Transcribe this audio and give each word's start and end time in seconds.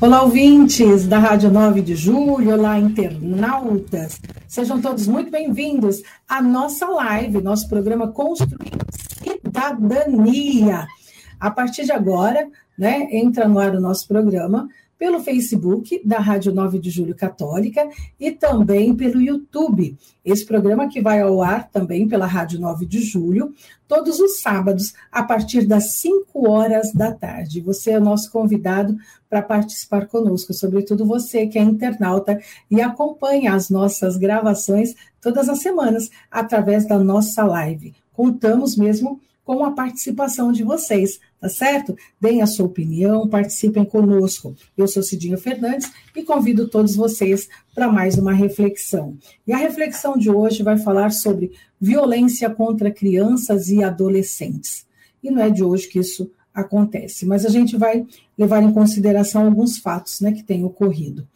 Olá, 0.00 0.22
ouvintes 0.22 1.06
da 1.06 1.18
Rádio 1.18 1.50
9 1.50 1.80
de 1.80 1.94
Julho, 1.94 2.52
olá, 2.52 2.78
internautas. 2.78 4.20
Sejam 4.46 4.80
todos 4.80 5.06
muito 5.06 5.30
bem-vindos 5.30 6.02
à 6.28 6.42
nossa 6.42 6.86
live, 6.86 7.40
nosso 7.40 7.68
programa 7.68 8.08
Construindo 8.08 8.84
Cidadania. 9.22 10.86
A 11.38 11.50
partir 11.50 11.84
de 11.84 11.92
agora, 11.92 12.48
né, 12.76 13.08
entra 13.12 13.46
no 13.46 13.58
ar 13.58 13.74
o 13.74 13.80
nosso 13.80 14.06
programa 14.06 14.68
pelo 15.04 15.20
Facebook 15.20 16.00
da 16.02 16.18
Rádio 16.18 16.50
9 16.50 16.78
de 16.78 16.88
Julho 16.88 17.14
Católica 17.14 17.86
e 18.18 18.30
também 18.30 18.96
pelo 18.96 19.20
YouTube. 19.20 19.98
Esse 20.24 20.46
programa 20.46 20.88
que 20.88 21.02
vai 21.02 21.20
ao 21.20 21.42
ar 21.42 21.68
também 21.68 22.08
pela 22.08 22.24
Rádio 22.24 22.58
9 22.58 22.86
de 22.86 23.02
Julho, 23.02 23.52
todos 23.86 24.18
os 24.18 24.40
sábados, 24.40 24.94
a 25.12 25.22
partir 25.22 25.66
das 25.66 25.96
5 25.96 26.48
horas 26.48 26.90
da 26.94 27.12
tarde. 27.12 27.60
Você 27.60 27.90
é 27.90 27.98
o 27.98 28.02
nosso 28.02 28.32
convidado 28.32 28.96
para 29.28 29.42
participar 29.42 30.06
conosco, 30.06 30.54
sobretudo 30.54 31.04
você 31.04 31.46
que 31.46 31.58
é 31.58 31.62
internauta 31.62 32.40
e 32.70 32.80
acompanha 32.80 33.52
as 33.52 33.68
nossas 33.68 34.16
gravações 34.16 34.94
todas 35.20 35.50
as 35.50 35.58
semanas 35.58 36.10
através 36.30 36.88
da 36.88 36.98
nossa 36.98 37.44
live. 37.44 37.92
Contamos 38.14 38.74
mesmo 38.74 39.20
com 39.44 39.62
a 39.62 39.72
participação 39.72 40.50
de 40.50 40.64
vocês, 40.64 41.20
tá 41.44 41.48
certo? 41.50 41.94
Deem 42.18 42.40
a 42.40 42.46
sua 42.46 42.64
opinião, 42.64 43.28
participem 43.28 43.84
conosco. 43.84 44.56
Eu 44.74 44.88
sou 44.88 45.02
Cidinha 45.02 45.36
Fernandes 45.36 45.92
e 46.16 46.22
convido 46.22 46.68
todos 46.68 46.96
vocês 46.96 47.50
para 47.74 47.92
mais 47.92 48.16
uma 48.16 48.32
reflexão. 48.32 49.18
E 49.46 49.52
a 49.52 49.58
reflexão 49.58 50.16
de 50.16 50.30
hoje 50.30 50.62
vai 50.62 50.78
falar 50.78 51.10
sobre 51.10 51.52
violência 51.78 52.48
contra 52.48 52.90
crianças 52.90 53.68
e 53.68 53.84
adolescentes. 53.84 54.86
E 55.22 55.30
não 55.30 55.42
é 55.42 55.50
de 55.50 55.62
hoje 55.62 55.86
que 55.86 55.98
isso 55.98 56.30
acontece, 56.54 57.26
mas 57.26 57.44
a 57.44 57.50
gente 57.50 57.76
vai 57.76 58.06
levar 58.38 58.62
em 58.62 58.72
consideração 58.72 59.44
alguns 59.44 59.76
fatos 59.76 60.22
né, 60.22 60.32
que 60.32 60.42
têm 60.42 60.64
ocorrido. 60.64 61.28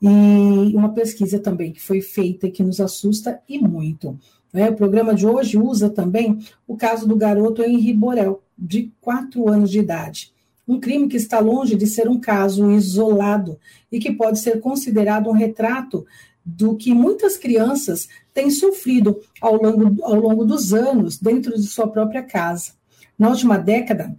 E 0.00 0.76
uma 0.76 0.90
pesquisa 0.90 1.40
também 1.40 1.72
que 1.72 1.82
foi 1.82 2.00
feita 2.00 2.46
e 2.46 2.52
que 2.52 2.62
nos 2.62 2.80
assusta 2.80 3.40
e 3.48 3.58
muito. 3.58 4.16
Né? 4.52 4.70
O 4.70 4.76
programa 4.76 5.12
de 5.12 5.26
hoje 5.26 5.58
usa 5.58 5.90
também 5.90 6.38
o 6.68 6.76
caso 6.76 7.04
do 7.08 7.16
garoto 7.16 7.64
Henri 7.64 7.92
Borel, 7.92 8.42
de 8.56 8.92
4 9.00 9.48
anos 9.48 9.70
de 9.70 9.78
idade. 9.78 10.32
Um 10.66 10.80
crime 10.80 11.08
que 11.08 11.16
está 11.16 11.38
longe 11.38 11.76
de 11.76 11.86
ser 11.86 12.08
um 12.08 12.18
caso 12.18 12.70
isolado 12.72 13.58
e 13.90 13.98
que 13.98 14.12
pode 14.12 14.38
ser 14.40 14.60
considerado 14.60 15.28
um 15.28 15.32
retrato 15.32 16.04
do 16.44 16.76
que 16.76 16.94
muitas 16.94 17.36
crianças 17.36 18.08
têm 18.32 18.50
sofrido 18.50 19.20
ao 19.40 19.60
longo, 19.60 20.04
ao 20.04 20.14
longo 20.14 20.44
dos 20.44 20.72
anos 20.72 21.18
dentro 21.18 21.54
de 21.56 21.66
sua 21.66 21.88
própria 21.88 22.22
casa. 22.22 22.72
Na 23.18 23.28
última 23.28 23.58
década, 23.58 24.16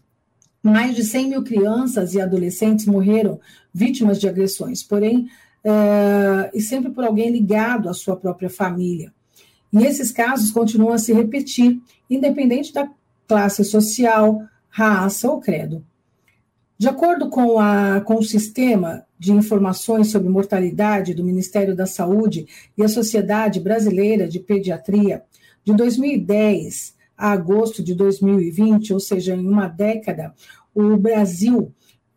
mais 0.61 0.95
de 0.95 1.03
100 1.03 1.29
mil 1.29 1.43
crianças 1.43 2.13
e 2.13 2.19
adolescentes 2.19 2.85
morreram 2.85 3.39
vítimas 3.73 4.19
de 4.19 4.27
agressões, 4.27 4.83
porém, 4.83 5.29
é, 5.63 6.51
e 6.53 6.61
sempre 6.61 6.91
por 6.91 7.03
alguém 7.03 7.31
ligado 7.31 7.89
à 7.89 7.93
sua 7.93 8.15
própria 8.17 8.49
família. 8.49 9.13
E 9.71 9.83
esses 9.85 10.11
casos 10.11 10.51
continuam 10.51 10.93
a 10.93 10.97
se 10.97 11.13
repetir, 11.13 11.79
independente 12.09 12.73
da 12.73 12.89
classe 13.27 13.63
social, 13.63 14.41
raça 14.69 15.29
ou 15.29 15.39
credo. 15.39 15.83
De 16.77 16.87
acordo 16.87 17.29
com, 17.29 17.59
a, 17.59 18.01
com 18.01 18.15
o 18.15 18.23
sistema 18.23 19.03
de 19.17 19.31
informações 19.31 20.11
sobre 20.11 20.29
mortalidade 20.29 21.13
do 21.13 21.23
Ministério 21.23 21.75
da 21.75 21.87
Saúde 21.87 22.47
e 22.77 22.83
a 22.83 22.87
Sociedade 22.87 23.59
Brasileira 23.59 24.27
de 24.27 24.39
Pediatria, 24.39 25.23
de 25.63 25.73
2010 25.73 26.95
a 27.17 27.31
agosto 27.31 27.81
de 27.81 27.95
2020, 27.95 28.93
ou 28.93 28.99
seja, 28.99 29.35
em 29.35 29.47
uma 29.47 29.67
década, 29.67 30.35
o 30.73 30.95
Brasil, 30.95 31.73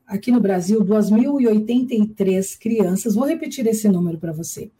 aqui 0.06 0.30
no 0.30 0.40
Brasil, 0.40 0.84
2.083 0.84 2.58
crianças, 2.58 3.14
vou 3.14 3.24
repetir 3.24 3.66
esse 3.66 3.88
número 3.88 4.18
para 4.18 4.32
você. 4.32 4.70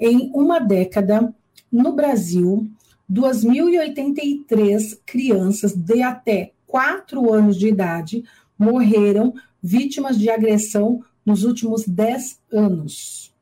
Em 0.00 0.32
uma 0.34 0.58
década, 0.58 1.32
no 1.70 1.92
Brasil, 1.92 2.68
2.083 3.10 4.98
crianças 5.06 5.74
de 5.74 6.02
até 6.02 6.52
4 6.66 7.32
anos 7.32 7.56
de 7.56 7.68
idade 7.68 8.22
morreram 8.58 9.32
vítimas 9.62 10.18
de 10.18 10.28
agressão 10.30 11.02
nos 11.24 11.44
últimos 11.44 11.86
10 11.86 12.40
anos, 12.52 13.32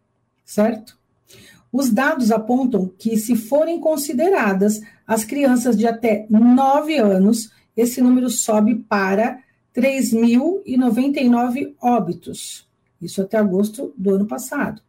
certo? 0.44 0.96
Os 1.72 1.90
dados 1.90 2.30
apontam 2.30 2.92
que, 2.98 3.16
se 3.16 3.34
forem 3.36 3.80
consideradas 3.80 4.80
as 5.06 5.24
crianças 5.24 5.74
de 5.76 5.86
até 5.86 6.26
9 6.30 6.96
anos, 6.96 7.50
esse 7.76 8.00
número 8.00 8.30
sobe 8.30 8.76
para 8.76 9.40
3.099 9.74 11.74
óbitos. 11.80 12.66
Isso 13.00 13.20
até 13.20 13.36
agosto 13.36 13.92
do 13.96 14.14
ano 14.14 14.26
passado. 14.26 14.80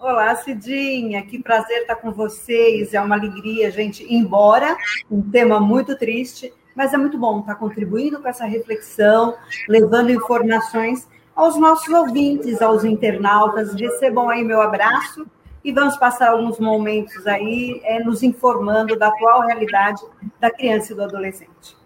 Olá, 0.00 0.32
Cidinha, 0.36 1.26
que 1.26 1.42
prazer 1.42 1.80
estar 1.80 1.96
com 1.96 2.12
vocês. 2.12 2.94
É 2.94 3.00
uma 3.00 3.16
alegria, 3.16 3.68
gente, 3.68 4.06
embora 4.08 4.76
um 5.10 5.20
tema 5.20 5.58
muito 5.58 5.98
triste, 5.98 6.54
mas 6.72 6.94
é 6.94 6.96
muito 6.96 7.18
bom 7.18 7.40
estar 7.40 7.56
contribuindo 7.56 8.22
com 8.22 8.28
essa 8.28 8.44
reflexão, 8.44 9.34
levando 9.68 10.12
informações 10.12 11.08
aos 11.34 11.58
nossos 11.58 11.88
ouvintes, 11.92 12.62
aos 12.62 12.84
internautas. 12.84 13.74
Recebam 13.74 14.30
aí 14.30 14.44
meu 14.44 14.62
abraço 14.62 15.26
e 15.64 15.72
vamos 15.72 15.96
passar 15.96 16.30
alguns 16.30 16.60
momentos 16.60 17.26
aí 17.26 17.80
é, 17.82 17.98
nos 17.98 18.22
informando 18.22 18.96
da 18.96 19.08
atual 19.08 19.46
realidade 19.46 20.00
da 20.38 20.48
criança 20.48 20.92
e 20.92 20.96
do 20.96 21.02
adolescente. 21.02 21.76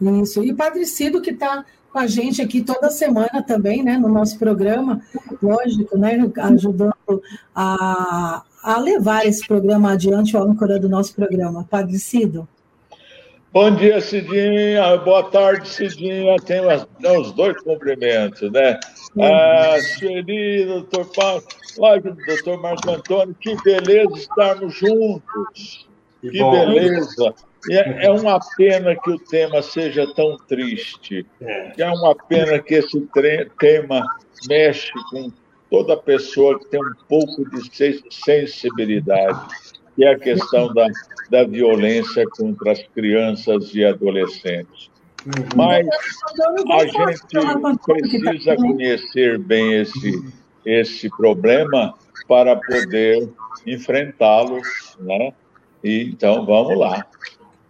Isso. 0.00 0.42
E 0.42 0.52
Padre 0.52 0.84
Cido, 0.84 1.22
que 1.22 1.30
está 1.30 1.64
com 1.92 1.98
a 1.98 2.06
gente 2.06 2.40
aqui 2.40 2.62
toda 2.62 2.90
semana 2.90 3.42
também, 3.46 3.82
né, 3.82 3.98
no 3.98 4.08
nosso 4.08 4.38
programa, 4.38 5.00
lógico, 5.42 5.98
né, 5.98 6.18
ajudando 6.38 7.22
a, 7.54 8.42
a 8.62 8.78
levar 8.78 9.26
esse 9.26 9.46
programa 9.46 9.92
adiante, 9.92 10.36
o 10.36 10.42
âncora 10.42 10.78
do 10.78 10.88
nosso 10.88 11.14
programa. 11.14 11.66
Padre 11.68 11.98
Cido. 11.98 12.48
Bom 13.52 13.70
dia, 13.76 14.00
Cidinha. 14.00 14.96
Boa 14.96 15.24
tarde, 15.24 15.68
Cidinha. 15.68 16.36
Tem 16.38 16.62
os 17.18 17.32
dois 17.32 17.60
cumprimentos, 17.60 18.50
né? 18.50 18.80
Ah, 19.20 19.76
Sueli, 19.78 20.64
doutor 20.64 21.06
Paulo, 21.14 21.44
doutor 22.26 22.62
Marco 22.62 22.90
Antônio, 22.90 23.36
que 23.38 23.54
beleza 23.62 24.14
estarmos 24.14 24.74
juntos. 24.74 25.86
Que, 26.22 26.30
que 26.30 26.38
beleza. 26.42 27.34
É, 27.70 28.06
é, 28.06 28.10
uma 28.10 28.40
pena 28.56 28.96
que 28.96 29.10
o 29.10 29.18
tema 29.18 29.62
seja 29.62 30.12
tão 30.14 30.36
triste. 30.36 31.24
É, 31.40 31.72
é 31.78 31.90
uma 31.90 32.14
pena 32.14 32.58
que 32.58 32.74
esse 32.74 33.08
tema 33.58 34.04
mexe 34.48 34.92
com 35.10 35.30
toda 35.70 35.96
pessoa 35.96 36.58
que 36.58 36.66
tem 36.66 36.80
um 36.80 36.92
pouco 37.08 37.48
de 37.48 38.02
sensibilidade, 38.10 39.40
que 39.94 40.04
é 40.04 40.12
a 40.12 40.18
questão 40.18 40.72
da, 40.74 40.88
da 41.30 41.44
violência 41.44 42.26
contra 42.30 42.72
as 42.72 42.82
crianças 42.88 43.74
e 43.74 43.84
adolescentes. 43.84 44.90
Uhum. 45.24 45.48
Mas 45.54 45.86
a 46.70 46.86
gente 46.86 48.18
precisa 48.18 48.56
conhecer 48.56 49.38
bem 49.38 49.80
esse, 49.80 50.32
esse 50.66 51.08
problema 51.16 51.94
para 52.26 52.56
poder 52.56 53.30
enfrentá-lo, 53.66 54.60
né? 54.98 55.32
E, 55.82 56.10
então, 56.10 56.44
vamos 56.44 56.76
lá. 56.76 57.06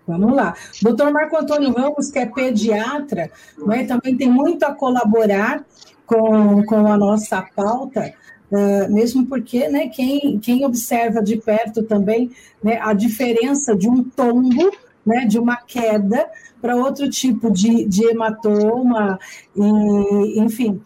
Vamos 0.06 0.34
lá. 0.34 0.54
Doutor 0.80 1.12
Marco 1.12 1.36
Antônio 1.36 1.72
Ramos, 1.72 2.10
que 2.10 2.18
é 2.18 2.26
pediatra, 2.26 3.30
né, 3.58 3.84
também 3.84 4.16
tem 4.16 4.28
muito 4.28 4.64
a 4.64 4.74
colaborar 4.74 5.64
com, 6.04 6.64
com 6.64 6.86
a 6.92 6.96
nossa 6.96 7.42
pauta, 7.54 8.12
uh, 8.50 8.92
mesmo 8.92 9.26
porque 9.26 9.68
né, 9.68 9.88
quem, 9.88 10.38
quem 10.40 10.64
observa 10.64 11.22
de 11.22 11.36
perto 11.36 11.84
também 11.84 12.30
né, 12.62 12.78
a 12.82 12.92
diferença 12.92 13.76
de 13.76 13.88
um 13.88 14.02
tombo, 14.02 14.72
né, 15.06 15.24
de 15.24 15.38
uma 15.38 15.56
queda, 15.56 16.28
para 16.60 16.76
outro 16.76 17.08
tipo 17.08 17.50
de, 17.50 17.84
de 17.84 18.04
hematoma, 18.04 19.18
e, 19.56 20.40
enfim, 20.40 20.80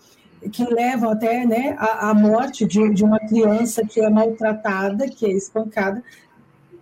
que 0.51 0.65
levam 0.65 1.11
até 1.11 1.45
né, 1.45 1.77
a, 1.79 2.11
a 2.11 2.15
morte 2.15 2.67
de, 2.67 2.95
de 2.95 3.05
uma 3.05 3.19
criança 3.19 3.85
que 3.87 4.01
é 4.01 4.09
maltratada, 4.09 5.09
que 5.09 5.27
é 5.27 5.31
espancada, 5.31 6.03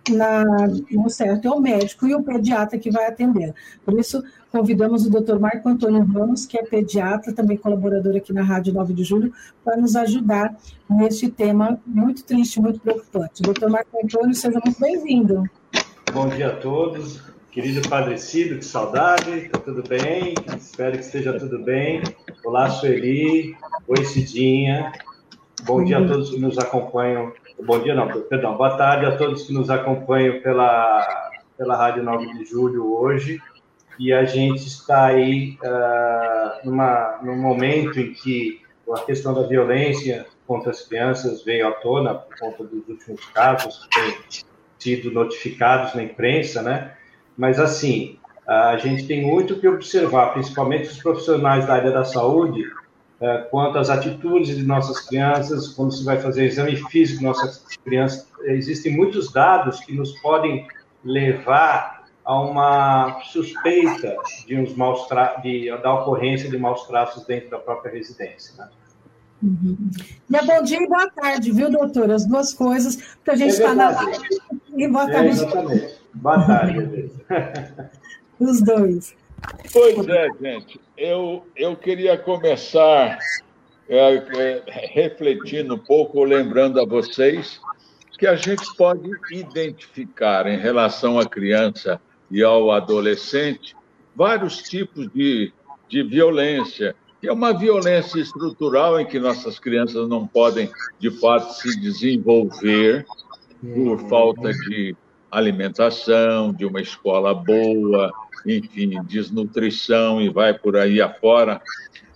na, 0.09 0.43
no 0.91 1.09
certo 1.09 1.47
é 1.47 1.51
o 1.51 1.59
médico 1.59 2.07
e 2.07 2.15
o 2.15 2.23
pediatra 2.23 2.77
que 2.77 2.91
vai 2.91 3.07
atender. 3.07 3.53
Por 3.83 3.99
isso, 3.99 4.23
convidamos 4.51 5.05
o 5.05 5.09
doutor 5.09 5.39
Marco 5.39 5.67
Antônio 5.67 6.03
Ramos, 6.03 6.45
que 6.45 6.57
é 6.57 6.63
pediatra, 6.63 7.33
também 7.33 7.57
colaborador 7.57 8.15
aqui 8.15 8.33
na 8.33 8.43
Rádio 8.43 8.73
9 8.73 8.93
de 8.93 9.03
Julho, 9.03 9.33
para 9.63 9.77
nos 9.77 9.95
ajudar 9.95 10.55
neste 10.89 11.29
tema 11.29 11.79
muito 11.85 12.23
triste, 12.23 12.61
muito 12.61 12.79
preocupante. 12.79 13.41
Doutor 13.41 13.69
Marco 13.69 13.97
Antônio, 14.03 14.33
seja 14.33 14.59
muito 14.63 14.79
bem-vindo. 14.79 15.43
Bom 16.13 16.27
dia 16.29 16.47
a 16.47 16.55
todos. 16.55 17.21
Querido 17.51 17.87
Padre 17.87 18.17
Cido, 18.17 18.57
que 18.57 18.65
saudade, 18.65 19.31
está 19.31 19.57
tudo 19.57 19.81
bem? 19.87 20.35
Espero 20.57 20.97
que 20.97 21.03
esteja 21.05 21.39
tudo 21.39 21.63
bem. 21.63 22.03
Olá, 22.43 22.69
Sueli. 22.69 23.55
Oi, 23.87 24.03
Cidinha. 24.03 24.91
Bom 25.63 25.83
dia 25.83 25.99
a 25.99 26.05
todos 26.05 26.31
que 26.31 26.39
nos 26.39 26.57
acompanham 26.57 27.31
Bom 27.63 27.79
dia, 27.79 27.95
não, 27.95 28.07
perdão. 28.23 28.57
Boa 28.57 28.77
tarde 28.77 29.05
a 29.05 29.17
todos 29.17 29.43
que 29.43 29.53
nos 29.53 29.69
acompanham 29.69 30.41
pela, 30.41 31.31
pela 31.57 31.75
Rádio 31.75 32.03
9 32.03 32.33
de 32.33 32.45
Julho 32.45 32.93
hoje. 32.93 33.41
E 33.97 34.11
a 34.11 34.25
gente 34.25 34.67
está 34.67 35.05
aí 35.05 35.57
uh, 35.63 36.65
numa, 36.65 37.19
num 37.23 37.37
momento 37.37 37.97
em 37.97 38.13
que 38.13 38.61
a 38.91 38.99
questão 38.99 39.33
da 39.33 39.43
violência 39.43 40.25
contra 40.45 40.69
as 40.69 40.81
crianças 40.81 41.43
veio 41.43 41.67
à 41.67 41.71
tona 41.71 42.13
por 42.15 42.37
conta 42.37 42.63
dos 42.65 42.87
últimos 42.89 43.25
casos 43.27 43.87
que 43.87 44.01
têm 44.01 44.17
sido 44.77 45.11
notificados 45.11 45.95
na 45.95 46.03
imprensa, 46.03 46.61
né? 46.61 46.95
Mas, 47.37 47.57
assim, 47.57 48.19
a 48.45 48.75
gente 48.77 49.07
tem 49.07 49.25
muito 49.25 49.59
que 49.59 49.67
observar, 49.67 50.33
principalmente 50.33 50.89
os 50.89 51.01
profissionais 51.01 51.65
da 51.65 51.75
área 51.75 51.91
da 51.91 52.03
saúde, 52.03 52.63
quanto 53.49 53.77
às 53.77 53.89
atitudes 53.89 54.55
de 54.55 54.63
nossas 54.63 54.99
crianças, 55.01 55.69
quando 55.69 55.93
se 55.93 56.03
vai 56.03 56.19
fazer 56.19 56.45
exame 56.45 56.75
físico 56.89 57.19
de 57.19 57.25
nossas 57.25 57.63
crianças. 57.83 58.27
Existem 58.43 58.95
muitos 58.95 59.31
dados 59.31 59.79
que 59.79 59.93
nos 59.93 60.11
podem 60.19 60.67
levar 61.03 62.05
a 62.23 62.41
uma 62.41 63.21
suspeita 63.31 64.15
de 64.47 64.57
uns 64.59 64.75
maus 64.75 65.07
de, 65.43 65.69
da 65.81 65.93
ocorrência 65.93 66.49
de 66.49 66.57
maus 66.57 66.87
traços 66.87 67.23
dentro 67.25 67.51
da 67.51 67.59
própria 67.59 67.91
residência. 67.91 68.55
Né? 68.57 68.69
Uhum. 69.43 69.91
E 70.29 70.35
é 70.35 70.43
bom 70.43 70.63
dia 70.63 70.81
e 70.81 70.87
boa 70.87 71.09
tarde, 71.11 71.51
viu, 71.51 71.69
doutor? 71.69 72.09
As 72.09 72.25
duas 72.25 72.53
coisas, 72.53 72.95
porque 72.95 73.31
a 73.31 73.35
gente 73.35 73.51
está 73.51 73.71
é 73.71 73.75
na 73.75 73.89
live 73.91 74.41
e 74.75 74.87
boa 74.87 75.05
tarde. 75.05 75.27
É, 75.27 75.31
exatamente. 75.31 75.99
Boa 76.15 76.47
tarde, 76.47 77.11
Os 78.39 78.61
dois. 78.61 79.15
Pois 79.71 80.07
é, 80.07 80.29
gente. 80.41 80.79
Eu, 80.97 81.45
eu 81.55 81.75
queria 81.75 82.17
começar 82.17 83.19
é, 83.87 84.15
é, 84.15 84.63
refletindo 84.67 85.75
um 85.75 85.79
pouco, 85.79 86.23
lembrando 86.23 86.79
a 86.79 86.85
vocês 86.85 87.59
que 88.17 88.25
a 88.25 88.35
gente 88.35 88.63
pode 88.75 89.09
identificar 89.31 90.47
em 90.47 90.57
relação 90.57 91.19
à 91.19 91.25
criança 91.25 91.99
e 92.31 92.41
ao 92.41 92.71
adolescente 92.71 93.75
vários 94.15 94.57
tipos 94.63 95.11
de, 95.13 95.51
de 95.89 96.03
violência. 96.03 96.95
E 97.21 97.27
é 97.27 97.33
uma 97.33 97.51
violência 97.51 98.19
estrutural 98.19 98.99
em 98.99 99.05
que 99.05 99.19
nossas 99.19 99.59
crianças 99.59 100.07
não 100.07 100.25
podem, 100.25 100.71
de 100.99 101.11
fato, 101.11 101.53
se 101.53 101.79
desenvolver 101.79 103.05
por 103.61 103.99
falta 104.07 104.53
de 104.53 104.95
alimentação, 105.29 106.53
de 106.53 106.65
uma 106.65 106.79
escola 106.79 107.33
boa, 107.33 108.11
enfim, 108.45 109.01
desnutrição 109.03 110.21
e 110.21 110.29
vai 110.29 110.53
por 110.53 110.77
aí 110.77 111.01
afora. 111.01 111.61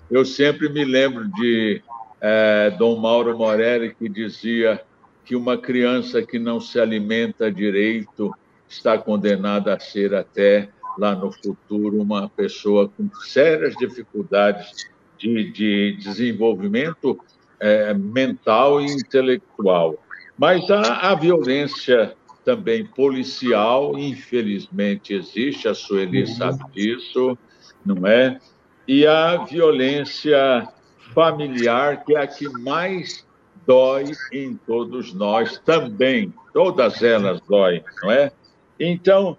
Eu 0.09 0.25
sempre 0.25 0.69
me 0.69 0.83
lembro 0.83 1.27
de 1.27 1.81
é, 2.21 2.69
Dom 2.71 2.97
Mauro 2.97 3.37
Morelli, 3.37 3.93
que 3.95 4.09
dizia 4.09 4.81
que 5.25 5.35
uma 5.35 5.57
criança 5.57 6.21
que 6.21 6.39
não 6.39 6.59
se 6.59 6.79
alimenta 6.79 7.51
direito 7.51 8.33
está 8.67 8.97
condenada 8.97 9.73
a 9.73 9.79
ser 9.79 10.13
até 10.13 10.69
lá 10.97 11.15
no 11.15 11.31
futuro 11.31 12.01
uma 12.01 12.27
pessoa 12.29 12.89
com 12.89 13.09
sérias 13.21 13.75
dificuldades 13.75 14.89
de, 15.17 15.51
de 15.51 15.97
desenvolvimento 15.97 17.19
é, 17.59 17.93
mental 17.93 18.81
e 18.81 18.85
intelectual. 18.85 19.97
Mas 20.37 20.69
a, 20.69 21.11
a 21.11 21.15
violência 21.15 22.15
também 22.43 22.85
policial, 22.85 23.97
infelizmente 23.97 25.13
existe, 25.13 25.67
a 25.67 25.73
Sueli 25.73 26.21
uhum. 26.21 26.27
sabe 26.27 26.63
disso, 26.71 27.37
não 27.85 28.07
é? 28.07 28.39
E 28.87 29.05
a 29.05 29.37
violência 29.37 30.67
familiar, 31.13 32.03
que 32.03 32.15
é 32.15 32.21
a 32.21 32.27
que 32.27 32.47
mais 32.49 33.25
dói 33.65 34.11
em 34.31 34.55
todos 34.55 35.13
nós 35.13 35.59
também, 35.59 36.33
todas 36.53 37.03
elas 37.03 37.39
doem, 37.41 37.83
não 38.01 38.11
é? 38.11 38.31
Então, 38.79 39.37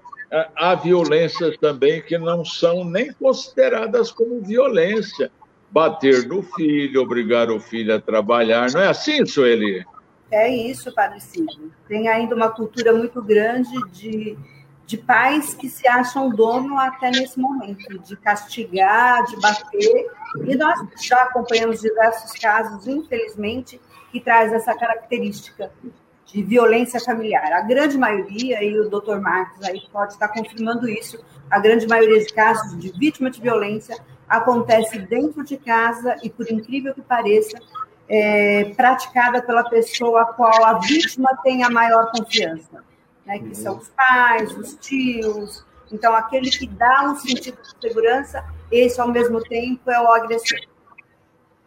há 0.54 0.75
violências 0.75 1.56
também 1.58 2.00
que 2.02 2.16
não 2.18 2.44
são 2.44 2.84
nem 2.84 3.12
consideradas 3.12 4.12
como 4.12 4.40
violência. 4.40 5.30
Bater 5.72 6.26
no 6.26 6.42
filho, 6.42 7.00
obrigar 7.00 7.50
o 7.50 7.60
filho 7.60 7.94
a 7.94 8.00
trabalhar, 8.00 8.72
não 8.72 8.80
é 8.80 8.88
assim, 8.88 9.25
Sueli? 9.25 9.84
É 10.30 10.49
isso, 10.49 10.94
Padre 10.94 11.20
Silvio. 11.20 11.72
Tem 11.88 12.08
ainda 12.08 12.34
uma 12.34 12.50
cultura 12.50 12.92
muito 12.92 13.20
grande 13.20 13.70
de, 13.90 14.38
de 14.87 14.96
pais 14.96 15.54
que 15.54 15.68
se 15.68 15.88
acham 15.88 16.30
dono 16.30 16.78
até 16.78 17.10
nesse 17.10 17.38
momento, 17.38 17.99
de 17.99 18.16
castigar, 18.16 19.25
de 19.25 19.40
bater. 19.40 20.06
E 20.46 20.54
nós 20.54 20.78
já 21.02 21.22
acompanhamos 21.25 21.80
diversos 21.80 22.32
casos, 22.32 22.87
infelizmente, 22.87 23.80
que 24.12 24.20
traz 24.20 24.52
essa 24.52 24.75
característica 24.75 25.72
de 26.26 26.42
violência 26.42 27.00
familiar. 27.00 27.52
A 27.52 27.62
grande 27.62 27.99
maioria, 27.99 28.62
e 28.62 28.78
o 28.78 28.88
doutor 28.88 29.20
Marcos 29.20 29.64
aí 29.64 29.82
pode 29.92 30.12
estar 30.12 30.28
confirmando 30.28 30.88
isso, 30.88 31.18
a 31.50 31.58
grande 31.58 31.88
maioria 31.88 32.25
de 32.25 32.32
casos 32.32 32.78
de 32.78 32.92
vítima 32.92 33.30
de 33.30 33.40
violência 33.40 33.99
acontece 34.28 34.96
dentro 35.00 35.42
de 35.42 35.56
casa 35.56 36.16
e, 36.22 36.30
por 36.30 36.49
incrível 36.50 36.94
que 36.94 37.02
pareça, 37.02 37.58
é, 38.12 38.64
praticada 38.76 39.40
pela 39.40 39.62
pessoa 39.62 40.22
a 40.22 40.24
qual 40.24 40.64
a 40.64 40.80
vítima 40.80 41.28
tem 41.44 41.62
a 41.62 41.70
maior 41.70 42.10
confiança, 42.10 42.82
né, 43.24 43.38
que 43.38 43.54
são 43.54 43.78
os 43.78 43.88
pais, 43.90 44.52
os 44.58 44.74
tios. 44.74 45.64
Então, 45.92 46.12
aquele 46.16 46.50
que 46.50 46.66
dá 46.66 47.04
um 47.04 47.14
sentido 47.14 47.56
de 47.62 47.80
segurança, 47.80 48.44
esse, 48.70 49.00
ao 49.00 49.08
mesmo 49.08 49.40
tempo, 49.40 49.88
é 49.88 50.00
o 50.00 50.08
agressor. 50.08 50.58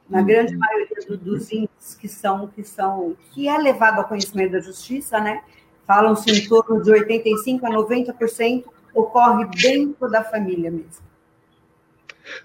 Na 0.09 0.21
grande 0.21 0.55
maioria 0.57 0.97
do, 1.07 1.17
dos 1.17 1.49
índices 1.49 1.95
que 1.95 2.09
são, 2.09 2.47
que 2.47 2.63
são, 2.63 3.15
que 3.31 3.47
é 3.47 3.57
levado 3.57 3.99
ao 3.99 4.07
conhecimento 4.07 4.51
da 4.51 4.59
justiça, 4.59 5.21
né, 5.21 5.41
falam-se 5.87 6.29
em 6.29 6.45
torno 6.45 6.83
de 6.83 6.91
85% 6.91 7.63
a 7.63 7.69
90% 7.69 8.65
ocorre 8.93 9.45
dentro 9.45 10.11
da 10.11 10.25
família 10.25 10.69
mesmo. 10.69 11.03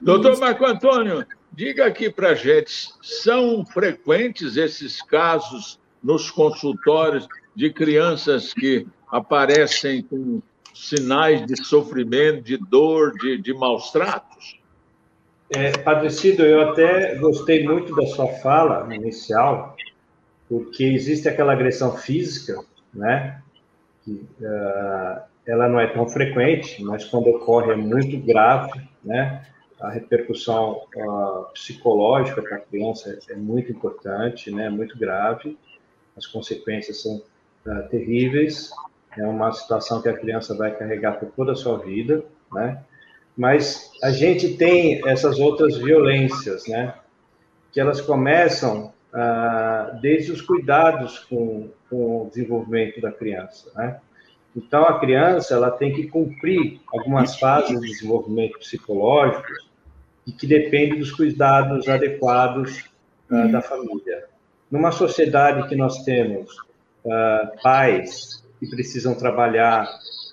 Doutor 0.00 0.38
Marco 0.38 0.64
Antônio, 0.64 1.26
Diga 1.58 1.86
aqui 1.86 2.08
para 2.08 2.36
gente, 2.36 2.88
são 3.02 3.66
frequentes 3.66 4.56
esses 4.56 5.02
casos 5.02 5.80
nos 6.00 6.30
consultórios 6.30 7.26
de 7.52 7.72
crianças 7.72 8.54
que 8.54 8.86
aparecem 9.10 10.02
com 10.04 10.40
sinais 10.72 11.44
de 11.44 11.56
sofrimento, 11.64 12.42
de 12.42 12.56
dor, 12.56 13.12
de, 13.18 13.38
de 13.38 13.52
maus 13.52 13.90
tratos? 13.90 14.60
É, 15.50 15.76
Padecido, 15.78 16.44
eu 16.44 16.60
até 16.60 17.16
gostei 17.16 17.66
muito 17.66 17.92
da 17.92 18.06
sua 18.06 18.28
fala 18.34 18.94
inicial, 18.94 19.74
porque 20.48 20.84
existe 20.84 21.28
aquela 21.28 21.54
agressão 21.54 21.96
física, 21.96 22.64
né? 22.94 23.42
Que, 24.04 24.12
uh, 24.12 25.22
ela 25.44 25.68
não 25.68 25.80
é 25.80 25.88
tão 25.88 26.08
frequente, 26.08 26.80
mas 26.84 27.04
quando 27.06 27.30
ocorre 27.30 27.72
é 27.72 27.76
muito 27.76 28.16
grave, 28.24 28.80
né? 29.02 29.44
A 29.80 29.90
repercussão 29.90 30.82
uh, 30.96 31.44
psicológica 31.52 32.42
para 32.42 32.56
a 32.56 32.60
criança 32.60 33.18
é 33.28 33.34
muito 33.34 33.70
importante, 33.70 34.50
né? 34.50 34.66
É 34.66 34.70
muito 34.70 34.98
grave. 34.98 35.56
As 36.16 36.26
consequências 36.26 37.02
são 37.02 37.22
uh, 37.66 37.88
terríveis. 37.88 38.70
É 39.16 39.24
uma 39.24 39.52
situação 39.52 40.02
que 40.02 40.08
a 40.08 40.16
criança 40.16 40.54
vai 40.56 40.76
carregar 40.76 41.12
por 41.18 41.30
toda 41.30 41.52
a 41.52 41.56
sua 41.56 41.78
vida, 41.78 42.24
né? 42.52 42.82
Mas 43.36 43.92
a 44.02 44.10
gente 44.10 44.56
tem 44.56 45.06
essas 45.08 45.38
outras 45.38 45.76
violências, 45.76 46.66
né? 46.66 46.94
Que 47.70 47.80
elas 47.80 48.00
começam 48.00 48.92
ah, 49.12 49.98
desde 50.02 50.32
os 50.32 50.42
cuidados 50.42 51.20
com, 51.20 51.70
com, 51.88 52.26
o 52.26 52.28
desenvolvimento 52.28 53.00
da 53.00 53.10
criança, 53.10 53.70
né? 53.74 54.00
Então, 54.54 54.82
a 54.82 54.98
criança 54.98 55.54
ela 55.54 55.70
tem 55.70 55.94
que 55.94 56.08
cumprir 56.08 56.80
algumas 56.88 57.38
fases 57.38 57.80
de 57.80 57.86
desenvolvimento 57.86 58.58
psicológico 58.58 59.46
e 60.28 60.32
que 60.32 60.46
dependem 60.46 60.98
dos 60.98 61.10
cuidados 61.10 61.88
adequados 61.88 62.84
uh, 63.30 63.50
da 63.50 63.62
família. 63.62 64.26
Numa 64.70 64.92
sociedade 64.92 65.66
que 65.68 65.74
nós 65.74 66.04
temos 66.04 66.52
uh, 67.04 67.62
pais 67.62 68.44
que 68.60 68.66
precisam 68.68 69.14
trabalhar, 69.14 69.88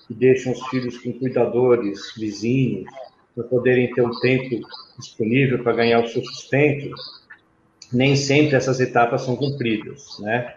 que 0.06 0.12
deixam 0.12 0.52
os 0.52 0.66
filhos 0.68 0.98
com 0.98 1.12
cuidadores, 1.14 2.12
vizinhos, 2.14 2.90
para 3.34 3.44
poderem 3.44 3.90
ter 3.92 4.02
um 4.02 4.18
tempo 4.20 4.60
disponível 4.98 5.62
para 5.62 5.72
ganhar 5.72 6.04
o 6.04 6.08
seu 6.08 6.22
sustento, 6.22 6.94
nem 7.92 8.16
sempre 8.16 8.56
essas 8.56 8.80
etapas 8.80 9.22
são 9.22 9.34
cumpridas, 9.34 10.18
né? 10.20 10.54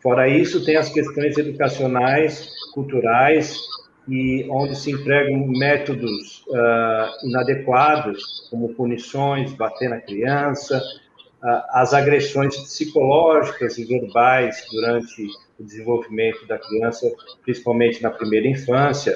Fora 0.00 0.28
isso, 0.28 0.64
tem 0.64 0.76
as 0.76 0.88
questões 0.88 1.36
educacionais, 1.36 2.48
culturais, 2.72 3.58
e 4.08 4.48
onde 4.50 4.74
se 4.74 4.90
empregam 4.90 5.46
métodos 5.46 6.42
uh, 6.48 7.26
inadequados, 7.26 8.48
como 8.50 8.70
punições, 8.70 9.52
bater 9.52 9.90
na 9.90 10.00
criança, 10.00 10.78
uh, 10.78 11.62
as 11.70 11.92
agressões 11.92 12.56
psicológicas 12.56 13.76
e 13.76 13.84
verbais 13.84 14.64
durante 14.72 15.26
o 15.58 15.62
desenvolvimento 15.62 16.46
da 16.46 16.58
criança, 16.58 17.06
principalmente 17.42 18.02
na 18.02 18.10
primeira 18.10 18.48
infância. 18.48 19.14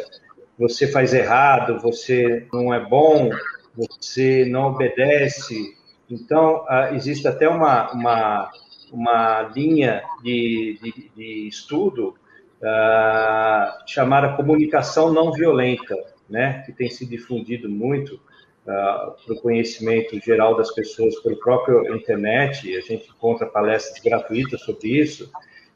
Você 0.58 0.86
faz 0.86 1.14
errado, 1.14 1.80
você 1.80 2.46
não 2.52 2.74
é 2.74 2.78
bom, 2.84 3.30
você 3.74 4.44
não 4.44 4.66
obedece. 4.66 5.74
Então, 6.10 6.64
uh, 6.64 6.94
existe 6.94 7.26
até 7.26 7.48
uma, 7.48 7.90
uma, 7.92 8.52
uma 8.92 9.50
linha 9.54 10.02
de, 10.22 10.78
de, 10.82 11.10
de 11.16 11.48
estudo 11.48 12.14
uh, 12.62 13.82
chamada 13.86 14.34
comunicação 14.36 15.12
não 15.12 15.32
violenta, 15.32 15.96
né, 16.28 16.62
que 16.64 16.72
tem 16.72 16.88
se 16.88 17.04
difundido 17.04 17.68
muito 17.68 18.14
uh, 18.14 19.12
para 19.24 19.34
o 19.34 19.40
conhecimento 19.40 20.18
geral 20.20 20.56
das 20.56 20.72
pessoas 20.72 21.18
pelo 21.20 21.38
próprio 21.38 21.94
internet, 21.94 22.74
a 22.76 22.80
gente 22.80 23.10
encontra 23.10 23.46
palestras 23.46 24.02
gratuitas 24.02 24.60
sobre 24.62 24.88
isso. 24.88 25.30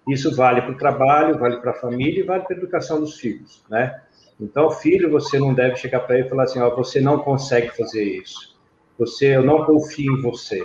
Isso 0.09 0.35
vale 0.37 0.63
para 0.63 0.71
o 0.71 0.79
trabalho, 0.79 1.39
vale 1.39 1.57
para 1.57 1.73
a 1.73 1.75
família 1.75 2.21
e 2.21 2.23
vale 2.23 2.45
para 2.45 2.55
a 2.55 2.59
educação 2.59 3.01
dos 3.01 3.19
filhos, 3.19 3.65
né? 3.69 4.01
Então, 4.41 4.71
filho, 4.71 5.11
você 5.11 5.39
não 5.39 5.53
deve 5.53 5.77
chegar 5.77 6.01
para 6.01 6.17
ele 6.17 6.27
e 6.27 6.31
falar 6.31 6.45
assim, 6.45 6.61
ó, 6.61 6.73
você 6.75 7.01
não 7.01 7.19
consegue 7.19 7.75
fazer 7.77 8.05
isso. 8.05 8.55
Você, 8.99 9.35
eu 9.35 9.43
não 9.43 9.65
confio 9.65 10.13
em 10.13 10.23
você. 10.23 10.65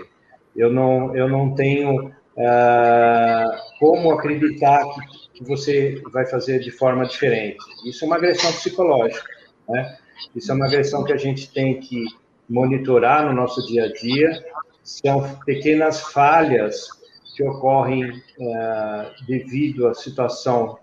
Eu 0.55 0.71
não, 0.71 1.15
eu 1.15 1.27
não 1.27 1.55
tenho 1.55 2.07
uh, 2.07 3.51
como 3.79 4.11
acreditar 4.11 4.83
que 4.83 5.20
que 5.41 5.47
você 5.47 6.01
vai 6.11 6.25
fazer 6.25 6.59
de 6.59 6.71
forma 6.71 7.05
diferente. 7.05 7.57
Isso 7.85 8.03
é 8.03 8.07
uma 8.07 8.17
agressão 8.17 8.51
psicológica, 8.51 9.27
né? 9.67 9.97
Isso 10.35 10.51
é 10.51 10.55
uma 10.55 10.67
agressão 10.67 11.03
que 11.03 11.13
a 11.13 11.17
gente 11.17 11.51
tem 11.51 11.79
que 11.79 12.05
monitorar 12.47 13.25
no 13.25 13.33
nosso 13.33 13.65
dia 13.65 13.85
a 13.85 13.91
dia. 13.91 14.45
São 14.83 15.35
pequenas 15.45 16.01
falhas 16.01 16.87
que 17.35 17.43
ocorrem 17.43 18.09
uh, 18.11 19.25
devido 19.25 19.87
à 19.87 19.93
situação 19.93 20.77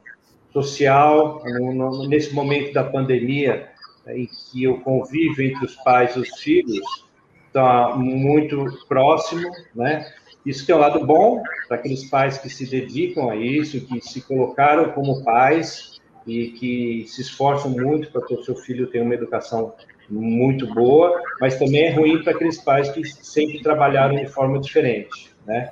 social, 0.53 1.43
nesse 2.09 2.35
momento 2.35 2.73
da 2.73 2.83
pandemia, 2.83 3.69
em 4.09 4.27
que 4.27 4.67
o 4.67 4.81
convívio 4.81 5.45
entre 5.45 5.65
os 5.65 5.77
pais 5.77 6.17
e 6.17 6.21
os 6.21 6.41
filhos 6.41 6.81
está 7.47 7.95
muito 7.95 8.65
próximo, 8.89 9.49
né? 9.75 10.11
Isso 10.49 10.65
tem 10.65 10.75
um 10.75 10.79
lado 10.79 11.05
bom 11.05 11.43
para 11.69 11.77
aqueles 11.77 12.09
pais 12.09 12.39
que 12.39 12.49
se 12.49 12.65
dedicam 12.65 13.29
a 13.29 13.37
isso, 13.37 13.85
que 13.85 14.01
se 14.01 14.23
colocaram 14.23 14.93
como 14.93 15.23
pais 15.23 16.01
e 16.27 16.49
que 16.53 17.05
se 17.07 17.21
esforçam 17.21 17.71
muito 17.71 18.11
para 18.11 18.25
que 18.25 18.33
o 18.33 18.43
seu 18.43 18.57
filho 18.57 18.87
tenha 18.87 19.05
uma 19.05 19.13
educação 19.13 19.75
muito 20.09 20.67
boa, 20.73 21.21
mas 21.39 21.59
também 21.59 21.83
é 21.83 21.91
ruim 21.91 22.23
para 22.23 22.33
aqueles 22.33 22.57
pais 22.57 22.91
que 22.91 23.05
sempre 23.07 23.63
trabalharam 23.63 24.17
de 24.17 24.27
forma 24.27 24.59
diferente, 24.59 25.31
né? 25.47 25.71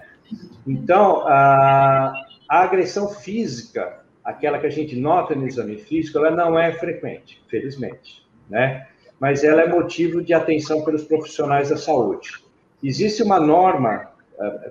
Então, 0.66 1.26
a, 1.26 2.12
a 2.46 2.60
agressão 2.60 3.08
física, 3.08 4.04
aquela 4.22 4.58
que 4.58 4.66
a 4.66 4.70
gente 4.70 4.94
nota 4.94 5.34
no 5.34 5.48
exame 5.48 5.78
físico, 5.78 6.18
ela 6.18 6.30
não 6.30 6.58
é 6.58 6.70
frequente, 6.72 7.42
felizmente, 7.48 8.26
né? 8.50 8.86
Mas 9.18 9.42
ela 9.42 9.62
é 9.62 9.68
motivo 9.68 10.22
de 10.22 10.34
atenção 10.34 10.84
pelos 10.84 11.04
profissionais 11.04 11.70
da 11.70 11.78
saúde. 11.78 12.44
Existe 12.82 13.22
uma 13.22 13.40
norma 13.40 14.14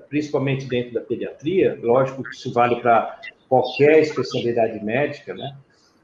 principalmente 0.10 0.66
dentro 0.66 0.94
da 0.94 1.02
pediatria, 1.02 1.78
lógico 1.82 2.24
que 2.24 2.36
isso 2.36 2.54
vale 2.54 2.78
para 2.78 3.20
qualquer 3.50 4.00
especialidade 4.00 4.84
médica, 4.84 5.34
né? 5.34 5.56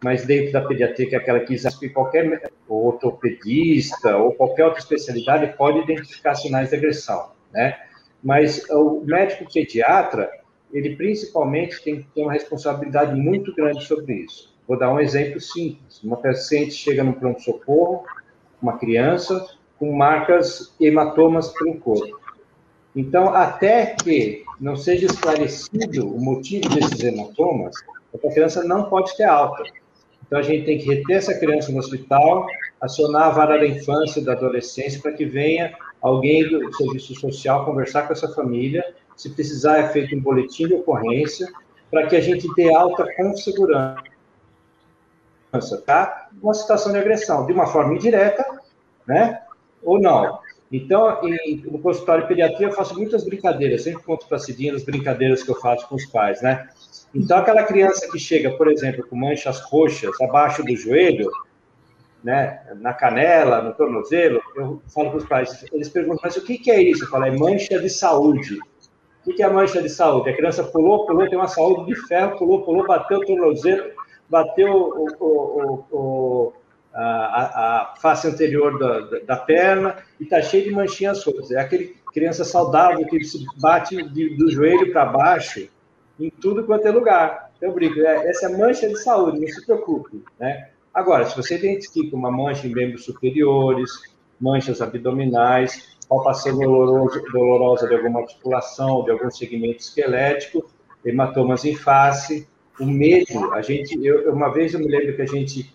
Mas 0.03 0.25
dentro 0.25 0.51
da 0.51 0.61
pediatria, 0.61 1.07
que 1.07 1.15
é 1.15 1.17
aquela 1.17 1.39
que 1.41 1.53
existe 1.53 1.89
qualquer 1.89 2.51
ortopedista 2.67 4.17
ou 4.17 4.33
qualquer 4.33 4.65
outra 4.65 4.79
especialidade 4.79 5.55
pode 5.55 5.79
identificar 5.79 6.33
sinais 6.33 6.69
de 6.69 6.75
agressão, 6.75 7.31
né? 7.53 7.77
Mas 8.23 8.67
o 8.69 9.01
médico 9.03 9.51
pediatra, 9.51 10.29
ele 10.71 10.95
principalmente 10.95 11.83
tem 11.83 11.97
que 12.01 12.07
ter 12.15 12.21
uma 12.21 12.33
responsabilidade 12.33 13.19
muito 13.19 13.53
grande 13.53 13.83
sobre 13.83 14.13
isso. 14.13 14.51
Vou 14.67 14.77
dar 14.77 14.93
um 14.93 14.99
exemplo 14.99 15.41
simples. 15.41 16.01
Uma 16.03 16.17
paciente 16.17 16.73
chega 16.73 17.03
no 17.03 17.13
pronto-socorro, 17.13 18.05
uma 18.61 18.77
criança, 18.77 19.47
com 19.77 19.91
marcas 19.91 20.75
hematomas 20.79 21.49
pelo 21.49 21.79
corpo. 21.79 22.20
Então, 22.95 23.33
até 23.33 23.95
que 24.03 24.43
não 24.59 24.75
seja 24.75 25.05
esclarecido 25.05 26.07
o 26.07 26.19
motivo 26.19 26.69
desses 26.69 27.01
hematomas, 27.01 27.75
a 28.13 28.31
criança 28.31 28.63
não 28.63 28.89
pode 28.89 29.15
ter 29.15 29.23
alta. 29.23 29.63
Então, 30.25 30.39
a 30.39 30.41
gente 30.41 30.65
tem 30.65 30.77
que 30.77 30.85
reter 30.85 31.17
essa 31.17 31.37
criança 31.37 31.71
no 31.71 31.79
hospital, 31.79 32.47
acionar 32.79 33.23
a 33.23 33.29
vara 33.29 33.57
da 33.57 33.67
infância 33.67 34.19
e 34.19 34.23
da 34.23 34.33
adolescência 34.33 35.01
para 35.01 35.13
que 35.13 35.25
venha 35.25 35.73
alguém 36.01 36.47
do 36.47 36.73
serviço 36.73 37.15
social 37.15 37.65
conversar 37.65 38.03
com 38.03 38.13
essa 38.13 38.27
família. 38.33 38.83
Se 39.15 39.29
precisar, 39.29 39.77
é 39.77 39.89
feito 39.89 40.15
um 40.15 40.19
boletim 40.19 40.67
de 40.67 40.73
ocorrência 40.73 41.47
para 41.89 42.07
que 42.07 42.15
a 42.15 42.21
gente 42.21 42.47
dê 42.55 42.73
alta 42.73 43.05
com 43.15 43.35
segurança, 43.35 43.97
tá? 45.85 46.29
Uma 46.41 46.53
situação 46.53 46.91
de 46.91 46.97
agressão, 46.97 47.45
de 47.45 47.53
uma 47.53 47.67
forma 47.67 47.93
indireta, 47.93 48.45
né? 49.05 49.41
Ou 49.83 49.99
não. 49.99 50.39
Então, 50.71 51.19
em, 51.23 51.57
no 51.65 51.79
consultório 51.79 52.23
de 52.23 52.29
pediatria, 52.29 52.67
eu 52.67 52.71
faço 52.71 52.95
muitas 52.95 53.25
brincadeiras, 53.25 53.83
sempre 53.83 54.03
conto 54.03 54.25
para 54.27 54.37
a 54.37 54.39
Cidinha 54.39 54.73
as 54.73 54.83
brincadeiras 54.83 55.43
que 55.43 55.51
eu 55.51 55.55
faço 55.55 55.87
com 55.89 55.95
os 55.95 56.05
pais, 56.05 56.41
né? 56.41 56.69
Então, 57.13 57.37
aquela 57.37 57.63
criança 57.63 58.09
que 58.09 58.17
chega, 58.17 58.51
por 58.51 58.71
exemplo, 58.71 59.05
com 59.05 59.17
manchas 59.17 59.59
roxas 59.59 60.19
abaixo 60.21 60.63
do 60.63 60.73
joelho, 60.75 61.29
né, 62.23 62.61
na 62.75 62.93
canela, 62.93 63.61
no 63.61 63.73
tornozelo, 63.73 64.41
eu 64.55 64.81
falo 64.93 65.09
para 65.09 65.17
os 65.17 65.25
pais, 65.25 65.65
eles 65.73 65.89
perguntam, 65.89 66.21
mas 66.23 66.37
o 66.37 66.45
que, 66.45 66.57
que 66.57 66.71
é 66.71 66.81
isso? 66.81 67.03
Eu 67.03 67.09
falo, 67.09 67.25
é 67.25 67.31
mancha 67.31 67.79
de 67.79 67.89
saúde. 67.89 68.57
O 69.25 69.33
que 69.33 69.43
é 69.43 69.49
mancha 69.49 69.81
de 69.81 69.89
saúde? 69.89 70.29
A 70.29 70.35
criança 70.35 70.63
pulou, 70.63 71.05
pulou, 71.05 71.27
tem 71.27 71.37
uma 71.37 71.47
saúde 71.47 71.93
de 71.93 72.07
ferro, 72.07 72.37
pulou, 72.37 72.63
pulou, 72.63 72.87
bateu 72.87 73.19
o 73.19 73.25
tornozelo, 73.25 73.91
bateu 74.29 74.71
o, 74.71 75.07
o, 75.19 75.85
o, 75.91 76.53
a, 76.93 77.91
a 77.91 77.95
face 77.95 78.27
anterior 78.27 78.77
da, 78.77 79.19
da, 79.19 79.37
perna 79.37 79.97
e 80.19 80.23
está 80.23 80.41
cheio 80.41 80.65
de 80.65 80.71
manchinhas 80.71 81.23
roxas. 81.23 81.51
É 81.51 81.59
aquele 81.59 81.95
criança 82.13 82.43
saudável 82.43 83.05
que 83.07 83.23
se 83.23 83.45
bate 83.59 84.01
de, 84.09 84.35
do 84.35 84.51
joelho 84.51 84.91
para 84.91 85.05
baixo 85.05 85.67
em 86.19 86.29
tudo 86.29 86.63
quanto 86.63 86.85
é 86.87 86.91
lugar. 86.91 87.51
Eu 87.61 87.73
brinco, 87.73 87.99
é, 87.99 88.27
essa 88.29 88.47
é 88.47 88.57
mancha 88.57 88.87
de 88.87 88.97
saúde, 89.01 89.39
não 89.39 89.47
se 89.47 89.65
preocupe. 89.65 90.23
Né? 90.39 90.69
Agora, 90.93 91.25
se 91.25 91.35
você 91.35 91.57
identifica 91.57 92.15
uma 92.15 92.31
mancha 92.31 92.67
em 92.67 92.73
membros 92.73 93.05
superiores, 93.05 93.91
manchas 94.39 94.81
abdominais, 94.81 95.97
palpação 96.09 96.57
dolorosa, 96.57 97.21
dolorosa 97.31 97.87
de 97.87 97.95
alguma 97.95 98.21
articulação, 98.21 99.03
de 99.05 99.11
algum 99.11 99.31
segmento 99.31 99.79
esquelético, 99.79 100.69
hematomas 101.05 101.63
em 101.63 101.75
face, 101.75 102.47
o 102.79 102.85
medo, 102.85 103.53
a 103.53 103.61
gente, 103.61 103.97
eu, 104.03 104.33
uma 104.33 104.51
vez 104.51 104.73
eu 104.73 104.79
me 104.79 104.87
lembro 104.87 105.15
que 105.15 105.21
a 105.21 105.27
gente 105.27 105.73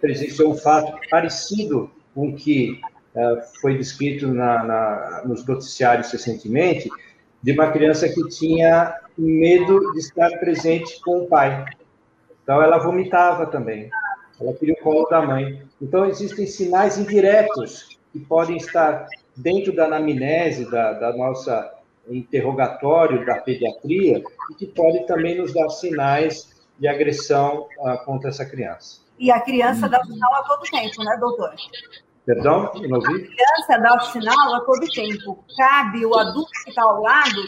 presenciou 0.00 0.52
um 0.52 0.56
fato 0.56 0.98
parecido 1.10 1.90
com 2.14 2.28
o 2.28 2.36
que 2.36 2.80
uh, 3.14 3.60
foi 3.60 3.76
descrito 3.76 4.26
na, 4.28 4.64
na, 4.64 5.22
nos 5.24 5.46
noticiários 5.46 6.10
recentemente, 6.10 6.88
de 7.42 7.52
uma 7.52 7.70
criança 7.70 8.08
que 8.08 8.28
tinha 8.28 8.94
medo 9.16 9.92
de 9.92 9.98
estar 9.98 10.30
presente 10.38 11.00
com 11.00 11.20
o 11.20 11.26
pai. 11.26 11.64
Então, 12.42 12.62
ela 12.62 12.78
vomitava 12.78 13.46
também. 13.46 13.90
Ela 14.40 14.52
queria 14.54 14.74
o 14.74 14.82
colo 14.82 15.06
da 15.08 15.22
mãe. 15.22 15.62
Então, 15.80 16.06
existem 16.06 16.46
sinais 16.46 16.98
indiretos 16.98 17.98
que 18.12 18.18
podem 18.18 18.56
estar 18.56 19.06
dentro 19.36 19.74
da 19.74 19.86
anamnese, 19.86 20.70
da, 20.70 20.92
da 20.92 21.16
nossa 21.16 21.72
interrogatório 22.08 23.24
da 23.24 23.36
pediatria, 23.36 24.22
e 24.50 24.54
que 24.54 24.66
pode 24.66 25.06
também 25.06 25.38
nos 25.38 25.52
dar 25.52 25.68
sinais 25.68 26.50
de 26.78 26.88
agressão 26.88 27.68
uh, 27.78 28.04
contra 28.04 28.30
essa 28.30 28.44
criança. 28.44 29.00
E 29.20 29.30
a 29.30 29.38
criança 29.38 29.86
dá 29.86 30.00
o 30.00 30.06
sinal 30.06 30.34
a 30.34 30.42
todo 30.44 30.62
tempo, 30.62 31.04
né, 31.04 31.16
doutor? 31.20 31.54
Perdão? 32.24 32.72
Não 32.88 32.98
ouvi? 32.98 33.14
A 33.14 33.26
criança 33.26 33.78
dá 33.78 33.94
o 33.96 34.00
sinal 34.00 34.54
a 34.54 34.60
todo 34.60 34.90
tempo. 34.90 35.44
Cabe 35.58 36.06
o 36.06 36.18
adulto 36.18 36.50
que 36.64 36.70
está 36.70 36.82
ao 36.82 37.02
lado 37.02 37.42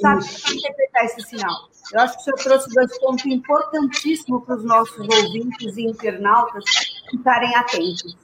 saber 0.00 0.56
interpretar 0.56 1.04
esse 1.04 1.20
sinal. 1.22 1.68
Eu 1.92 2.00
acho 2.00 2.14
que 2.14 2.20
o 2.20 2.24
senhor 2.24 2.38
trouxe 2.38 2.74
dois 2.74 2.98
pontos 2.98 3.26
importantíssimos 3.26 4.44
para 4.44 4.56
os 4.56 4.64
nossos 4.64 4.98
ouvintes 4.98 5.76
e 5.76 5.82
internautas 5.82 6.64
ficarem 7.10 7.54
atentos. 7.54 8.16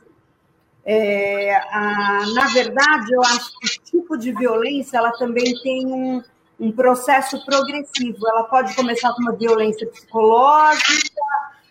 É, 0.86 1.54
a, 1.70 2.24
na 2.32 2.46
verdade, 2.46 3.12
eu 3.12 3.20
acho 3.20 3.58
que 3.58 3.66
o 3.66 3.82
tipo 3.84 4.16
de 4.16 4.32
violência 4.32 4.96
ela 4.96 5.10
também 5.18 5.52
tem 5.62 5.86
um, 5.86 6.22
um 6.58 6.72
processo 6.72 7.44
progressivo. 7.44 8.26
Ela 8.26 8.44
pode 8.44 8.74
começar 8.74 9.12
com 9.12 9.20
uma 9.20 9.32
violência 9.32 9.86
psicológica, 9.86 11.20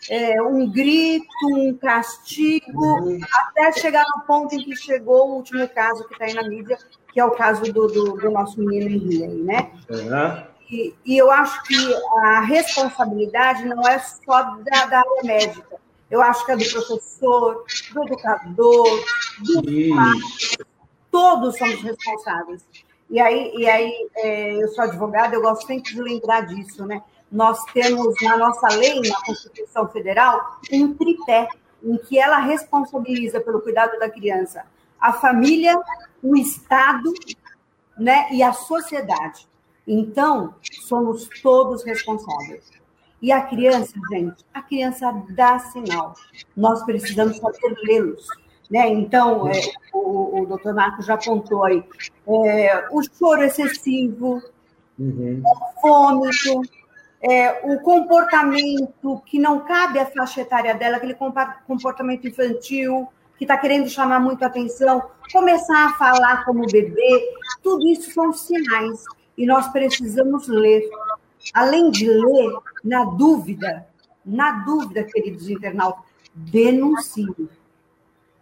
é, 0.09 0.41
um 0.41 0.69
grito, 0.69 1.25
um 1.51 1.73
castigo, 1.75 3.17
até 3.33 3.71
chegar 3.73 4.03
no 4.15 4.23
ponto 4.23 4.53
em 4.55 4.63
que 4.63 4.75
chegou 4.75 5.29
o 5.29 5.35
último 5.37 5.67
caso 5.69 6.07
que 6.07 6.13
está 6.13 6.25
aí 6.25 6.33
na 6.33 6.43
mídia, 6.43 6.77
que 7.11 7.19
é 7.19 7.25
o 7.25 7.31
caso 7.31 7.63
do, 7.71 7.87
do, 7.87 8.17
do 8.17 8.31
nosso 8.31 8.59
menino 8.59 8.89
Henrique, 8.89 9.27
né? 9.43 9.71
Uhum. 9.89 10.55
E, 10.69 10.93
e, 11.05 11.17
eu 11.17 11.29
acho 11.29 11.63
que 11.63 11.75
a 12.23 12.41
responsabilidade 12.41 13.65
não 13.65 13.87
é 13.87 13.99
só 13.99 14.41
da, 14.41 14.85
da 14.85 14.97
área 14.99 15.23
médica. 15.23 15.77
Eu 16.09 16.21
acho 16.21 16.45
que 16.45 16.51
é 16.51 16.57
do 16.57 16.65
professor, 16.65 17.65
do 17.93 18.03
educador, 18.03 19.05
do 19.39 19.63
pai. 19.95 20.65
Todos 21.11 21.57
somos 21.57 21.81
responsáveis. 21.81 22.63
E 23.09 23.19
aí, 23.19 23.53
e 23.55 23.69
aí 23.69 24.09
é, 24.17 24.63
eu 24.63 24.67
sou 24.69 24.83
advogada, 24.83 25.35
eu 25.35 25.41
gosto 25.41 25.67
sempre 25.67 25.93
de 25.93 26.01
lembrar 26.01 26.41
disso, 26.41 26.85
né? 26.85 27.01
Nós 27.31 27.63
temos 27.73 28.15
na 28.21 28.37
nossa 28.37 28.67
lei, 28.75 29.01
na 29.01 29.21
Constituição 29.21 29.87
Federal, 29.89 30.59
um 30.71 30.93
tripé 30.93 31.47
em 31.83 31.97
que 31.97 32.17
ela 32.17 32.39
responsabiliza 32.39 33.39
pelo 33.39 33.61
cuidado 33.61 33.99
da 33.99 34.09
criança 34.09 34.65
a 34.99 35.13
família, 35.13 35.79
o 36.23 36.35
Estado 36.35 37.13
né, 37.97 38.27
e 38.31 38.41
a 38.41 38.53
sociedade. 38.53 39.47
Então, 39.87 40.55
somos 40.87 41.29
todos 41.43 41.83
responsáveis. 41.83 42.71
E 43.21 43.31
a 43.31 43.41
criança, 43.41 43.93
gente, 44.11 44.43
a 44.53 44.61
criança 44.61 45.11
dá 45.29 45.59
sinal. 45.59 46.15
Nós 46.57 46.83
precisamos 46.83 47.37
saber 47.37 47.75
lê-los. 47.83 48.27
Né? 48.69 48.89
Então, 48.89 49.47
é, 49.47 49.61
o, 49.93 50.41
o 50.41 50.45
doutor 50.47 50.73
Marcos 50.73 51.05
já 51.05 51.13
apontou 51.13 51.63
aí 51.63 51.83
é, 52.27 52.87
o 52.91 53.01
choro 53.03 53.43
excessivo, 53.43 54.41
uhum. 54.97 55.43
o 55.45 55.81
vômito, 55.81 56.61
é, 57.27 57.61
o 57.63 57.79
comportamento 57.79 59.21
que 59.25 59.39
não 59.39 59.61
cabe 59.61 59.99
à 59.99 60.05
faixa 60.05 60.41
etária 60.41 60.75
dela, 60.75 60.97
aquele 60.97 61.15
comportamento 61.65 62.27
infantil, 62.27 63.07
que 63.37 63.43
está 63.43 63.57
querendo 63.57 63.89
chamar 63.89 64.19
muito 64.19 64.43
atenção, 64.45 65.01
começar 65.31 65.87
a 65.87 65.93
falar 65.93 66.45
como 66.45 66.65
bebê, 66.67 67.33
tudo 67.63 67.87
isso 67.87 68.11
são 68.11 68.31
sinais. 68.31 69.03
E 69.37 69.45
nós 69.45 69.67
precisamos 69.69 70.47
ler. 70.47 70.89
Além 71.53 71.91
de 71.91 72.07
ler, 72.07 72.53
na 72.83 73.03
dúvida, 73.03 73.85
na 74.25 74.63
dúvida, 74.63 75.03
queridos 75.03 75.49
internautas, 75.49 76.03
denuncie 76.33 77.27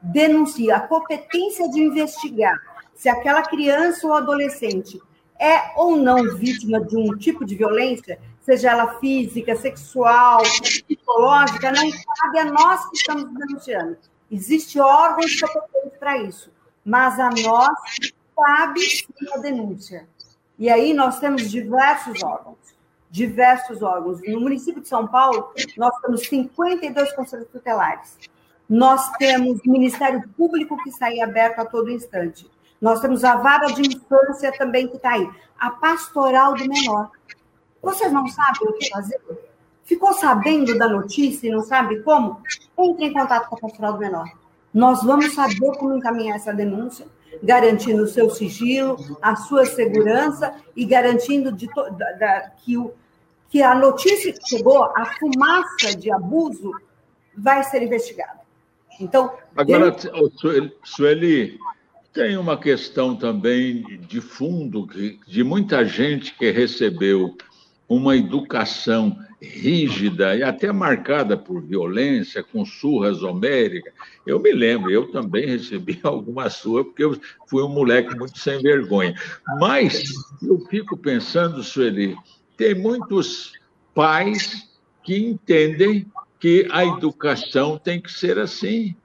denuncia, 0.04 0.76
a 0.76 0.82
competência 0.82 1.70
de 1.70 1.80
investigar 1.80 2.62
se 2.94 3.08
aquela 3.08 3.42
criança 3.42 4.06
ou 4.06 4.14
adolescente 4.14 5.02
é 5.40 5.74
ou 5.78 5.96
não 5.96 6.36
vítima 6.36 6.80
de 6.82 6.96
um 6.96 7.18
tipo 7.18 7.46
de 7.46 7.56
violência, 7.56 8.20
seja 8.44 8.72
ela 8.72 9.00
física, 9.00 9.56
sexual, 9.56 10.42
psicológica, 10.62 11.72
não 11.72 11.90
cabe 11.90 12.40
a 12.40 12.46
nós 12.46 12.90
que 12.90 12.98
estamos 12.98 13.34
denunciando. 13.34 13.98
Existem 14.30 14.82
órgãos 14.82 15.40
competentes 15.40 15.98
para 16.00 16.18
isso, 16.18 16.52
mas 16.84 17.20
a 17.20 17.30
nós 17.30 17.76
cabe 18.36 18.82
sim 18.82 19.06
a 19.34 19.38
denúncia. 19.38 20.08
E 20.58 20.70
aí 20.70 20.94
nós 20.94 21.20
temos 21.20 21.50
diversos 21.50 22.24
órgãos, 22.24 22.58
diversos 23.10 23.82
órgãos. 23.82 24.20
No 24.28 24.42
município 24.42 24.82
de 24.82 24.88
São 24.88 25.08
Paulo, 25.08 25.52
nós 25.78 25.96
temos 26.02 26.28
52 26.28 27.14
conselhos 27.14 27.48
tutelares. 27.50 28.18
Nós 28.68 29.12
temos 29.18 29.62
Ministério 29.66 30.28
Público 30.38 30.78
que 30.84 30.90
está 30.90 31.08
aí 31.08 31.22
aberto 31.22 31.60
a 31.60 31.66
todo 31.66 31.92
instante. 31.92 32.50
Nós 32.82 33.00
temos 33.00 33.24
a 33.24 33.36
vara 33.36 33.68
de 33.68 33.82
infância 33.82 34.52
também 34.58 34.88
que 34.88 34.98
está 34.98 35.12
aí. 35.12 35.30
A 35.60 35.70
pastoral 35.70 36.54
do 36.54 36.68
menor. 36.68 37.12
Vocês 37.84 38.14
não 38.14 38.26
sabem 38.28 38.70
o 38.70 38.74
que 38.74 38.90
fazer? 38.90 39.20
Ficou 39.84 40.14
sabendo 40.14 40.78
da 40.78 40.88
notícia 40.88 41.48
e 41.48 41.52
não 41.52 41.62
sabe 41.62 42.02
como? 42.02 42.42
Entre 42.80 43.06
em 43.06 43.14
contato 43.14 43.50
com 43.50 43.58
a 43.58 43.60
pastoral 43.60 43.94
do 43.94 44.00
menor. 44.00 44.26
Nós 44.74 45.04
vamos 45.04 45.34
saber 45.34 45.78
como 45.78 45.98
encaminhar 45.98 46.38
essa 46.38 46.54
denúncia, 46.54 47.06
garantindo 47.44 48.04
o 48.04 48.08
seu 48.08 48.30
sigilo, 48.30 48.98
a 49.22 49.36
sua 49.36 49.66
segurança 49.66 50.56
e 50.76 50.86
garantindo 50.86 51.52
de 51.52 51.68
da, 51.68 52.12
da, 52.14 52.42
que, 52.64 52.78
o, 52.78 52.94
que 53.50 53.62
a 53.62 53.76
notícia 53.76 54.32
que 54.32 54.48
chegou, 54.48 54.84
a 54.84 55.06
fumaça 55.20 55.96
de 55.96 56.10
abuso, 56.10 56.72
vai 57.38 57.64
ser 57.66 57.84
investigada. 57.84 58.40
Então. 59.00 59.34
Agora, 59.56 59.94
Sueli, 60.84 61.60
tem 62.14 62.38
uma 62.38 62.58
questão 62.58 63.16
também 63.16 63.84
de 64.08 64.22
fundo 64.22 64.88
de 65.28 65.44
muita 65.44 65.84
gente 65.84 66.34
que 66.36 66.50
recebeu 66.50 67.36
uma 67.96 68.16
educação 68.16 69.18
rígida 69.42 70.36
e 70.36 70.44
até 70.44 70.72
marcada 70.72 71.38
por 71.38 71.62
violência, 71.62 72.42
com 72.42 72.66
surras 72.66 73.22
homéricas. 73.24 73.94
Eu 74.26 74.40
me 74.40 74.52
lembro, 74.54 74.90
eu 74.90 75.12
também 75.12 75.46
recebi 75.46 76.00
alguma 76.04 76.50
surra, 76.50 76.86
porque 76.86 77.04
eu 77.04 77.20
fui 77.48 77.62
um 77.62 77.70
moleque 77.70 78.16
muito 78.18 78.40
sem 78.40 78.62
vergonha. 78.62 79.14
Mas 79.60 80.04
eu 80.42 80.60
fico 80.70 80.98
pensando, 80.98 81.62
Sueli, 81.62 82.16
tem 82.58 82.74
muitos 82.74 83.52
pais 83.94 84.70
que 85.04 85.18
entendem 85.18 86.06
que 86.40 86.68
a 86.72 86.86
educação 86.86 87.78
tem 87.78 88.02
que 88.02 88.12
ser 88.12 88.40
assim, 88.40 88.96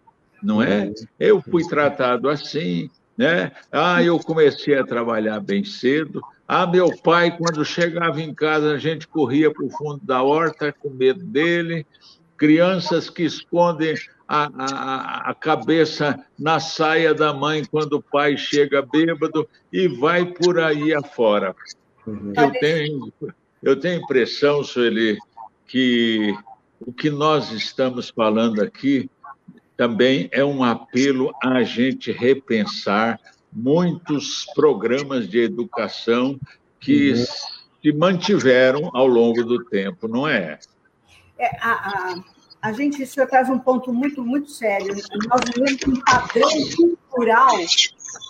não 0.42 0.62
é? 0.62 0.92
Eu 1.18 1.40
fui 1.40 1.66
tratado 1.66 2.29
assim, 2.29 2.88
né? 3.16 3.53
Ah, 3.72 4.03
eu 4.03 4.18
comecei 4.20 4.79
a 4.79 4.87
trabalhar 4.87 5.40
bem 5.40 5.64
cedo. 5.64 6.22
Ah, 6.50 6.66
meu 6.66 6.96
pai, 6.96 7.37
quando 7.37 7.62
chegava 7.62 8.22
em 8.22 8.32
casa, 8.32 8.72
a 8.72 8.78
gente 8.78 9.06
corria 9.06 9.52
para 9.52 9.66
o 9.66 9.70
fundo 9.70 10.00
da 10.02 10.22
horta 10.22 10.72
com 10.72 10.88
medo 10.88 11.22
dele. 11.22 11.87
Crianças 12.38 13.11
que 13.11 13.22
escondem 13.22 13.94
a, 14.26 14.48
a, 14.56 15.30
a, 15.30 15.34
cabeça 15.34 16.18
na 16.38 16.58
saia 16.58 17.12
da 17.12 17.34
mãe 17.34 17.66
quando 17.66 17.94
o 17.94 18.02
pai 18.02 18.38
chega 18.38 18.80
bêbado 18.80 19.46
e 19.70 19.88
vai 19.88 20.24
por 20.24 20.58
aí 20.58 20.94
afora. 20.94 21.54
Uhum. 22.06 22.32
Eu 22.34 22.52
tenho, 22.52 23.12
eu 23.62 23.78
tenho 23.78 24.00
impressão, 24.00 24.64
Sueli, 24.64 25.18
que 25.66 26.34
o 26.80 26.90
que 26.90 27.11
nós 27.11 27.50
estamos 27.52 28.08
falando 28.08 28.62
aqui 28.62 29.11
também 29.76 30.30
é 30.32 30.42
um 30.42 30.64
apelo 30.64 31.30
a 31.42 31.62
gente 31.62 32.11
repensar 32.11 33.20
muitos 33.52 34.46
programas 34.54 35.28
de 35.28 35.38
educação 35.38 36.38
que 36.80 37.12
uhum. 37.12 37.24
se 37.82 37.92
mantiveram 37.92 38.90
ao 38.94 39.06
longo 39.06 39.42
do 39.44 39.64
tempo, 39.64 40.06
não 40.06 40.26
é? 40.26 40.58
é 41.38 41.46
a, 41.61 41.72
a, 41.72 42.14
a, 42.62 42.72
gente, 42.72 43.02
isso 43.02 43.26
traz 43.26 43.48
um 43.48 43.58
ponto 43.58 43.92
muito, 43.92 44.24
muito 44.24 44.50
sério. 44.50 44.94
Nós 45.28 45.40
vivemos 45.54 45.80
um 45.87 46.00
padrão 46.02 46.48
cultural 46.76 47.56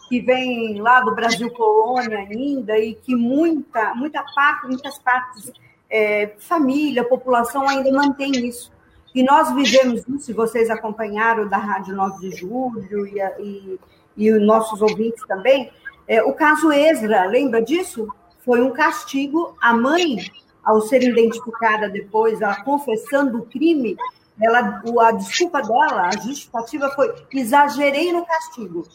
que 0.09 0.21
vem 0.21 0.81
lá 0.81 1.01
do 1.01 1.15
Brasil 1.15 1.51
colônia 1.51 2.19
ainda 2.19 2.79
e 2.79 2.95
que 2.95 3.15
muita, 3.15 3.95
muita 3.95 4.25
parte, 4.35 4.67
muitas 4.67 4.99
partes 4.99 5.53
é, 5.91 6.35
família, 6.39 7.05
população 7.05 7.69
ainda 7.69 7.91
mantém 7.91 8.31
isso. 8.47 8.71
E 9.15 9.23
nós 9.23 9.53
vivemos 9.55 10.07
isso, 10.09 10.35
vocês 10.35 10.71
acompanharam 10.71 11.49
da 11.49 11.57
Rádio 11.57 11.95
9 11.95 12.29
de 12.29 12.37
Julho 12.37 13.07
e, 13.07 13.21
e, 13.41 13.81
e 14.19 14.31
os 14.33 14.43
nossos 14.43 14.83
ouvintes 14.83 15.25
também. 15.27 15.71
É, 16.07 16.23
o 16.23 16.35
caso 16.35 16.71
Ezra, 16.73 17.25
lembra 17.25 17.63
disso? 17.63 18.09
Foi 18.45 18.61
um 18.61 18.73
castigo. 18.73 19.57
A 19.63 19.73
mãe, 19.73 20.19
ao 20.63 20.83
ser 20.83 21.03
identificada 21.03 21.89
depois, 21.89 22.43
ela 22.43 22.63
confessando 22.65 23.39
o 23.39 23.47
crime, 23.47 23.97
ela, 24.41 24.83
a 25.07 25.13
desculpa 25.13 25.63
dela, 25.63 26.09
a 26.09 26.17
justificativa 26.19 26.91
foi 26.91 27.15
exagerei 27.33 28.13
no 28.13 28.27
castigo. 28.27 28.87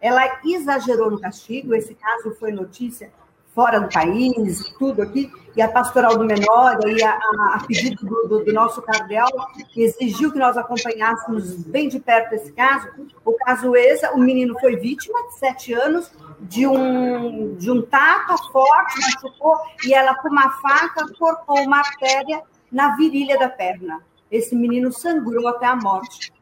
Ela 0.00 0.40
exagerou 0.44 1.10
no 1.10 1.20
castigo, 1.20 1.74
esse 1.74 1.94
caso 1.94 2.34
foi 2.38 2.52
notícia 2.52 3.10
fora 3.54 3.80
do 3.80 3.88
país, 3.88 4.68
tudo 4.78 5.00
aqui, 5.00 5.30
e 5.56 5.62
a 5.62 5.68
pastoral 5.68 6.18
do 6.18 6.24
menor, 6.24 6.78
e 6.88 7.02
a, 7.02 7.12
a, 7.12 7.54
a 7.54 7.64
pedido 7.64 8.04
do, 8.04 8.28
do, 8.28 8.44
do, 8.44 8.52
nosso 8.52 8.82
cardeal, 8.82 9.30
exigiu 9.76 10.32
que 10.32 10.38
nós 10.38 10.56
acompanhássemos 10.56 11.54
bem 11.64 11.88
de 11.88 12.00
perto 12.00 12.34
esse 12.34 12.52
caso. 12.52 12.88
O 13.24 13.32
caso 13.34 13.76
esse, 13.76 14.04
o 14.08 14.18
menino 14.18 14.58
foi 14.58 14.76
vítima 14.76 15.22
de 15.28 15.38
sete 15.38 15.72
anos 15.72 16.10
de 16.40 16.66
um, 16.66 17.54
de 17.54 17.70
um 17.70 17.80
tapa 17.82 18.36
forte, 18.52 19.00
machucou, 19.00 19.56
e 19.86 19.94
ela 19.94 20.16
com 20.16 20.28
uma 20.28 20.50
faca 20.60 21.06
cortou 21.16 21.60
uma 21.60 21.78
artéria 21.78 22.42
na 22.70 22.96
virilha 22.96 23.38
da 23.38 23.48
perna. 23.48 24.02
Esse 24.28 24.56
menino 24.56 24.92
sangrou 24.92 25.46
até 25.46 25.66
a 25.66 25.76
morte. 25.76 26.32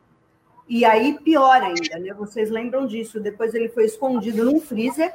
E 0.67 0.87
aí, 0.87 1.19
pior 1.19 1.61
ainda, 1.61 1.99
né? 1.99 2.15
Vocês 2.15 2.49
lembram 2.49 2.87
disso? 2.87 3.21
Depois 3.21 3.53
ele 3.53 3.69
foi 3.69 3.85
escondido 3.85 4.45
num 4.45 4.59
freezer 4.59 5.13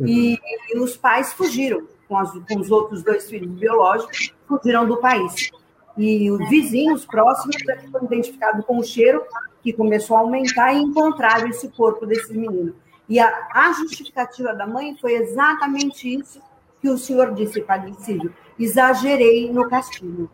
e, 0.00 0.38
e 0.72 0.78
os 0.78 0.96
pais 0.96 1.32
fugiram 1.32 1.86
com, 2.08 2.16
as, 2.16 2.30
com, 2.30 2.58
os 2.58 2.70
outros 2.70 3.02
dois 3.02 3.28
filhos 3.28 3.50
biológicos, 3.52 4.34
fugiram 4.46 4.86
do 4.86 4.96
país. 4.98 5.50
E 5.96 6.30
os 6.30 6.48
vizinhos 6.48 7.04
próximos 7.04 7.56
que 7.56 7.90
foram 7.90 8.06
identificados 8.06 8.64
com 8.64 8.78
o 8.78 8.84
cheiro 8.84 9.22
que 9.62 9.72
começou 9.72 10.16
a 10.16 10.20
aumentar 10.20 10.72
e 10.72 10.78
encontraram 10.78 11.48
esse 11.48 11.68
corpo 11.68 12.06
desse 12.06 12.36
menino. 12.36 12.74
E 13.08 13.20
a, 13.20 13.48
a 13.52 13.72
justificativa 13.72 14.54
da 14.54 14.66
mãe 14.66 14.96
foi 15.00 15.14
exatamente 15.14 16.12
isso 16.12 16.40
que 16.80 16.88
o 16.88 16.98
senhor 16.98 17.32
disse, 17.34 17.60
Padre 17.60 17.94
Cílio. 17.98 18.34
Exagerei 18.58 19.52
no 19.52 19.68
castigo. 19.68 20.30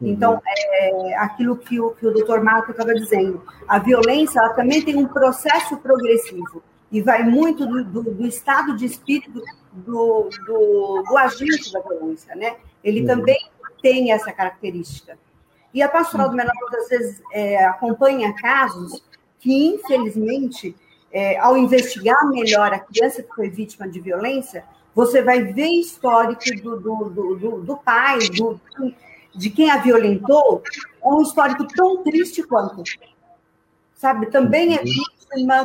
Uhum. 0.00 0.08
Então, 0.08 0.42
é 0.44 1.14
aquilo 1.16 1.56
que 1.56 1.80
o, 1.80 1.90
que 1.90 2.06
o 2.06 2.12
doutor 2.12 2.42
Marco 2.42 2.72
estava 2.72 2.92
dizendo. 2.94 3.42
A 3.68 3.78
violência 3.78 4.40
ela 4.40 4.54
também 4.54 4.82
tem 4.82 4.96
um 4.96 5.06
processo 5.06 5.76
progressivo 5.76 6.62
e 6.92 7.00
vai 7.00 7.24
muito 7.24 7.66
do, 7.66 7.82
do, 7.84 8.02
do 8.02 8.26
estado 8.26 8.76
de 8.76 8.84
espírito 8.84 9.42
do, 9.72 10.28
do, 10.46 11.16
agente 11.16 11.72
da 11.72 11.80
violência, 11.80 12.36
né? 12.36 12.56
Ele 12.84 13.00
uhum. 13.00 13.06
também 13.06 13.38
tem 13.80 14.12
essa 14.12 14.30
característica. 14.30 15.18
E 15.72 15.82
a 15.82 15.88
pastoral 15.88 16.28
do 16.28 16.36
menor, 16.36 16.52
muitas 16.60 16.88
vezes, 16.90 17.22
é, 17.32 17.64
acompanha 17.64 18.34
casos 18.34 19.02
que, 19.40 19.74
infelizmente, 19.74 20.76
é, 21.10 21.38
ao 21.38 21.56
investigar 21.56 22.28
melhor 22.28 22.74
a 22.74 22.78
criança 22.78 23.22
que 23.22 23.34
foi 23.34 23.48
vítima 23.48 23.88
de 23.88 23.98
violência, 23.98 24.62
você 24.94 25.22
vai 25.22 25.44
ver 25.44 25.68
histórico 25.68 26.44
do, 26.62 26.78
do, 26.78 27.36
do, 27.36 27.62
do 27.62 27.76
pai, 27.78 28.18
do, 28.36 28.60
de 29.34 29.48
quem 29.48 29.70
a 29.70 29.78
violentou, 29.78 30.62
é 31.02 31.08
um 31.08 31.22
histórico 31.22 31.66
tão 31.68 32.02
triste 32.04 32.42
quanto. 32.42 32.82
Sabe? 33.94 34.26
Também 34.26 34.76
é 34.76 34.80
uhum. 34.80 34.86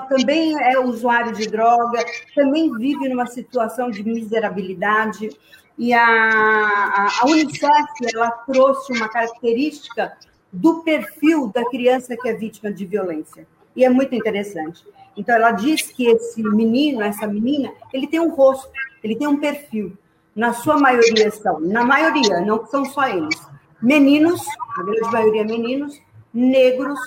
Também 0.10 0.56
é 0.62 0.80
usuário 0.80 1.34
de 1.34 1.48
droga, 1.48 2.04
também 2.36 2.74
vive 2.76 3.10
numa 3.10 3.26
situação 3.26 3.90
de 3.90 4.04
miserabilidade. 4.04 5.30
E 5.78 5.94
a, 5.94 6.04
a, 6.04 7.08
a 7.22 7.26
Unicef 7.26 7.88
ela 8.14 8.32
trouxe 8.32 8.94
uma 8.94 9.08
característica 9.08 10.18
do 10.52 10.82
perfil 10.82 11.48
da 11.48 11.64
criança 11.70 12.16
que 12.18 12.28
é 12.28 12.34
vítima 12.34 12.72
de 12.72 12.86
violência. 12.86 13.48
E 13.76 13.86
é 13.86 13.90
muito 13.90 14.16
interessante. 14.16 14.84
Então, 15.16 15.36
ela 15.36 15.52
diz 15.52 15.84
que 15.84 16.08
esse 16.08 16.42
menino, 16.44 17.02
essa 17.02 17.28
menina, 17.28 17.72
ele 17.92 18.08
tem 18.08 18.20
um 18.20 18.30
rosto, 18.30 18.70
ele 19.04 19.16
tem 19.16 19.28
um 19.28 19.38
perfil. 19.38 19.98
Na 20.36 20.54
sua 20.54 20.78
maioria 20.78 21.32
são, 21.32 21.60
na 21.60 21.84
maioria, 21.84 22.42
não 22.42 22.66
são 22.68 22.86
só 22.86 23.08
eles, 23.08 23.36
meninos, 23.82 24.46
a 24.78 24.84
grande 24.84 25.12
maioria 25.12 25.44
meninos, 25.44 26.00
negros, 26.32 27.00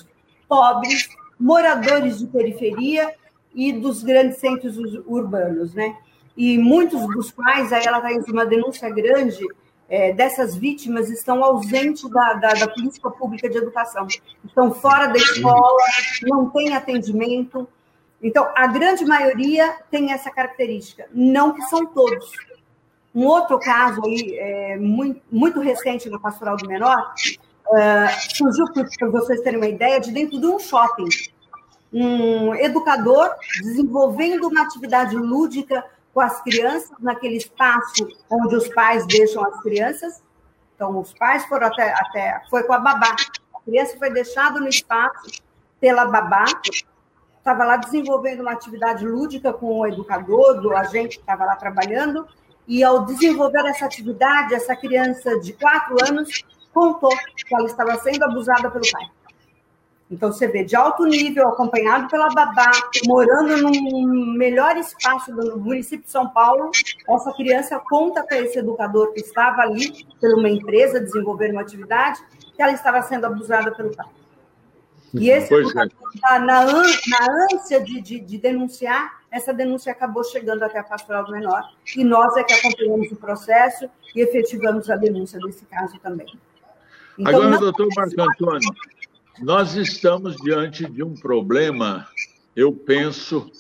pobres, 0.49 1.09
moradores 1.41 2.19
de 2.19 2.27
periferia 2.27 3.15
e 3.55 3.73
dos 3.73 4.03
grandes 4.03 4.39
centros 4.39 4.77
urbanos, 5.07 5.75
né? 5.75 5.97
E 6.37 6.59
muitos 6.59 7.01
dos 7.09 7.31
quais, 7.31 7.73
aí 7.73 7.85
ela 7.85 8.01
faz 8.01 8.29
uma 8.29 8.47
denúncia 8.47 8.89
grande, 8.91 9.45
é, 9.89 10.13
dessas 10.13 10.57
vítimas 10.57 11.11
estão 11.11 11.43
ausentes 11.43 12.09
da, 12.09 12.35
da, 12.35 12.53
da, 12.55 12.69
política 12.69 13.11
pública 13.11 13.51
de 13.51 13.59
educação, 13.59 14.07
estão 14.45 14.73
fora 14.73 15.09
da 15.09 15.17
escola, 15.17 15.83
não 16.23 16.49
tem 16.51 16.75
atendimento. 16.75 17.69
Então, 18.23 18.49
a 18.55 18.69
grande 18.69 19.05
maioria 19.05 19.79
tem 19.91 20.13
essa 20.13 20.31
característica, 20.31 21.09
não 21.13 21.53
que 21.53 21.63
são 21.63 21.87
todos. 21.87 22.31
Um 23.13 23.27
outro 23.27 23.59
caso 23.59 24.01
aí, 24.07 24.39
é, 24.39 24.77
muito, 24.77 25.21
muito 25.33 25.59
recente 25.59 26.09
no 26.09 26.21
Pastoral 26.21 26.57
do 26.57 26.69
Menor, 26.69 27.13
uh, 27.71 28.37
surgiu, 28.37 28.67
para 28.73 29.09
vocês 29.09 29.41
terem 29.41 29.59
uma 29.59 29.69
ideia, 29.69 30.01
de 30.01 30.11
dentro 30.13 30.41
de 30.41 30.47
um 30.47 30.59
shopping. 30.59 31.09
Um 31.93 32.55
educador 32.55 33.35
desenvolvendo 33.63 34.49
uma 34.49 34.63
atividade 34.63 35.17
lúdica 35.17 35.85
com 36.13 36.21
as 36.21 36.41
crianças, 36.43 36.91
naquele 37.01 37.37
espaço 37.37 38.07
onde 38.29 38.57
os 38.57 38.69
pais 38.69 39.07
deixam 39.07 39.45
as 39.45 39.61
crianças. 39.61 40.23
Então, 40.75 40.99
os 40.99 41.13
pais 41.15 41.45
foram 41.47 41.67
até, 41.67 41.93
até 41.93 42.43
foi 42.49 42.63
com 42.65 42.73
a 42.73 42.79
babá. 42.79 43.15
A 43.55 43.61
criança 43.61 43.97
foi 43.99 44.11
deixada 44.11 44.61
no 44.61 44.69
espaço 44.69 45.43
pela 45.81 46.05
babá, 46.05 46.45
estava 47.39 47.65
lá 47.65 47.77
desenvolvendo 47.77 48.41
uma 48.41 48.53
atividade 48.53 49.07
lúdica 49.07 49.53
com 49.53 49.81
o 49.81 49.87
educador, 49.87 50.61
do 50.61 50.77
agente 50.77 51.17
que 51.17 51.23
estava 51.23 51.45
lá 51.45 51.57
trabalhando, 51.57 52.27
e 52.69 52.85
ao 52.85 53.05
desenvolver 53.05 53.67
essa 53.67 53.87
atividade, 53.87 54.55
essa 54.55 54.77
criança 54.77 55.39
de 55.41 55.53
quatro 55.55 55.97
anos 56.09 56.45
contou 56.73 57.11
que 57.11 57.55
ela 57.55 57.67
estava 57.67 57.97
sendo 57.99 58.25
abusada 58.25 58.71
pelo 58.71 58.85
pai. 58.91 59.09
Então, 60.11 60.33
você 60.33 60.49
vê 60.49 60.65
de 60.65 60.75
alto 60.75 61.07
nível, 61.07 61.47
acompanhado 61.47 62.09
pela 62.09 62.29
babá, 62.31 62.73
morando 63.07 63.57
num 63.59 64.33
melhor 64.37 64.77
espaço 64.77 65.33
do 65.33 65.57
município 65.61 66.05
de 66.05 66.11
São 66.11 66.29
Paulo, 66.29 66.73
essa 67.09 67.33
criança 67.33 67.79
conta 67.79 68.25
para 68.25 68.39
esse 68.39 68.59
educador 68.59 69.13
que 69.13 69.21
estava 69.21 69.63
ali, 69.63 70.05
por 70.21 70.35
uma 70.37 70.49
empresa, 70.49 70.99
desenvolver 70.99 71.53
uma 71.53 71.61
atividade, 71.61 72.21
que 72.57 72.61
ela 72.61 72.73
estava 72.73 73.01
sendo 73.03 73.27
abusada 73.27 73.71
pelo 73.71 73.95
pai. 73.95 74.09
E 75.15 75.31
esse 75.31 75.49
pois 75.49 75.75
é. 75.77 75.89
na, 76.41 76.65
na, 76.65 77.47
ânsia 77.53 77.81
de, 77.81 78.01
de, 78.01 78.21
de, 78.21 78.39
denunciar, 78.39 79.21
essa 79.31 79.53
denúncia 79.53 79.93
acabou 79.93 80.25
chegando 80.25 80.65
até 80.65 80.79
a 80.79 80.85
pastoral 80.85 81.25
do 81.25 81.33
menor, 81.33 81.63
e 81.97 82.03
nós 82.03 82.37
é 82.37 82.43
que 82.43 82.53
acompanhamos 82.53 83.13
o 83.13 83.17
processo 83.17 83.89
e 84.15 84.21
efetivamos 84.21 84.91
a 84.91 84.97
denúncia 84.97 85.39
desse 85.39 85.65
caso 85.67 85.99
também. 86.01 86.27
Então, 87.21 87.35
Agora, 87.35 87.51
não... 87.51 87.61
doutor 87.61 87.89
Marco 87.95 88.23
Antônio, 88.23 88.75
nós 89.43 89.75
estamos 89.75 90.37
diante 90.37 90.87
de 90.87 91.03
um 91.03 91.15
problema, 91.15 92.09
eu 92.57 92.73
penso, 92.73 93.51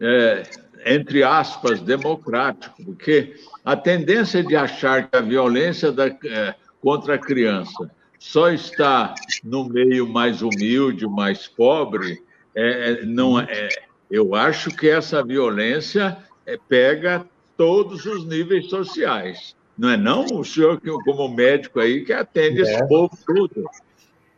é, 0.00 0.42
entre 0.86 1.22
aspas, 1.22 1.80
democrático, 1.80 2.82
porque 2.82 3.34
a 3.62 3.76
tendência 3.76 4.42
de 4.42 4.56
achar 4.56 5.10
que 5.10 5.16
a 5.16 5.20
violência 5.20 5.92
da, 5.92 6.06
é, 6.06 6.54
contra 6.80 7.16
a 7.16 7.18
criança 7.18 7.90
só 8.18 8.50
está 8.50 9.14
no 9.44 9.68
meio 9.68 10.08
mais 10.08 10.40
humilde, 10.40 11.06
mais 11.06 11.46
pobre, 11.46 12.22
é, 12.54 12.92
é 13.02 13.04
não 13.04 13.38
é. 13.38 13.68
Eu 14.10 14.34
acho 14.34 14.70
que 14.70 14.88
essa 14.88 15.22
violência 15.22 16.16
é, 16.46 16.58
pega 16.68 17.26
todos 17.58 18.06
os 18.06 18.24
níveis 18.24 18.70
sociais. 18.70 19.54
Não 19.82 19.90
é 19.90 19.96
não 19.96 20.24
o 20.26 20.44
senhor, 20.44 20.80
como 21.04 21.28
médico 21.28 21.80
aí, 21.80 22.04
que 22.04 22.12
atende 22.12 22.60
é. 22.60 22.62
esse 22.62 22.86
povo 22.86 23.10
todo? 23.26 23.68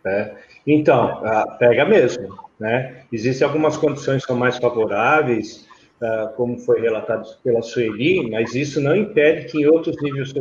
É. 0.03 0.37
Então, 0.67 1.21
ah, 1.23 1.57
pega 1.59 1.85
mesmo. 1.85 2.35
Né? 2.59 3.03
Existem 3.13 3.47
algumas 3.47 3.77
condições 3.77 4.23
que 4.23 4.29
são 4.29 4.39
mais 4.39 4.57
favoráveis, 4.57 5.69
ah, 6.01 6.33
como 6.35 6.57
foi 6.57 6.81
relatado 6.81 7.29
pela 7.45 7.61
Sueli, 7.61 8.31
mas 8.31 8.55
isso 8.55 8.81
não 8.81 8.97
impede 8.97 9.45
que 9.49 9.61
em 9.61 9.67
outros 9.67 9.95
níveis, 10.01 10.33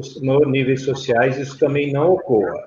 níveis 0.48 0.84
sociais 0.84 1.38
isso 1.38 1.60
também 1.60 1.92
não 1.92 2.14
ocorra. 2.14 2.66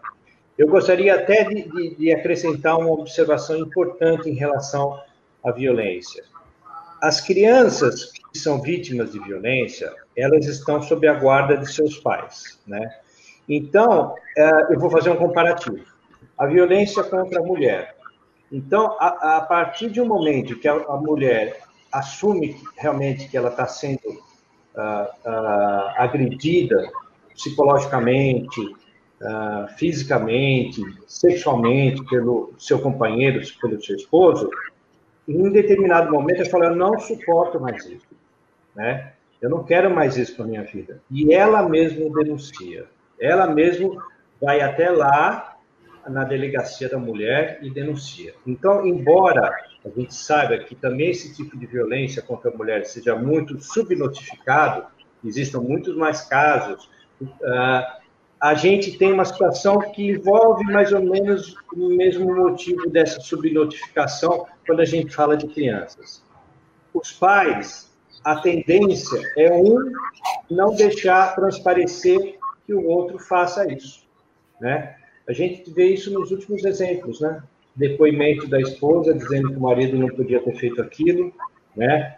Eu 0.59 0.69
gostaria 0.69 1.15
até 1.15 1.43
de, 1.43 1.63
de, 1.63 1.95
de 1.95 2.13
acrescentar 2.13 2.79
uma 2.79 2.91
observação 2.91 3.57
importante 3.57 4.29
em 4.29 4.35
relação 4.35 5.01
à 5.43 5.51
violência. 5.51 6.23
As 7.01 7.19
crianças 7.19 8.13
que 8.31 8.39
são 8.39 8.61
vítimas 8.61 9.13
de 9.13 9.21
violência, 9.21 9.91
elas 10.17 10.47
estão 10.47 10.81
sob 10.81 11.07
a 11.07 11.15
guarda 11.15 11.57
de 11.57 11.71
seus 11.71 11.99
pais, 11.99 12.59
né? 12.67 12.89
Então, 13.49 14.15
eh, 14.37 14.67
eu 14.71 14.81
vou 14.81 14.91
fazer 14.91 15.11
um 15.11 15.17
comparativo. 15.17 15.85
A 16.37 16.47
violência 16.47 17.05
contra 17.05 17.41
a 17.41 17.43
mulher. 17.43 17.95
Então, 18.51 18.97
a, 18.99 19.37
a 19.37 19.41
partir 19.43 19.91
de 19.91 20.01
um 20.01 20.07
momento 20.07 20.59
que 20.59 20.67
a, 20.67 20.75
a 20.75 20.97
mulher 20.97 21.61
assume 21.93 22.57
realmente 22.77 23.29
que 23.29 23.37
ela 23.37 23.51
está 23.51 23.67
sendo 23.67 24.09
uh, 24.09 25.29
uh, 25.29 25.91
agredida 25.97 26.91
psicologicamente, 27.35 28.61
uh, 28.61 29.69
fisicamente, 29.77 30.81
sexualmente 31.07 32.05
pelo 32.07 32.55
seu 32.59 32.79
companheiro, 32.79 33.41
pelo 33.61 33.83
seu 33.83 33.97
esposo, 33.97 34.51
em 35.29 35.47
um 35.47 35.51
determinado 35.51 36.11
momento 36.11 36.41
ela 36.41 36.51
fala, 36.51 36.67
eu 36.67 36.77
não 36.77 36.99
suporto 36.99 37.61
mais 37.61 37.85
isso, 37.85 38.07
né? 38.75 39.13
Eu 39.41 39.51
não 39.51 39.65
quero 39.65 39.95
mais 39.95 40.17
isso 40.17 40.35
para 40.37 40.47
minha 40.47 40.63
vida. 40.63 41.03
E 41.11 41.33
ela 41.33 41.69
mesma 41.69 42.09
denuncia. 42.11 42.87
Ela 43.21 43.47
mesma 43.47 44.05
vai 44.41 44.61
até 44.61 44.91
lá 44.91 45.57
na 46.09 46.25
delegacia 46.25 46.89
da 46.89 46.99
mulher 46.99 47.59
e 47.63 47.71
denuncia. 47.71 48.35
Então, 48.47 48.87
embora 48.87 49.53
a 49.85 49.89
gente 49.89 50.15
saiba 50.15 50.59
que 50.59 50.75
também 50.75 51.11
esse 51.11 51.35
tipo 51.35 51.57
de 51.59 51.67
violência 51.67 52.23
contra 52.23 52.51
a 52.51 52.57
mulher 52.57 52.85
seja 52.85 53.17
muito 53.17 53.61
subnotificado, 53.61 54.87
existam 55.25 55.61
muitos 55.61 55.97
mais 55.97 56.23
casos, 56.23 56.89
uh, 57.21 58.07
a 58.41 58.55
gente 58.55 58.99
tem 58.99 59.13
uma 59.13 59.25
situação 59.25 59.79
que 59.79 60.11
envolve 60.11 60.65
mais 60.65 60.93
ou 60.93 61.03
menos 61.03 61.57
o 61.73 61.89
mesmo 61.89 62.35
motivo 62.35 62.89
dessa 62.91 63.21
subnotificação 63.21 64.47
quando 64.67 64.81
a 64.81 64.85
gente 64.85 65.15
fala 65.15 65.37
de 65.37 65.49
crianças. 65.49 66.23
Os 66.93 67.13
pais, 67.13 67.86
a 68.27 68.35
tendência 68.41 69.21
é 69.37 69.53
um 69.53 69.93
não 70.51 70.75
deixar 70.75 71.37
transparecer 71.37 72.37
que 72.67 72.75
o 72.75 72.85
outro 72.85 73.21
faça 73.21 73.73
isso, 73.73 74.05
né? 74.61 74.97
A 75.29 75.33
gente 75.33 75.71
vê 75.73 75.87
isso 75.87 76.13
nos 76.13 76.33
últimos 76.33 76.65
exemplos, 76.65 77.21
né? 77.21 77.41
Depoimento 77.77 78.49
da 78.49 78.61
esposa 78.61 79.15
dizendo 79.15 79.51
que 79.51 79.57
o 79.57 79.61
marido 79.61 79.97
não 79.97 80.09
podia 80.09 80.43
ter 80.43 80.57
feito 80.57 80.83
aquilo, 80.83 81.33
né? 81.77 82.17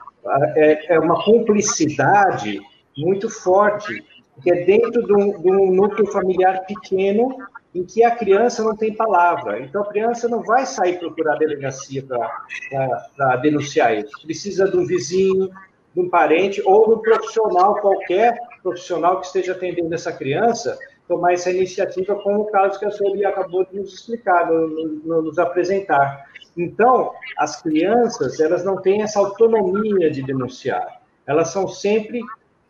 É, 0.56 0.94
é 0.94 0.98
uma 0.98 1.22
cumplicidade 1.22 2.58
muito 2.96 3.28
forte 3.28 4.02
que 4.42 4.50
é 4.50 4.64
dentro 4.64 5.04
de 5.04 5.12
um, 5.12 5.42
de 5.42 5.50
um 5.50 5.74
núcleo 5.74 6.06
familiar 6.06 6.64
pequeno 6.64 7.36
em 7.74 7.84
que 7.84 8.02
a 8.02 8.16
criança 8.16 8.64
não 8.64 8.74
tem 8.74 8.94
palavra. 8.94 9.60
Então, 9.60 9.82
a 9.82 9.88
criança 9.88 10.26
não 10.26 10.42
vai 10.42 10.64
sair 10.64 10.98
procurar 10.98 11.34
a 11.34 11.38
delegacia 11.38 12.02
para 12.02 13.36
denunciar 13.36 13.94
isso. 13.98 14.10
Precisa 14.22 14.74
um 14.74 14.86
vizinho, 14.86 15.50
de 15.98 16.06
um 16.06 16.08
parente 16.08 16.62
ou 16.64 16.86
de 16.86 16.94
um 16.94 16.98
profissional 16.98 17.74
qualquer, 17.80 18.38
profissional 18.62 19.20
que 19.20 19.26
esteja 19.26 19.52
atendendo 19.52 19.92
essa 19.92 20.12
criança, 20.12 20.78
tomar 21.08 21.32
essa 21.32 21.50
iniciativa, 21.50 22.14
como 22.14 22.42
o 22.42 22.46
caso 22.46 22.78
que 22.78 22.84
a 22.84 22.90
senhora 22.90 23.28
acabou 23.28 23.66
de 23.66 23.76
nos 23.76 23.94
explicar, 23.94 24.48
no, 24.48 25.22
nos 25.22 25.38
apresentar. 25.38 26.26
Então, 26.56 27.12
as 27.36 27.60
crianças, 27.60 28.38
elas 28.38 28.64
não 28.64 28.80
têm 28.80 29.02
essa 29.02 29.18
autonomia 29.18 30.10
de 30.10 30.22
denunciar. 30.22 31.00
Elas 31.26 31.48
são 31.48 31.66
sempre 31.66 32.20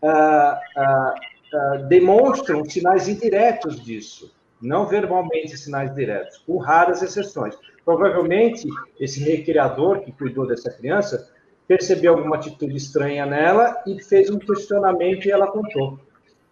ah, 0.03 0.61
ah, 0.77 1.15
ah, 1.53 1.77
demonstram 1.89 2.65
sinais 2.65 3.09
indiretos 3.09 3.83
disso, 3.83 4.35
não 4.61 4.87
verbalmente 4.87 5.57
sinais 5.57 5.95
diretos, 5.95 6.39
com 6.39 6.57
raras 6.57 7.03
exceções. 7.03 7.57
Provavelmente, 7.85 8.69
esse 8.99 9.23
recriador 9.23 10.01
que 10.01 10.13
cuidou 10.13 10.47
dessa 10.47 10.71
criança 10.71 11.29
percebeu 11.69 12.15
alguma 12.15 12.37
atitude 12.37 12.75
estranha 12.75 13.27
nela 13.27 13.81
e 13.87 14.03
fez 14.03 14.31
um 14.31 14.39
questionamento 14.39 15.27
e 15.27 15.31
ela 15.31 15.47
contou. 15.47 16.01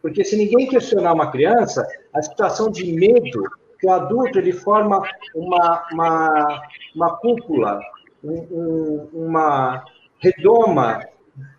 Porque 0.02 0.22
se 0.22 0.37
ninguém 0.37 0.68
questionar 0.68 1.14
uma 1.14 1.33
criança, 1.33 1.85
a 2.14 2.22
situação 2.22 2.70
de 2.70 2.92
medo, 2.92 3.42
que 3.81 3.87
o 3.87 3.90
adulto 3.90 4.38
ele 4.38 4.52
forma 4.52 5.02
uma, 5.35 5.87
uma, 5.90 6.62
uma 6.94 7.16
cúpula, 7.16 7.81
um, 8.22 8.46
um, 8.50 9.09
uma 9.12 9.85
redoma 10.18 11.00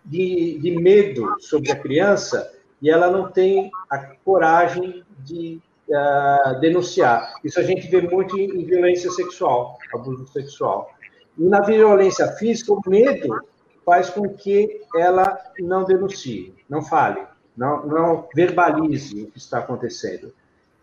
de, 0.04 0.58
de 0.60 0.70
medo 0.76 1.36
sobre 1.40 1.72
a 1.72 1.76
criança, 1.76 2.52
e 2.80 2.88
ela 2.88 3.10
não 3.10 3.30
tem 3.30 3.70
a 3.90 3.98
coragem 4.24 5.04
de 5.24 5.60
uh, 5.88 6.60
denunciar. 6.60 7.34
Isso 7.44 7.58
a 7.58 7.62
gente 7.62 7.88
vê 7.88 8.00
muito 8.00 8.38
em, 8.38 8.60
em, 8.60 8.64
violência 8.64 9.10
sexual, 9.10 9.76
abuso 9.92 10.26
sexual. 10.28 10.90
E 11.38 11.44
na 11.44 11.60
violência 11.60 12.26
física, 12.32 12.72
o 12.72 12.82
medo 12.86 13.40
faz 13.84 14.10
com 14.10 14.28
que 14.28 14.82
ela 14.94 15.38
não 15.58 15.84
denuncie, 15.84 16.54
não 16.68 16.82
fale, 16.82 17.20
não, 17.56 17.86
não 17.86 18.28
verbalize 18.34 19.22
o 19.22 19.30
que 19.30 19.38
está 19.38 19.58
acontecendo. 19.58 20.32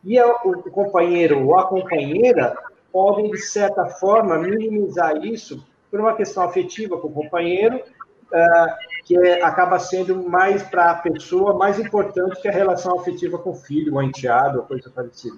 E 0.03 0.17
a, 0.17 0.27
o 0.27 0.63
companheiro 0.71 1.45
ou 1.45 1.59
a 1.59 1.67
companheira 1.67 2.57
podem, 2.91 3.29
de 3.29 3.41
certa 3.41 3.85
forma, 3.87 4.37
minimizar 4.37 5.17
isso 5.23 5.65
por 5.91 5.99
uma 5.99 6.15
questão 6.15 6.43
afetiva 6.43 6.97
com 6.97 7.07
o 7.07 7.13
companheiro, 7.13 7.75
uh, 7.77 9.03
que 9.03 9.17
é, 9.17 9.43
acaba 9.43 9.77
sendo 9.79 10.27
mais 10.29 10.63
para 10.63 10.91
a 10.91 10.95
pessoa 10.95 11.53
mais 11.53 11.79
importante 11.79 12.41
que 12.41 12.47
a 12.47 12.51
relação 12.51 12.99
afetiva 12.99 13.37
com 13.37 13.51
o 13.51 13.55
filho, 13.55 13.95
ou 13.95 14.01
enteado, 14.01 14.59
ou 14.59 14.65
coisa 14.65 14.89
parecida. 14.89 15.37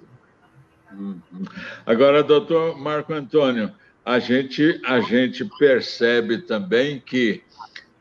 Uhum. 0.92 1.20
Agora, 1.84 2.22
doutor 2.22 2.78
Marco 2.78 3.12
Antônio, 3.12 3.72
a 4.08 4.18
gente, 4.18 4.80
a 4.86 5.00
gente 5.00 5.44
percebe 5.58 6.38
também 6.38 6.98
que, 6.98 7.42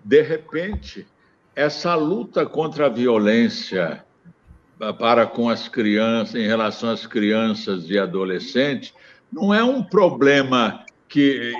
de 0.02 0.22
repente, 0.22 1.06
essa 1.54 1.96
luta 1.96 2.46
contra 2.46 2.86
a 2.86 2.90
violência 2.90 4.06
para 4.98 5.28
com 5.28 5.50
as 5.50 5.68
crianças, 5.68 6.36
em 6.36 6.48
relação 6.48 6.92
às 6.92 7.06
crianças 7.06 7.90
e 7.90 8.00
adolescentes, 8.00 8.94
não 9.30 9.54
é 9.54 9.62
um 9.62 9.84
problema 9.84 10.86
que 11.10 11.52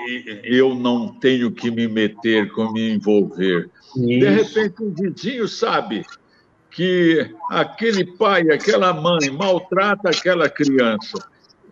eu 0.42 0.74
não 0.74 1.08
tenho 1.08 1.52
que 1.52 1.70
me 1.70 1.86
meter, 1.86 2.50
com 2.52 2.72
me 2.72 2.92
envolver. 2.92 3.68
Isso. 3.96 4.06
De 4.06 4.28
repente, 4.30 4.82
um 4.82 4.94
vizinho 4.94 5.46
sabe 5.46 6.06
que 6.70 7.34
aquele 7.50 8.16
pai, 8.16 8.50
aquela 8.50 8.94
mãe 8.94 9.28
maltrata 9.30 10.08
aquela 10.08 10.48
criança. 10.48 11.28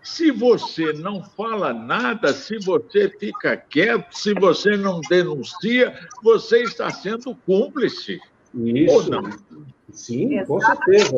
Se 0.07 0.31
você 0.31 0.92
não 0.92 1.21
fala 1.21 1.75
nada, 1.75 2.33
se 2.33 2.64
você 2.64 3.11
fica 3.19 3.57
quieto, 3.57 4.12
se 4.12 4.33
você 4.35 4.77
não 4.77 5.01
denuncia, 5.11 5.99
você 6.23 6.62
está 6.62 6.88
sendo 6.90 7.35
cúmplice. 7.45 8.21
Isso. 8.55 8.95
Ou 8.95 9.03
não? 9.11 9.31
Sim, 9.90 10.45
com 10.45 10.61
certeza. 10.61 11.16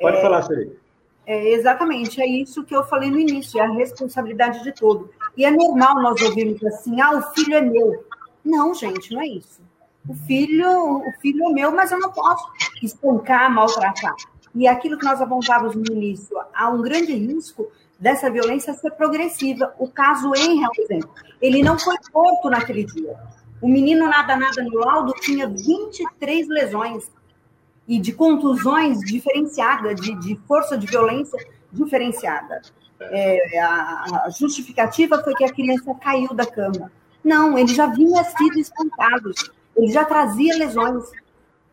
Pode 0.00 0.16
é... 0.16 0.22
falar, 0.22 0.42
Siri. 0.42 0.78
É, 1.26 1.52
exatamente, 1.54 2.22
é 2.22 2.26
isso 2.26 2.62
que 2.62 2.74
eu 2.74 2.84
falei 2.84 3.10
no 3.10 3.18
início, 3.18 3.58
é 3.58 3.64
a 3.64 3.72
responsabilidade 3.72 4.62
de 4.62 4.70
todo. 4.70 5.10
E 5.36 5.44
é 5.44 5.50
normal 5.50 6.00
nós 6.00 6.22
ouvirmos 6.22 6.62
assim, 6.64 7.00
ah, 7.00 7.18
o 7.18 7.22
filho 7.34 7.54
é 7.54 7.60
meu. 7.60 8.04
Não, 8.44 8.72
gente, 8.74 9.12
não 9.12 9.20
é 9.20 9.26
isso. 9.26 9.60
O 10.08 10.14
filho, 10.14 10.98
o 10.98 11.12
filho 11.20 11.48
é 11.48 11.52
meu, 11.52 11.72
mas 11.72 11.90
eu 11.90 11.98
não 11.98 12.12
posso 12.12 12.46
espancar, 12.80 13.52
maltratar. 13.52 14.14
E 14.54 14.68
aquilo 14.68 14.98
que 14.98 15.04
nós 15.04 15.20
apontávamos 15.20 15.74
no 15.74 15.92
início, 15.92 16.36
há 16.54 16.70
um 16.70 16.80
grande 16.80 17.12
risco 17.12 17.66
dessa 17.98 18.30
violência 18.30 18.74
ser 18.74 18.92
progressiva. 18.92 19.74
O 19.78 19.88
caso 19.88 20.32
Henry, 20.34 20.66
por 20.74 20.84
exemplo, 20.84 21.10
ele 21.40 21.62
não 21.62 21.78
foi 21.78 21.96
morto 22.12 22.50
naquele 22.50 22.84
dia. 22.84 23.16
O 23.60 23.68
menino 23.68 24.06
nada 24.06 24.36
nada 24.36 24.62
no 24.62 24.78
laudo 24.78 25.12
tinha 25.14 25.48
23 25.48 26.48
lesões 26.48 27.10
e 27.86 27.98
de 27.98 28.12
contusões 28.12 29.00
diferenciadas, 29.00 30.00
de, 30.00 30.14
de 30.20 30.36
força 30.46 30.76
de 30.76 30.86
violência 30.86 31.38
diferenciada. 31.72 32.62
É, 33.00 33.60
a, 33.60 34.24
a, 34.24 34.30
justificativa 34.30 35.22
foi 35.22 35.34
que 35.34 35.44
a 35.44 35.52
criança 35.52 35.94
caiu 35.94 36.32
da 36.32 36.46
cama. 36.46 36.90
Não, 37.22 37.58
ele 37.58 37.74
já 37.74 37.86
vinha 37.86 38.22
sido 38.24 38.58
espancado, 38.58 39.32
ele 39.76 39.88
já 39.90 40.04
trazia 40.04 40.56
lesões. 40.56 41.04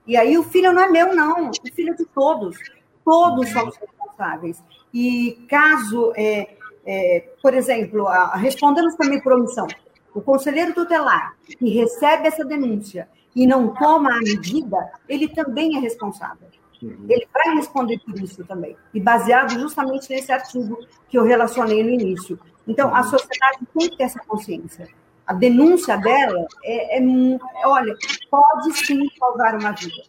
E 0.05 0.17
aí 0.17 0.37
o 0.37 0.43
filho 0.43 0.73
não 0.73 0.81
é 0.81 0.89
meu, 0.89 1.15
não, 1.15 1.49
o 1.49 1.73
filho 1.73 1.93
é 1.93 1.95
de 1.95 2.05
todos. 2.05 2.57
Todos 3.03 3.49
somos 3.49 3.75
responsáveis. 3.77 4.63
E 4.93 5.45
caso, 5.49 6.11
é, 6.15 6.55
é, 6.85 7.29
por 7.41 7.53
exemplo, 7.53 8.07
a, 8.07 8.35
respondemos 8.35 8.95
também 8.95 9.21
por 9.21 9.33
omissão, 9.33 9.67
o 10.13 10.21
conselheiro 10.21 10.73
tutelar 10.73 11.35
que 11.45 11.69
recebe 11.69 12.27
essa 12.27 12.43
denúncia 12.43 13.07
e 13.35 13.47
não 13.47 13.73
toma 13.73 14.13
a 14.13 14.19
medida, 14.19 14.91
ele 15.07 15.27
também 15.27 15.77
é 15.77 15.79
responsável. 15.79 16.47
Uhum. 16.81 17.05
Ele 17.07 17.27
vai 17.33 17.55
responder 17.55 17.99
por 17.99 18.19
isso 18.19 18.43
também. 18.43 18.75
E 18.93 18.99
baseado 18.99 19.51
justamente 19.51 20.09
nesse 20.09 20.31
artigo 20.31 20.79
que 21.07 21.17
eu 21.17 21.23
relacionei 21.23 21.83
no 21.83 21.89
início. 21.89 22.39
Então, 22.67 22.93
a 22.93 22.99
uhum. 22.99 23.03
sociedade 23.09 23.59
tem 23.77 23.89
que 23.89 23.97
ter 23.97 24.03
essa 24.03 24.19
consciência. 24.19 24.87
A 25.31 25.33
denúncia 25.33 25.97
dela 25.97 26.45
é, 26.63 26.97
é, 26.97 26.99
é 26.99 27.67
uma 27.67 27.83
pode 28.29 28.73
sim 28.85 29.07
salvar 29.17 29.57
uma 29.57 29.71
vida. 29.71 30.03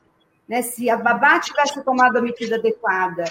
Né? 0.48 0.62
Se 0.62 0.90
a 0.90 0.96
babá 0.96 1.38
tivesse 1.40 1.82
tomado 1.84 2.16
a 2.16 2.22
medida 2.22 2.56
adequada, 2.56 3.24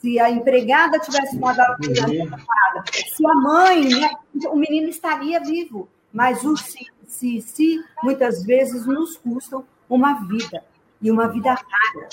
se 0.00 0.18
a 0.18 0.30
empregada 0.30 0.98
tivesse 0.98 1.38
tomado 1.38 1.60
a 1.60 1.76
medida 1.78 2.06
uhum. 2.08 2.22
adequada, 2.22 2.84
se 3.14 3.26
a 3.26 3.34
mãe, 3.34 3.88
né, 3.88 4.10
o 4.48 4.56
menino 4.56 4.88
estaria 4.88 5.40
vivo. 5.40 5.88
Mas 6.12 6.44
o 6.44 6.56
se 6.56 6.86
se, 7.12 7.40
se 7.42 7.84
muitas 8.02 8.42
vezes 8.44 8.86
nos 8.86 9.16
custam 9.18 9.64
uma 9.88 10.26
vida, 10.26 10.64
e 11.00 11.10
uma 11.10 11.28
vida 11.28 11.50
rara. 11.50 12.08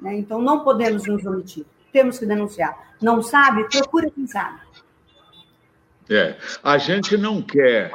Né? 0.00 0.16
Então, 0.16 0.40
não 0.40 0.64
podemos 0.64 1.06
nos 1.06 1.26
omitir, 1.26 1.66
temos 1.92 2.18
que 2.18 2.24
denunciar. 2.24 2.94
Não 3.02 3.20
sabe? 3.20 3.68
Procura 3.68 4.10
quem 4.10 4.26
sabe. 4.26 4.60
É, 6.08 6.38
a 6.62 6.78
gente 6.78 7.16
não 7.18 7.42
quer, 7.42 7.92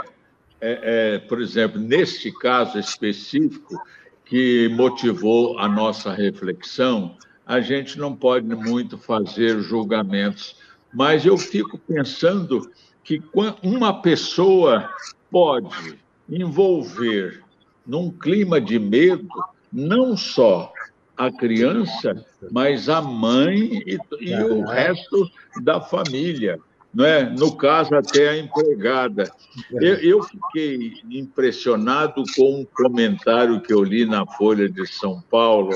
é, 0.65 0.79
é, 1.15 1.19
por 1.19 1.41
exemplo, 1.41 1.79
neste 1.79 2.31
caso 2.31 2.79
específico, 2.79 3.75
que 4.23 4.69
motivou 4.69 5.59
a 5.59 5.67
nossa 5.67 6.13
reflexão, 6.13 7.17
a 7.45 7.59
gente 7.59 7.99
não 7.99 8.15
pode 8.15 8.47
muito 8.55 8.97
fazer 8.97 9.59
julgamentos, 9.59 10.55
mas 10.93 11.25
eu 11.25 11.37
fico 11.37 11.77
pensando 11.77 12.71
que 13.03 13.21
uma 13.61 14.01
pessoa 14.01 14.89
pode 15.29 15.99
envolver 16.29 17.43
num 17.85 18.09
clima 18.09 18.61
de 18.61 18.79
medo 18.79 19.27
não 19.71 20.15
só 20.15 20.71
a 21.17 21.29
criança, 21.29 22.25
mas 22.49 22.87
a 22.87 23.01
mãe 23.01 23.83
e, 23.85 23.97
e 24.21 24.35
o 24.35 24.65
resto 24.65 25.29
da 25.61 25.81
família. 25.81 26.57
Não 26.93 27.05
é? 27.05 27.27
No 27.27 27.55
caso, 27.55 27.95
até 27.95 28.29
a 28.29 28.37
empregada. 28.37 29.31
Eu, 29.71 29.95
eu, 29.95 30.23
fiquei 30.23 31.01
impressionado 31.09 32.23
com 32.35 32.61
um 32.61 32.65
comentário 32.65 33.59
que 33.61 33.73
eu 33.73 33.83
li 33.83 34.05
na 34.05 34.25
Folha 34.25 34.69
de 34.69 34.85
São 34.85 35.21
Paulo, 35.29 35.71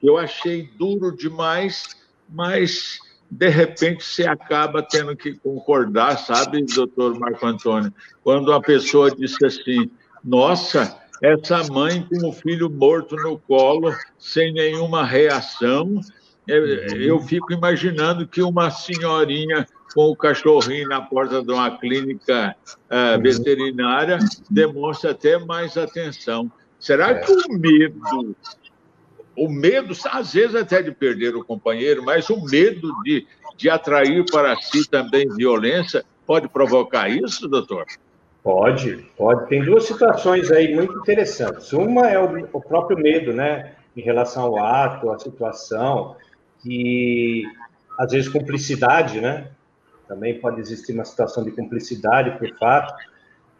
que 0.00 0.08
eu 0.08 0.18
achei 0.18 0.68
duro 0.76 1.16
demais, 1.16 1.96
mas 2.28 2.98
de 3.30 3.48
repente 3.48 4.02
você 4.02 4.26
acaba 4.26 4.82
tendo 4.82 5.16
que 5.16 5.34
concordar, 5.34 6.18
sabe, 6.18 6.64
doutor 6.64 7.18
Marco 7.18 7.46
Antônio? 7.46 7.92
Quando 8.24 8.52
a 8.52 8.60
pessoa 8.60 9.14
disse 9.14 9.44
assim: 9.46 9.88
Nossa, 10.24 10.98
essa 11.22 11.62
mãe 11.64 12.06
com 12.08 12.28
o 12.28 12.32
filho 12.32 12.68
morto 12.68 13.14
no 13.16 13.38
colo, 13.38 13.94
sem 14.18 14.52
nenhuma 14.52 15.04
reação, 15.04 16.00
eu 16.48 17.20
fico 17.20 17.52
imaginando 17.52 18.26
que 18.26 18.42
uma 18.42 18.70
senhorinha 18.70 19.66
com 19.94 20.04
o 20.10 20.16
cachorrinho 20.16 20.88
na 20.88 21.00
porta 21.00 21.42
de 21.42 21.52
uma 21.52 21.76
clínica 21.78 22.56
uh, 22.66 23.20
veterinária 23.20 24.18
demonstra 24.50 25.10
até 25.10 25.38
mais 25.38 25.76
atenção. 25.76 26.50
Será 26.78 27.14
que 27.14 27.32
o 27.32 27.58
medo 27.58 28.36
o 29.38 29.48
medo, 29.48 29.94
às 30.10 30.32
vezes 30.32 30.56
até 30.56 30.82
de 30.82 30.90
perder 30.90 31.36
o 31.36 31.44
companheiro, 31.44 32.02
mas 32.02 32.28
o 32.28 32.44
medo 32.44 32.92
de, 33.04 33.24
de 33.56 33.70
atrair 33.70 34.24
para 34.30 34.56
si 34.56 34.88
também 34.90 35.28
violência 35.28 36.04
pode 36.26 36.48
provocar 36.48 37.08
isso, 37.08 37.46
doutor? 37.48 37.86
Pode, 38.42 39.06
pode. 39.16 39.48
Tem 39.48 39.64
duas 39.64 39.84
situações 39.84 40.50
aí 40.50 40.74
muito 40.74 40.98
interessantes. 40.98 41.72
Uma 41.72 42.08
é 42.08 42.18
o, 42.18 42.48
o 42.52 42.60
próprio 42.60 42.98
medo, 42.98 43.32
né, 43.32 43.74
em 43.96 44.00
relação 44.00 44.44
ao 44.44 44.64
ato, 44.64 45.10
à 45.10 45.18
situação, 45.18 46.16
que 46.62 47.44
às 47.98 48.12
vezes 48.12 48.28
cumplicidade, 48.28 49.20
né? 49.20 49.48
Também 50.06 50.40
pode 50.40 50.60
existir 50.60 50.92
uma 50.92 51.04
situação 51.04 51.44
de 51.44 51.50
cumplicidade 51.50 52.38
por 52.38 52.48
fato 52.58 52.94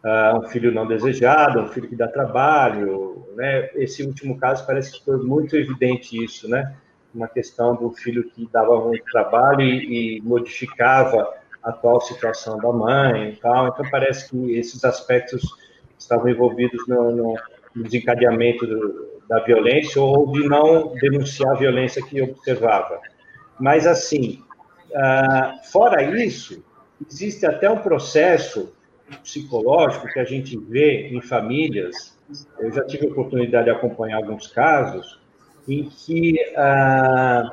uh, 0.05 0.39
um 0.39 0.49
filho 0.49 0.73
não 0.73 0.87
desejado, 0.87 1.61
um 1.61 1.69
filho 1.69 1.89
que 1.89 1.97
dá 1.97 2.09
trabalho, 2.09 3.27
né? 3.37 3.71
Esse 3.75 4.03
último 4.03 4.39
caso 4.39 4.67
parece 4.67 4.93
que 4.93 5.05
foi 5.05 5.19
muito 5.19 5.57
evidente 5.57 6.23
isso, 6.23 6.49
né? 6.49 6.75
Uma 7.15 7.29
questão 7.29 7.75
do 7.75 7.91
filho 7.91 8.29
que 8.31 8.49
dava 8.53 8.81
muito 8.81 9.05
trabalho 9.11 9.63
e, 9.63 10.19
e 10.19 10.21
modificava 10.23 11.35
a 11.63 11.71
atual 11.71 12.01
situação 12.01 12.59
da 12.59 12.73
mãe 12.73 13.31
e 13.31 13.37
tal. 13.37 13.69
Então 13.69 13.85
parece 13.91 14.31
que 14.31 14.53
esses 14.53 14.85
aspectos 14.85 15.43
estavam 15.99 16.29
envolvidos 16.29 16.87
no, 16.87 17.11
no, 17.11 17.35
desencadeamento 17.75 18.67
do, 18.67 19.21
da 19.29 19.41
violência 19.41 20.01
ou 20.01 20.33
de 20.33 20.49
não 20.49 20.95
denunciar 20.95 21.55
a 21.55 21.59
violência 21.59 22.03
que 22.03 22.21
observava. 22.23 23.01
Mas 23.59 23.87
assim, 23.87 24.43
uh, 24.91 25.71
fora 25.71 26.03
isso, 26.03 26.65
existe 27.07 27.45
até 27.47 27.71
um 27.71 27.79
processo 27.79 28.73
psicológico 29.23 30.09
que 30.09 30.19
a 30.19 30.25
gente 30.25 30.57
vê 30.57 31.09
em 31.09 31.21
famílias, 31.21 32.19
eu 32.59 32.71
já 32.73 32.85
tive 32.85 33.07
a 33.07 33.11
oportunidade 33.11 33.65
de 33.65 33.71
acompanhar 33.71 34.19
alguns 34.19 34.49
casos, 34.49 35.21
em 35.67 35.89
que 35.89 36.37
ah, 36.57 37.53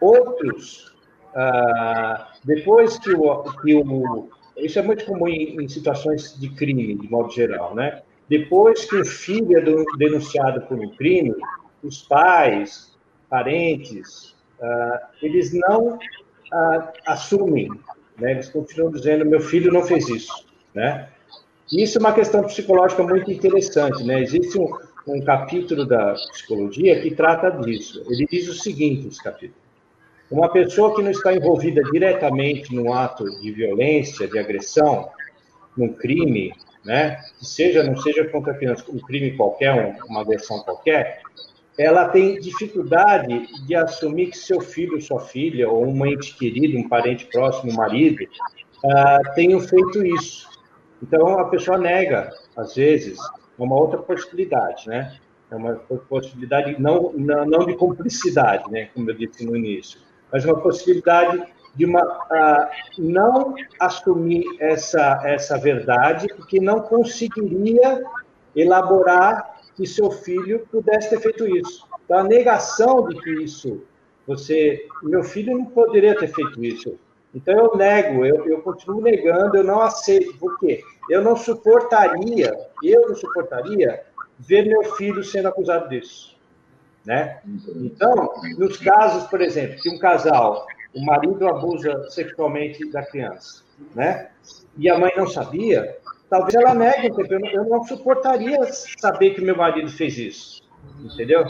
outros, 0.00 0.94
ah, 1.34 2.32
depois 2.44 2.98
que 2.98 3.12
o, 3.12 3.42
que 3.60 3.74
o. 3.74 4.28
Isso 4.56 4.78
é 4.78 4.82
muito 4.82 5.04
comum 5.04 5.28
em, 5.28 5.62
em, 5.62 5.68
situações 5.68 6.38
de 6.38 6.48
crime, 6.50 6.94
de 6.94 7.10
modo 7.10 7.32
geral, 7.32 7.74
né? 7.74 8.02
Depois 8.32 8.86
que 8.86 8.96
o 8.96 9.04
filho 9.04 9.58
é 9.58 9.62
denunciado 9.98 10.62
por 10.62 10.78
um 10.78 10.88
crime, 10.96 11.34
os 11.82 12.00
pais, 12.00 12.96
parentes, 13.28 14.34
ah, 14.58 15.10
eles 15.20 15.52
não 15.52 15.98
ah, 16.50 16.92
assumem, 17.08 17.68
né? 18.18 18.30
eles 18.30 18.48
continuam 18.48 18.90
dizendo: 18.90 19.26
meu 19.26 19.40
filho 19.40 19.70
não 19.70 19.82
fez 19.82 20.08
isso 20.08 20.46
né? 20.74 21.10
Isso 21.70 21.98
é 21.98 22.00
uma 22.00 22.14
questão 22.14 22.42
psicológica 22.42 23.02
muito 23.02 23.30
interessante, 23.30 24.02
né? 24.02 24.22
Existe 24.22 24.58
um, 24.58 24.66
um 25.06 25.20
capítulo 25.20 25.84
da 25.84 26.14
psicologia 26.14 27.02
que 27.02 27.10
trata 27.10 27.50
disso. 27.50 28.02
Ele 28.08 28.26
diz 28.30 28.48
o 28.48 28.54
seguinte, 28.54 29.08
esse 29.08 29.22
capítulo. 29.22 29.60
Uma 30.30 30.50
pessoa 30.50 30.94
que 30.94 31.02
não 31.02 31.10
está 31.10 31.34
envolvida 31.34 31.82
diretamente 31.92 32.74
num 32.74 32.94
ato 32.94 33.24
de 33.42 33.52
violência, 33.52 34.26
de 34.26 34.38
agressão, 34.38 35.10
num 35.76 35.92
crime, 35.92 36.54
né, 36.84 37.20
seja, 37.40 37.82
não 37.82 37.96
seja 37.96 38.24
contra 38.28 38.52
a 38.52 38.56
criança, 38.56 38.84
um 38.88 38.98
crime 38.98 39.36
qualquer, 39.36 39.96
uma 40.08 40.20
agressão 40.20 40.60
qualquer, 40.60 41.22
ela 41.78 42.08
tem 42.08 42.38
dificuldade 42.38 43.46
de 43.66 43.74
assumir 43.74 44.26
que 44.26 44.38
seu 44.38 44.60
filho, 44.60 45.00
sua 45.00 45.20
filha, 45.20 45.70
ou 45.70 45.86
um 45.86 46.06
ente 46.06 46.36
querido, 46.36 46.78
um 46.78 46.88
parente 46.88 47.26
próximo, 47.26 47.72
um 47.72 47.76
marido, 47.76 48.24
uh, 48.24 49.34
tenham 49.34 49.60
feito 49.60 50.04
isso. 50.04 50.48
Então, 51.02 51.38
a 51.38 51.48
pessoa 51.48 51.78
nega, 51.78 52.30
às 52.56 52.74
vezes, 52.74 53.18
uma 53.58 53.76
outra 53.76 53.98
possibilidade, 53.98 54.86
né? 54.86 55.16
É 55.50 55.56
uma 55.56 55.74
possibilidade 55.74 56.80
não, 56.80 57.12
não 57.12 57.66
de 57.66 57.74
cumplicidade, 57.74 58.70
né? 58.70 58.88
Como 58.94 59.10
eu 59.10 59.14
disse 59.14 59.44
no 59.44 59.56
início, 59.56 60.00
mas 60.30 60.44
uma 60.44 60.58
possibilidade 60.60 61.42
de 61.74 61.86
uma, 61.86 62.02
uh, 62.02 62.68
não 62.98 63.54
assumir 63.80 64.44
essa, 64.60 65.22
essa 65.24 65.58
verdade, 65.58 66.28
porque 66.36 66.60
não 66.60 66.80
conseguiria 66.80 68.02
elaborar 68.54 69.60
que 69.74 69.86
seu 69.86 70.10
filho 70.10 70.66
pudesse 70.70 71.10
ter 71.10 71.20
feito 71.20 71.46
isso. 71.46 71.86
Então, 72.04 72.18
a 72.18 72.24
negação 72.24 73.08
de 73.08 73.16
que 73.16 73.42
isso, 73.42 73.82
você, 74.26 74.86
meu 75.02 75.22
filho 75.22 75.56
não 75.56 75.64
poderia 75.64 76.14
ter 76.14 76.28
feito 76.28 76.62
isso, 76.62 76.98
então 77.34 77.54
eu 77.54 77.76
nego, 77.76 78.26
eu, 78.26 78.46
eu 78.46 78.60
continuo 78.60 79.00
negando, 79.00 79.56
eu 79.56 79.64
não 79.64 79.80
aceito. 79.80 80.36
Por 80.38 80.58
quê? 80.58 80.82
Eu 81.08 81.22
não 81.22 81.34
suportaria, 81.34 82.54
eu 82.82 83.08
não 83.08 83.14
suportaria 83.14 84.02
ver 84.38 84.66
meu 84.66 84.84
filho 84.96 85.24
sendo 85.24 85.48
acusado 85.48 85.88
disso. 85.88 86.36
Né? 87.04 87.40
Então, 87.76 88.32
nos 88.58 88.76
casos, 88.76 89.24
por 89.28 89.40
exemplo, 89.40 89.76
que 89.80 89.90
um 89.90 89.98
casal, 89.98 90.66
o 90.94 91.04
marido 91.04 91.46
abusa 91.48 92.08
sexualmente 92.10 92.90
da 92.90 93.02
criança, 93.02 93.62
né? 93.94 94.30
E 94.76 94.88
a 94.88 94.98
mãe 94.98 95.10
não 95.16 95.26
sabia, 95.26 95.96
talvez 96.28 96.54
ela 96.54 96.74
negue, 96.74 97.10
eu 97.52 97.64
não, 97.64 97.84
suportaria 97.84 98.62
saber 98.72 99.34
que 99.34 99.40
meu 99.40 99.56
marido 99.56 99.90
fez 99.90 100.18
isso, 100.18 100.62
entendeu? 101.00 101.44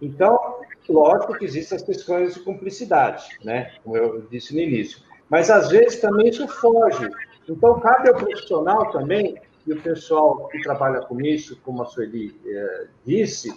Então, 0.00 0.60
lógico 0.88 1.34
que 1.34 1.44
existem 1.44 1.76
as 1.76 1.82
questões 1.82 2.34
de 2.34 2.40
cumplicidade, 2.40 3.24
né? 3.44 3.72
Como 3.82 3.96
eu 3.96 4.22
disse 4.30 4.54
no 4.54 4.60
início. 4.60 4.98
Mas 5.28 5.50
às 5.50 5.70
vezes 5.70 6.00
também 6.00 6.28
isso 6.28 6.46
foge. 6.46 7.10
Então, 7.48 7.80
cabe 7.80 8.08
ao 8.08 8.14
profissional 8.14 8.90
também, 8.90 9.36
e 9.66 9.72
o 9.72 9.80
pessoal 9.80 10.48
que 10.48 10.60
trabalha 10.60 11.00
com 11.00 11.20
isso, 11.20 11.58
como 11.64 11.82
a 11.82 11.86
Sueli 11.86 12.38
eh, 12.46 12.86
disse, 13.04 13.52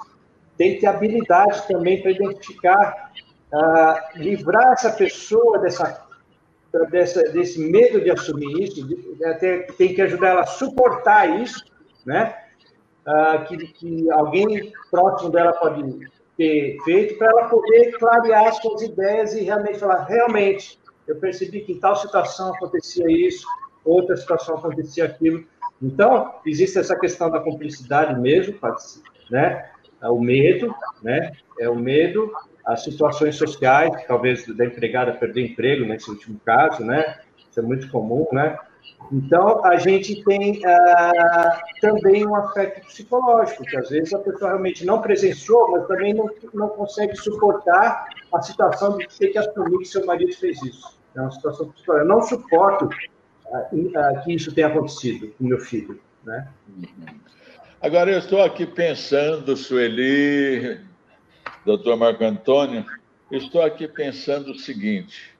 tem 0.57 0.75
que 0.75 0.81
ter 0.81 0.87
habilidade 0.87 1.67
também 1.67 2.01
para 2.01 2.11
identificar, 2.11 3.11
livrar 4.15 4.73
essa 4.73 4.91
pessoa 4.91 5.59
dessa, 5.59 6.05
dessa, 6.89 7.23
desse 7.31 7.59
medo 7.59 8.01
de 8.01 8.11
assumir 8.11 8.63
isso, 8.63 8.87
até 9.25 9.59
tem 9.77 9.93
que 9.93 10.01
ajudar 10.01 10.29
ela 10.29 10.41
a 10.41 10.47
suportar 10.47 11.41
isso, 11.41 11.63
né? 12.05 12.35
Uh, 13.07 13.45
que, 13.45 13.57
que 13.67 14.11
alguém 14.11 14.73
próximo 14.91 15.31
dela 15.31 15.53
pode 15.53 15.81
ter 16.35 16.77
feito 16.83 17.17
para 17.17 17.27
ela 17.27 17.47
poder 17.47 17.97
clarear 17.97 18.53
suas 18.53 18.81
ideias 18.81 19.33
e 19.33 19.43
realmente 19.43 19.79
falar, 19.79 20.03
realmente, 20.03 20.77
eu 21.07 21.15
percebi 21.15 21.61
que 21.61 21.71
em 21.71 21.79
tal 21.79 21.95
situação 21.95 22.53
acontecia 22.53 23.09
isso, 23.09 23.47
outra 23.85 24.17
situação 24.17 24.57
acontecia 24.57 25.05
aquilo. 25.05 25.45
Então, 25.81 26.33
existe 26.45 26.77
essa 26.77 26.97
questão 26.97 27.31
da 27.31 27.39
cumplicidade 27.39 28.19
mesmo, 28.19 28.59
né? 29.31 29.69
É 30.01 30.09
o 30.09 30.19
medo, 30.19 30.75
né? 31.01 31.31
É 31.59 31.69
o 31.69 31.75
medo, 31.75 32.31
as 32.67 32.83
situações 32.83 33.35
sociais, 33.37 33.89
talvez 34.05 34.45
da 34.45 34.65
empregada 34.65 35.13
perder 35.13 35.45
emprego 35.45 35.85
nesse 35.85 36.09
último 36.11 36.37
caso, 36.45 36.83
né? 36.83 37.21
Isso 37.49 37.59
é 37.61 37.63
muito 37.63 37.89
comum, 37.89 38.27
né? 38.33 38.57
Então, 39.09 39.63
a 39.63 39.77
gente 39.77 40.21
tem 40.25 40.61
ah, 40.65 41.61
também 41.79 42.27
um 42.27 42.35
aspecto 42.35 42.85
psicológico, 42.87 43.63
que 43.63 43.77
às 43.77 43.89
vezes 43.89 44.13
a 44.13 44.19
pessoa 44.19 44.49
realmente 44.49 44.85
não 44.85 45.01
presenciou, 45.01 45.71
mas 45.71 45.87
também 45.87 46.13
não, 46.13 46.29
não 46.53 46.67
consegue 46.67 47.15
suportar 47.15 48.09
a 48.33 48.41
situação 48.41 48.97
de 48.97 49.07
ter 49.17 49.29
que 49.29 49.37
assumir 49.37 49.77
que 49.77 49.85
seu 49.85 50.05
marido 50.05 50.33
fez 50.35 50.61
isso. 50.61 50.99
É 51.15 51.21
uma 51.21 51.31
situação 51.31 51.69
psicológica. 51.69 52.05
Eu 52.05 52.15
não 52.15 52.21
suporto 52.21 52.89
ah, 53.53 53.69
ah, 53.95 54.21
que 54.25 54.33
isso 54.33 54.53
tenha 54.53 54.67
acontecido 54.67 55.33
com 55.37 55.45
meu 55.45 55.59
filho. 55.59 56.01
Né? 56.25 56.45
Agora, 57.81 58.11
eu 58.11 58.19
estou 58.19 58.43
aqui 58.43 58.65
pensando, 58.65 59.55
Sueli, 59.55 60.85
doutor 61.67 61.97
Marco 61.97 62.23
Antônio, 62.23 62.85
estou 63.29 63.61
aqui 63.61 63.89
pensando 63.89 64.51
o 64.51 64.57
seguinte: 64.57 65.37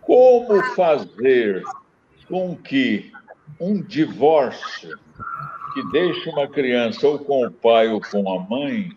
como 0.00 0.62
fazer 0.74 1.62
com 2.26 2.56
que 2.56 3.12
um 3.60 3.82
divórcio 3.82 4.98
que 5.74 5.86
deixa 5.92 6.30
uma 6.30 6.48
criança 6.48 7.06
ou 7.06 7.18
com 7.18 7.46
o 7.46 7.50
pai 7.50 7.88
ou 7.88 8.00
com 8.00 8.32
a 8.32 8.40
mãe 8.40 8.96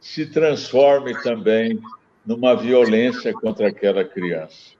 se 0.00 0.26
transforme 0.26 1.14
também 1.22 1.78
numa 2.26 2.56
violência 2.56 3.32
contra 3.32 3.68
aquela 3.68 4.04
criança. 4.04 4.72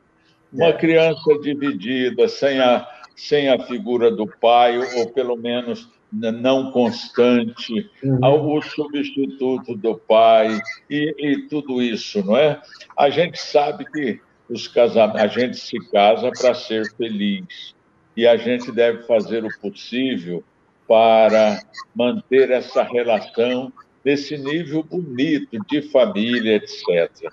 Uma 0.52 0.72
criança 0.72 1.38
dividida, 1.40 2.26
sem 2.26 2.58
a, 2.58 2.86
sem 3.14 3.48
a 3.48 3.58
figura 3.64 4.10
do 4.10 4.26
pai, 4.26 4.78
ou 4.96 5.12
pelo 5.12 5.36
menos 5.36 5.88
não 6.12 6.70
constante, 6.70 7.90
uhum. 8.02 8.18
o 8.56 8.62
substituto 8.62 9.76
do 9.76 9.96
pai 9.96 10.58
e, 10.88 11.14
e, 11.18 11.48
tudo 11.48 11.82
isso, 11.82 12.24
não 12.24 12.36
é? 12.36 12.60
A 12.96 13.10
gente 13.10 13.38
sabe 13.38 13.84
que 13.84 14.20
os 14.48 14.66
casamentos, 14.66 15.20
a 15.20 15.26
gente 15.28 15.56
se 15.56 15.78
casa 15.90 16.30
para 16.30 16.54
ser 16.54 16.90
feliz 16.96 17.74
e 18.16 18.26
a 18.26 18.36
gente 18.36 18.72
deve 18.72 19.02
fazer 19.02 19.44
o 19.44 19.60
possível 19.60 20.42
para 20.86 21.60
manter 21.94 22.50
essa 22.50 22.82
relação 22.82 23.70
nesse 24.02 24.38
nível 24.38 24.82
bonito 24.82 25.58
de 25.68 25.82
família, 25.82 26.56
etc. 26.56 27.30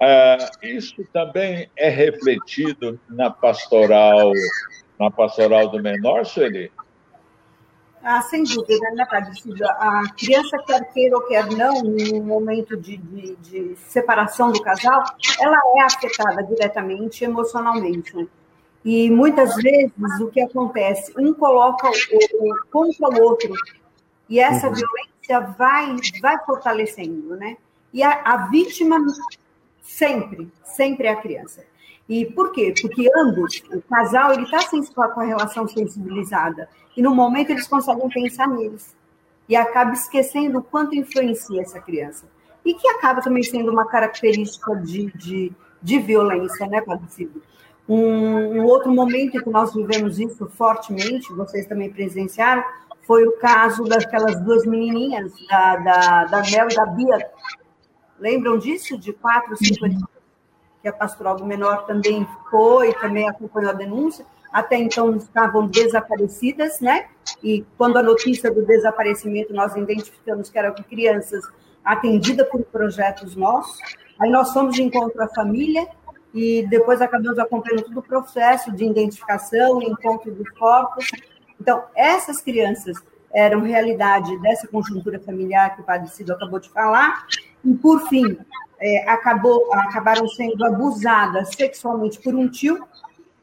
Ah, 0.00 0.50
isso 0.62 1.04
também 1.12 1.70
é 1.76 1.88
refletido 1.88 3.00
na 3.08 3.30
pastoral, 3.30 4.32
na 4.98 5.10
pastoral 5.10 5.68
do 5.68 5.80
menor, 5.80 6.26
Sueli? 6.26 6.70
Ah, 8.08 8.22
sem 8.22 8.44
dúvida, 8.44 8.88
né, 8.92 9.04
Padre 9.04 9.32
A 9.80 10.02
criança, 10.16 10.56
quer 10.64 10.92
queira 10.92 11.16
ou 11.16 11.22
quer 11.22 11.44
não, 11.50 11.82
no 11.82 12.22
momento 12.22 12.76
de, 12.76 12.98
de, 12.98 13.34
de, 13.34 13.76
separação 13.88 14.52
do 14.52 14.62
casal, 14.62 15.02
ela 15.40 15.58
é 15.76 15.82
afetada 15.82 16.40
diretamente 16.44 17.24
emocionalmente. 17.24 18.16
Né? 18.16 18.28
E 18.84 19.10
muitas 19.10 19.56
vezes 19.56 19.90
o 20.20 20.28
que 20.28 20.40
acontece, 20.40 21.12
um 21.18 21.34
coloca 21.34 21.88
o, 21.88 22.48
o 22.48 22.66
contra 22.70 23.08
o 23.08 23.24
outro, 23.24 23.52
e 24.28 24.38
essa 24.38 24.68
uhum. 24.68 24.74
violência 24.74 25.40
vai, 25.58 25.96
vai 26.22 26.38
fortalecendo, 26.44 27.34
né? 27.34 27.56
E 27.92 28.04
a, 28.04 28.22
a 28.24 28.36
vítima 28.46 29.04
sempre, 29.82 30.48
sempre 30.62 31.08
é 31.08 31.10
a 31.10 31.16
criança. 31.16 31.64
E 32.08 32.24
por 32.24 32.52
quê? 32.52 32.72
Porque 32.80 33.10
ambos, 33.16 33.62
o 33.72 33.82
casal, 33.82 34.32
ele 34.32 34.44
está 34.44 35.08
com 35.08 35.20
a 35.20 35.24
relação 35.24 35.66
sensibilizada. 35.66 36.68
E 36.96 37.02
no 37.02 37.14
momento 37.14 37.50
eles 37.50 37.66
conseguem 37.66 38.08
pensar 38.08 38.46
neles. 38.46 38.94
E 39.48 39.56
acaba 39.56 39.92
esquecendo 39.92 40.58
o 40.58 40.62
quanto 40.62 40.94
influencia 40.94 41.62
essa 41.62 41.80
criança. 41.80 42.26
E 42.64 42.74
que 42.74 42.88
acaba 42.88 43.20
também 43.20 43.42
sendo 43.42 43.70
uma 43.70 43.86
característica 43.86 44.74
de, 44.76 45.12
de, 45.16 45.52
de 45.82 45.98
violência, 45.98 46.66
né, 46.66 46.80
Padre? 46.80 47.30
Um, 47.88 48.60
um, 48.60 48.64
outro 48.64 48.92
momento 48.92 49.42
que 49.42 49.50
nós 49.50 49.72
vivemos 49.72 50.18
isso 50.18 50.46
fortemente, 50.48 51.32
vocês 51.32 51.66
também 51.66 51.90
presenciaram, 51.90 52.64
foi 53.02 53.24
o 53.24 53.32
caso 53.38 53.84
daquelas 53.84 54.40
duas 54.40 54.66
menininhas, 54.66 55.32
da, 55.48 55.76
da, 55.76 56.24
da 56.24 56.42
Mel 56.42 56.68
e 56.68 56.74
da 56.74 56.86
Bia. 56.86 57.30
Lembram 58.18 58.58
disso? 58.58 58.98
De 58.98 59.12
quatro, 59.12 59.56
cinco 59.56 59.84
anos? 59.84 60.02
Que 60.86 60.90
a 60.90 60.92
pastoral 60.92 61.34
do 61.34 61.44
menor 61.44 61.84
também 61.84 62.26
foi, 62.48 62.94
também 62.94 63.28
acompanhou 63.28 63.70
a 63.70 63.74
denúncia, 63.74 64.24
até 64.52 64.76
então 64.76 65.16
estavam 65.16 65.66
desaparecidas, 65.66 66.80
né? 66.80 67.06
E 67.42 67.64
quando 67.76 67.96
a 67.96 68.02
notícia 68.02 68.52
do 68.52 68.64
desaparecimento 68.64 69.52
nós 69.52 69.74
identificamos 69.74 70.48
que 70.48 70.56
eram 70.56 70.72
crianças 70.74 71.44
atendidas 71.84 72.48
por 72.48 72.62
projetos 72.66 73.34
nossos, 73.34 73.80
aí 74.20 74.30
nós 74.30 74.52
fomos 74.52 74.76
de 74.76 74.82
encontro 74.84 75.20
à 75.20 75.28
família 75.28 75.88
e 76.32 76.64
depois 76.68 77.00
acabamos 77.00 77.38
acompanhando 77.38 77.82
todo 77.82 77.98
o 77.98 78.02
processo 78.02 78.70
de 78.70 78.84
identificação, 78.84 79.82
encontro 79.82 80.30
dos 80.30 80.48
corpos. 80.50 81.10
Então, 81.60 81.82
essas 81.96 82.40
crianças 82.40 83.02
eram 83.34 83.60
realidade 83.62 84.38
dessa 84.40 84.68
conjuntura 84.68 85.18
familiar 85.18 85.74
que 85.74 85.82
o 85.82 85.84
Padre 85.84 86.08
Cido 86.10 86.32
acabou 86.32 86.60
de 86.60 86.70
falar, 86.70 87.26
e, 87.64 87.74
por 87.74 88.08
fim, 88.08 88.38
é, 88.78 89.08
acabou, 89.08 89.72
acabaram 89.72 90.28
sendo 90.28 90.64
abusadas 90.64 91.54
sexualmente 91.54 92.20
por 92.20 92.34
um 92.34 92.48
tio, 92.48 92.86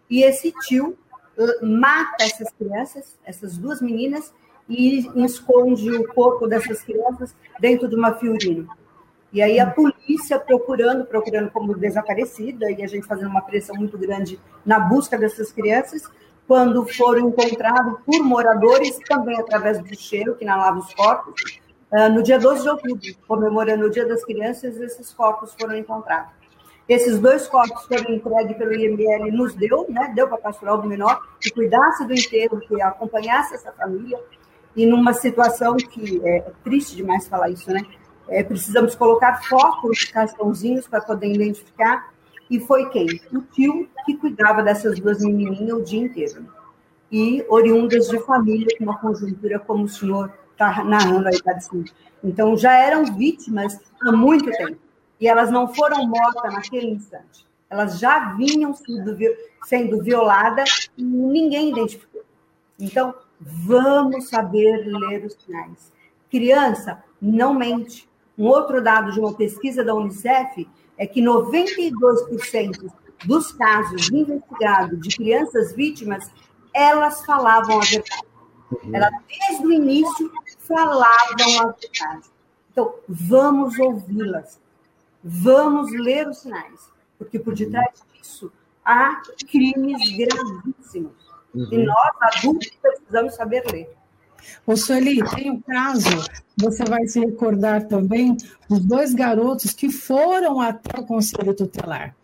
e 0.10 0.24
esse 0.24 0.52
tio 0.68 0.98
uh, 1.38 1.66
mata 1.66 2.24
essas 2.24 2.52
crianças, 2.52 3.18
essas 3.26 3.58
duas 3.58 3.82
meninas, 3.82 4.34
e 4.70 5.08
esconde 5.26 5.92
o 5.92 6.08
corpo 6.14 6.48
dessas 6.48 6.82
crianças 6.82 7.36
dentro 7.60 7.88
de 7.88 7.96
uma 7.96 8.14
fiorina. 8.14 8.68
E 9.32 9.42
aí 9.42 9.60
a 9.60 9.70
polícia 9.70 10.40
procurando, 10.40 11.06
procurando 11.06 11.50
como 11.50 11.76
desaparecida, 11.76 12.72
e 12.72 12.84
a 12.84 12.88
gente 12.88 13.08
fazendo 13.08 13.30
uma 13.30 13.42
pressão 13.42 13.76
muito 13.76 13.98
grande 13.98 14.40
na 14.66 14.80
busca 14.80 15.18
dessas 15.18 15.52
crianças, 15.52 16.04
quando 16.48 16.86
foram 16.86 17.30
encontrados 17.30 18.00
por 18.06 18.24
moradores, 18.24 19.00
também 19.08 19.40
através 19.40 19.80
do 19.80 19.96
cheiro 19.96 20.36
que 20.36 20.44
inalava 20.44 20.80
os 20.80 20.94
corpos, 20.94 21.34
ah, 21.42 21.63
no 22.10 22.24
dia 22.24 22.40
12 22.40 22.64
de 22.64 22.70
outubro, 22.70 23.02
comemorando 23.28 23.86
o 23.86 23.90
Dia 23.90 24.08
das 24.08 24.26
Crianças, 24.26 24.78
esses 24.78 25.14
corpos 25.14 25.54
foram 25.54 25.78
encontrados. 25.78 26.32
Esses 26.90 27.20
dois 27.20 27.48
corpos 27.48 27.86
foram 27.86 28.16
entregues 28.16 28.58
pelo 28.58 28.74
IML, 28.74 29.32
nos 29.32 29.54
deu, 29.54 29.86
né, 29.90 30.12
deu 30.14 30.28
para 30.28 30.38
a 30.38 30.42
pastoral 30.42 30.82
do 30.82 30.88
menor, 30.88 31.22
que 31.40 31.50
cuidasse 31.52 32.06
do 32.06 32.14
enterro, 32.14 32.60
que 32.60 32.82
acompanhasse 32.82 33.54
essa 33.54 33.72
família, 33.72 34.20
e 34.76 34.86
numa 34.86 35.14
situação 35.14 35.78
que 35.78 36.20
é, 36.26 36.52
triste 36.64 36.96
demais 36.96 37.28
falar 37.28 37.50
isso, 37.50 37.72
né? 37.72 37.82
É, 38.28 38.44
precisamos 38.44 38.96
colocar 38.96 39.44
foco 39.44 39.90
nos 39.90 40.06
cartãozinhos 40.06 40.88
para 40.88 41.02
poder 41.02 41.32
identificar. 41.32 42.12
E 42.50 42.60
foi 42.60 42.90
quem? 42.90 43.06
O 43.32 43.42
tio 43.42 43.88
que 44.06 44.16
cuidava 44.18 44.64
dessas 44.64 45.00
duas 45.00 45.20
menininhas 45.20 45.78
o 45.78 45.84
dia 45.84 46.02
inteiro. 46.02 46.48
E 47.12 47.46
oriundas 47.48 48.08
de 48.08 48.20
família, 48.20 48.68
com 48.78 48.86
uma 48.86 48.98
conjuntura 48.98 49.60
como 49.60 49.84
o 49.84 49.90
senhor 49.90 50.32
está 50.54 50.84
narrando 50.84 51.28
aí, 51.28 51.42
Padre 51.44 51.94
Então, 52.24 52.56
já 52.58 52.74
eram 52.74 53.06
vítimas 53.06 53.78
há 54.02 54.12
muito 54.12 54.50
tempo. 54.52 54.78
E 55.20 55.28
elas 55.28 55.52
não 55.52 55.74
foram 55.74 56.08
mortas 56.08 56.54
naquele 56.54 56.92
instante. 56.92 57.46
Elas 57.70 58.00
já 58.00 58.34
vinham 58.36 58.74
sendo, 58.74 59.18
sendo 59.66 60.04
violadas 60.04 60.90
e 60.98 61.04
ninguém 61.04 61.72
identificou. 61.72 62.24
Então, 62.80 63.14
vamos 63.40 64.30
saber 64.30 64.86
ler 64.86 65.26
os 65.26 65.34
sinais. 65.34 65.92
Criança 66.30 67.04
não 67.22 67.54
mente. 67.54 68.10
Um 68.38 68.46
outro 68.46 68.82
dado 68.82 69.12
de 69.12 69.20
uma 69.20 69.34
pesquisa 69.34 69.84
da 69.84 69.94
Unicef 69.94 70.68
é 70.98 71.06
que 71.06 71.22
92% 71.22 72.92
dos 73.26 73.52
casos 73.52 74.12
investigados 74.12 75.00
de 75.00 75.16
crianças 75.16 75.74
vítimas, 75.74 76.30
elas 76.74 77.26
falavam 77.26 77.78
a 77.78 77.86
verdade. 77.86 78.34
Ela, 78.92 79.10
desde 79.28 79.66
o 79.66 79.72
início, 79.72 80.32
falavam 80.74 81.62
a 81.62 81.72
verdade. 81.72 82.30
Então, 82.72 82.96
vamos 83.08 83.78
ouvi-las, 83.78 84.60
vamos 85.24 85.92
ler 85.92 86.28
os 86.28 86.40
sinais, 86.40 86.90
porque 87.18 87.38
por 87.38 87.54
detrás 87.54 88.02
disso 88.14 88.52
há 88.84 89.22
crimes 89.50 90.18
gravíssimos. 90.18 91.14
Uhum. 91.54 91.68
E 91.72 91.86
nós, 91.86 92.12
adultos, 92.20 92.72
precisamos 92.82 93.36
saber 93.36 93.64
ler. 93.72 93.96
Ô, 94.66 94.76
Sueli, 94.76 95.24
tem 95.36 95.52
um 95.52 95.62
caso, 95.62 96.10
você 96.58 96.84
vai 96.84 97.06
se 97.08 97.20
recordar 97.20 97.88
também, 97.88 98.36
dos 98.68 98.80
dois 98.80 99.14
garotos 99.14 99.72
que 99.72 99.90
foram 99.90 100.60
até 100.60 101.00
o 101.00 101.06
Conselho 101.06 101.54
Tutelar. 101.54 102.16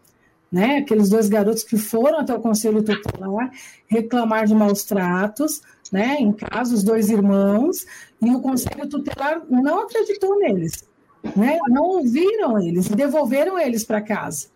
Né? 0.52 0.78
Aqueles 0.78 1.10
dois 1.10 1.30
garotos 1.30 1.64
que 1.64 1.78
foram 1.78 2.20
até 2.20 2.34
o 2.34 2.41
Conselho 2.41 2.84
Tutelar 2.84 3.52
reclamar 3.88 4.47
de 4.47 4.56
maus 4.56 4.84
tratos, 4.84 5.62
né, 5.91 6.18
em 6.20 6.32
casa, 6.32 6.74
os 6.74 6.84
dois 6.84 7.10
irmãos, 7.10 7.86
e 8.22 8.36
o 8.36 8.42
Conselho 8.42 8.88
Tutelar 8.88 9.42
não 9.50 9.80
acreditou 9.80 10.38
neles, 10.40 10.88
né, 11.36 11.58
não 11.70 11.84
ouviram 11.84 12.60
eles, 12.60 12.88
devolveram 12.88 13.58
eles 13.58 13.84
para 13.84 14.02
casa, 14.02 14.48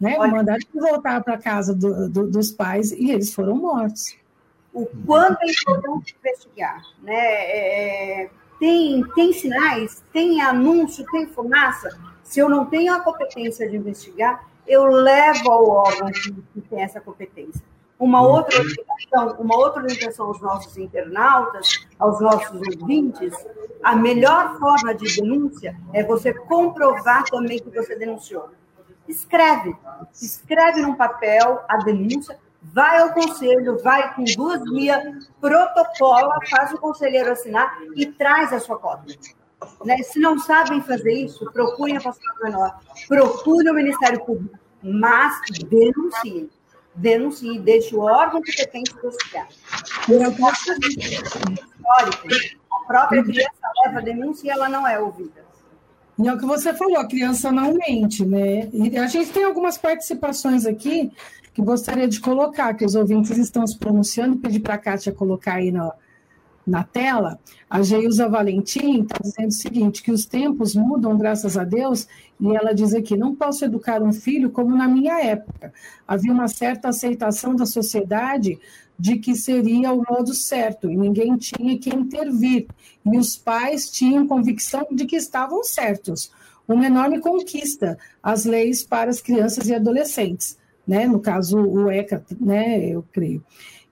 né, 0.00 0.16
mandaram 0.18 0.60
voltar 0.74 1.22
para 1.22 1.38
casa 1.38 1.74
do, 1.74 2.08
do, 2.08 2.30
dos 2.30 2.50
pais 2.50 2.92
e 2.92 3.10
eles 3.10 3.32
foram 3.32 3.56
mortos. 3.56 4.16
O 4.72 4.86
quanto 5.06 5.38
é 5.42 5.50
importante 5.50 6.16
investigar, 6.18 6.82
né, 7.02 7.14
é, 7.14 8.30
tem, 8.58 9.04
tem 9.14 9.32
sinais, 9.32 10.02
tem 10.12 10.42
anúncio, 10.42 11.04
tem 11.12 11.26
fumaça, 11.26 11.96
se 12.24 12.40
eu 12.40 12.48
não 12.48 12.66
tenho 12.66 12.92
a 12.92 13.00
competência 13.00 13.68
de 13.68 13.76
investigar, 13.76 14.48
eu 14.66 14.86
levo 14.86 15.50
ao 15.50 15.68
órgão 15.68 16.10
que 16.10 16.60
tem 16.68 16.82
essa 16.82 17.00
competência. 17.00 17.62
Uma 17.98 18.22
outra 18.22 18.58
orientação, 18.58 19.36
uma 19.40 19.56
outra 19.56 19.82
orientação 19.82 20.26
aos 20.26 20.40
nossos 20.40 20.76
internautas, 20.76 21.86
aos 21.98 22.20
nossos 22.20 22.60
ouvintes, 22.80 23.32
a 23.82 23.94
melhor 23.94 24.58
forma 24.58 24.94
de 24.94 25.20
denúncia 25.20 25.76
é 25.92 26.02
você 26.02 26.34
comprovar 26.34 27.24
também 27.24 27.60
que 27.60 27.70
você 27.70 27.94
denunciou. 27.96 28.50
Escreve, 29.06 29.76
escreve 30.12 30.80
num 30.80 30.94
papel 30.94 31.62
a 31.68 31.76
denúncia, 31.78 32.38
vai 32.62 32.98
ao 33.00 33.12
conselho, 33.12 33.78
vai 33.82 34.14
com 34.14 34.24
duas 34.24 34.62
vias, 34.70 35.30
protocola, 35.40 36.38
faz 36.50 36.72
o 36.72 36.78
conselheiro 36.78 37.30
assinar 37.30 37.78
e 37.94 38.06
traz 38.06 38.52
a 38.52 38.58
sua 38.58 38.78
cópia. 38.78 39.16
Né? 39.84 39.98
Se 39.98 40.18
não 40.18 40.38
sabem 40.38 40.80
fazer 40.82 41.12
isso, 41.12 41.50
procurem 41.52 41.96
a 41.96 42.00
pastoral 42.00 42.36
menor, 42.42 42.80
procurem 43.06 43.70
o 43.70 43.74
Ministério 43.74 44.24
Público, 44.24 44.58
mas 44.82 45.40
denunciem 45.68 46.50
denuncie, 46.94 47.58
deixe 47.58 47.94
o 47.94 48.00
órgão 48.00 48.40
competente 48.40 48.94
investigar. 48.96 49.48
Eu 50.08 50.32
posso 50.32 50.72
histórico. 50.80 52.28
A 52.72 52.86
própria 52.86 53.24
criança 53.24 53.52
leva 53.84 53.98
a 53.98 54.02
denúncia 54.02 54.46
e 54.46 54.50
ela 54.50 54.68
não 54.68 54.86
é 54.86 54.98
ouvida. 54.98 55.44
E 56.18 56.28
é 56.28 56.32
o 56.32 56.38
que 56.38 56.46
você 56.46 56.72
falou, 56.72 56.98
a 56.98 57.08
criança 57.08 57.50
não 57.50 57.74
mente, 57.74 58.24
né? 58.24 58.68
E 58.72 58.96
a 58.96 59.06
gente 59.06 59.32
tem 59.32 59.44
algumas 59.44 59.76
participações 59.76 60.64
aqui 60.64 61.10
que 61.52 61.62
gostaria 61.62 62.06
de 62.06 62.20
colocar, 62.20 62.74
que 62.74 62.84
os 62.84 62.94
ouvintes 62.94 63.36
estão 63.36 63.66
se 63.66 63.76
pronunciando, 63.78 64.36
pedir 64.36 64.60
para 64.60 64.74
a 64.74 64.78
Kátia 64.78 65.12
colocar 65.12 65.54
aí 65.54 65.72
na, 65.72 65.92
na 66.66 66.82
tela, 66.82 67.38
a 67.68 67.82
Geusa 67.82 68.28
Valentim 68.28 69.02
está 69.02 69.18
dizendo 69.22 69.48
o 69.48 69.52
seguinte, 69.52 70.02
que 70.02 70.10
os 70.10 70.24
tempos 70.24 70.74
mudam, 70.74 71.16
graças 71.16 71.58
a 71.58 71.64
Deus, 71.64 72.08
e 72.40 72.56
ela 72.56 72.72
diz 72.72 72.94
aqui, 72.94 73.16
não 73.16 73.34
posso 73.34 73.64
educar 73.64 74.02
um 74.02 74.12
filho 74.12 74.50
como 74.50 74.74
na 74.74 74.88
minha 74.88 75.20
época. 75.22 75.72
Havia 76.08 76.32
uma 76.32 76.48
certa 76.48 76.88
aceitação 76.88 77.54
da 77.54 77.66
sociedade 77.66 78.58
de 78.98 79.18
que 79.18 79.34
seria 79.34 79.92
o 79.92 80.04
modo 80.08 80.32
certo, 80.32 80.90
e 80.90 80.96
ninguém 80.96 81.36
tinha 81.36 81.78
que 81.78 81.90
intervir, 81.90 82.66
e 83.04 83.18
os 83.18 83.36
pais 83.36 83.90
tinham 83.90 84.26
convicção 84.26 84.86
de 84.90 85.04
que 85.04 85.16
estavam 85.16 85.62
certos. 85.64 86.30
Uma 86.66 86.86
enorme 86.86 87.20
conquista, 87.20 87.98
as 88.22 88.46
leis 88.46 88.82
para 88.82 89.10
as 89.10 89.20
crianças 89.20 89.68
e 89.68 89.74
adolescentes, 89.74 90.56
né? 90.86 91.06
no 91.06 91.20
caso 91.20 91.58
o 91.58 91.90
ECA, 91.90 92.24
né? 92.40 92.86
eu 92.88 93.04
creio. 93.12 93.44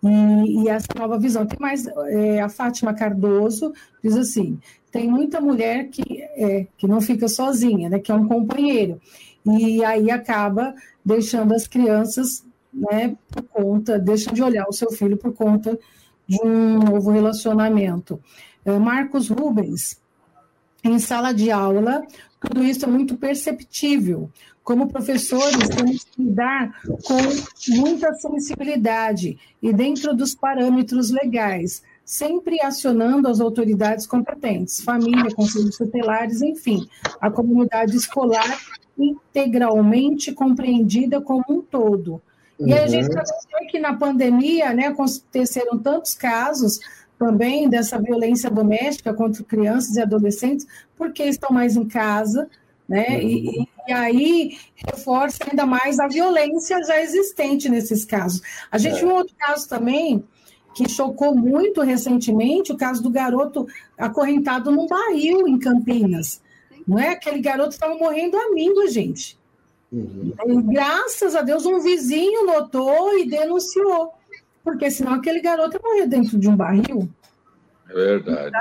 E, 0.02 0.62
e 0.64 0.68
essa 0.68 0.88
nova 0.98 1.18
visão. 1.18 1.46
Tem 1.46 1.58
mais, 1.60 1.86
é, 1.86 2.40
a 2.40 2.48
Fátima 2.48 2.92
Cardoso 2.92 3.72
diz 4.02 4.16
assim: 4.16 4.58
tem 4.90 5.08
muita 5.08 5.40
mulher 5.40 5.88
que, 5.88 6.22
é, 6.22 6.66
que 6.76 6.86
não 6.86 7.00
fica 7.00 7.28
sozinha, 7.28 7.88
né, 7.88 7.98
que 7.98 8.12
é 8.12 8.14
um 8.14 8.28
companheiro, 8.28 9.00
e 9.44 9.84
aí 9.84 10.10
acaba 10.10 10.74
deixando 11.04 11.54
as 11.54 11.66
crianças 11.66 12.44
né, 12.72 13.16
por 13.28 13.42
conta, 13.44 13.98
deixa 13.98 14.32
de 14.32 14.42
olhar 14.42 14.66
o 14.68 14.72
seu 14.72 14.90
filho 14.90 15.16
por 15.16 15.32
conta 15.32 15.78
de 16.26 16.38
um 16.44 16.78
novo 16.78 17.10
relacionamento. 17.10 18.20
É, 18.64 18.78
Marcos 18.78 19.28
Rubens, 19.28 20.00
em 20.84 20.98
sala 20.98 21.32
de 21.32 21.50
aula, 21.50 22.02
tudo 22.46 22.62
isso 22.64 22.84
é 22.84 22.88
muito 22.88 23.16
perceptível. 23.16 24.30
Como 24.62 24.88
professores, 24.88 25.68
temos 25.68 26.04
que 26.04 26.22
lidar 26.22 26.80
com 27.04 27.76
muita 27.80 28.12
sensibilidade 28.14 29.36
e 29.60 29.72
dentro 29.72 30.14
dos 30.14 30.34
parâmetros 30.34 31.10
legais, 31.10 31.82
sempre 32.04 32.60
acionando 32.62 33.26
as 33.26 33.40
autoridades 33.40 34.06
competentes, 34.06 34.80
família, 34.80 35.34
conselhos 35.34 35.76
tutelares, 35.76 36.42
enfim, 36.42 36.86
a 37.20 37.28
comunidade 37.30 37.96
escolar 37.96 38.56
integralmente 38.96 40.32
compreendida 40.32 41.20
como 41.20 41.44
um 41.48 41.60
todo. 41.60 42.22
E 42.60 42.72
a 42.72 42.86
gente 42.86 43.08
uhum. 43.08 43.22
vê 43.58 43.66
que 43.66 43.80
na 43.80 43.96
pandemia, 43.96 44.72
né, 44.72 44.86
aconteceram 44.86 45.78
tantos 45.78 46.14
casos 46.14 46.78
também 47.22 47.68
dessa 47.68 48.00
violência 48.00 48.50
doméstica 48.50 49.14
contra 49.14 49.44
crianças 49.44 49.94
e 49.94 50.00
adolescentes, 50.00 50.66
porque 50.96 51.22
estão 51.22 51.50
mais 51.52 51.76
em 51.76 51.86
casa, 51.86 52.50
né? 52.88 53.06
Uhum. 53.10 53.28
E, 53.28 53.68
e, 53.86 53.92
aí 53.92 54.58
reforça 54.74 55.38
ainda 55.48 55.64
mais 55.64 56.00
a 56.00 56.08
violência 56.08 56.82
já 56.82 57.00
existente 57.00 57.68
nesses 57.68 58.04
casos. 58.04 58.42
A 58.72 58.76
gente 58.76 58.96
é. 58.96 58.98
viu 58.98 59.14
outro 59.14 59.36
caso 59.38 59.68
também 59.68 60.24
que 60.74 60.88
chocou 60.88 61.32
muito 61.32 61.80
recentemente, 61.82 62.72
o 62.72 62.76
caso 62.76 63.00
do 63.00 63.10
garoto 63.10 63.68
acorrentado 63.96 64.72
num 64.72 64.88
barril 64.88 65.46
em 65.46 65.60
Campinas. 65.60 66.40
Não 66.88 66.98
é? 66.98 67.10
Aquele 67.10 67.40
garoto 67.40 67.70
estava 67.70 67.94
morrendo 67.94 68.36
amigo, 68.36 68.84
gente. 68.88 69.38
Uhum. 69.92 70.32
E, 70.44 70.62
graças 70.62 71.36
a 71.36 71.42
Deus, 71.42 71.66
um 71.66 71.78
vizinho 71.78 72.46
notou 72.46 73.16
e 73.16 73.28
denunciou, 73.28 74.12
porque 74.64 74.90
senão 74.90 75.14
aquele 75.14 75.40
garoto 75.40 75.80
morrer 75.82 76.06
dentro 76.06 76.38
de 76.38 76.48
um 76.48 76.56
barril. 76.56 77.08
É 77.88 77.94
verdade. 77.94 78.56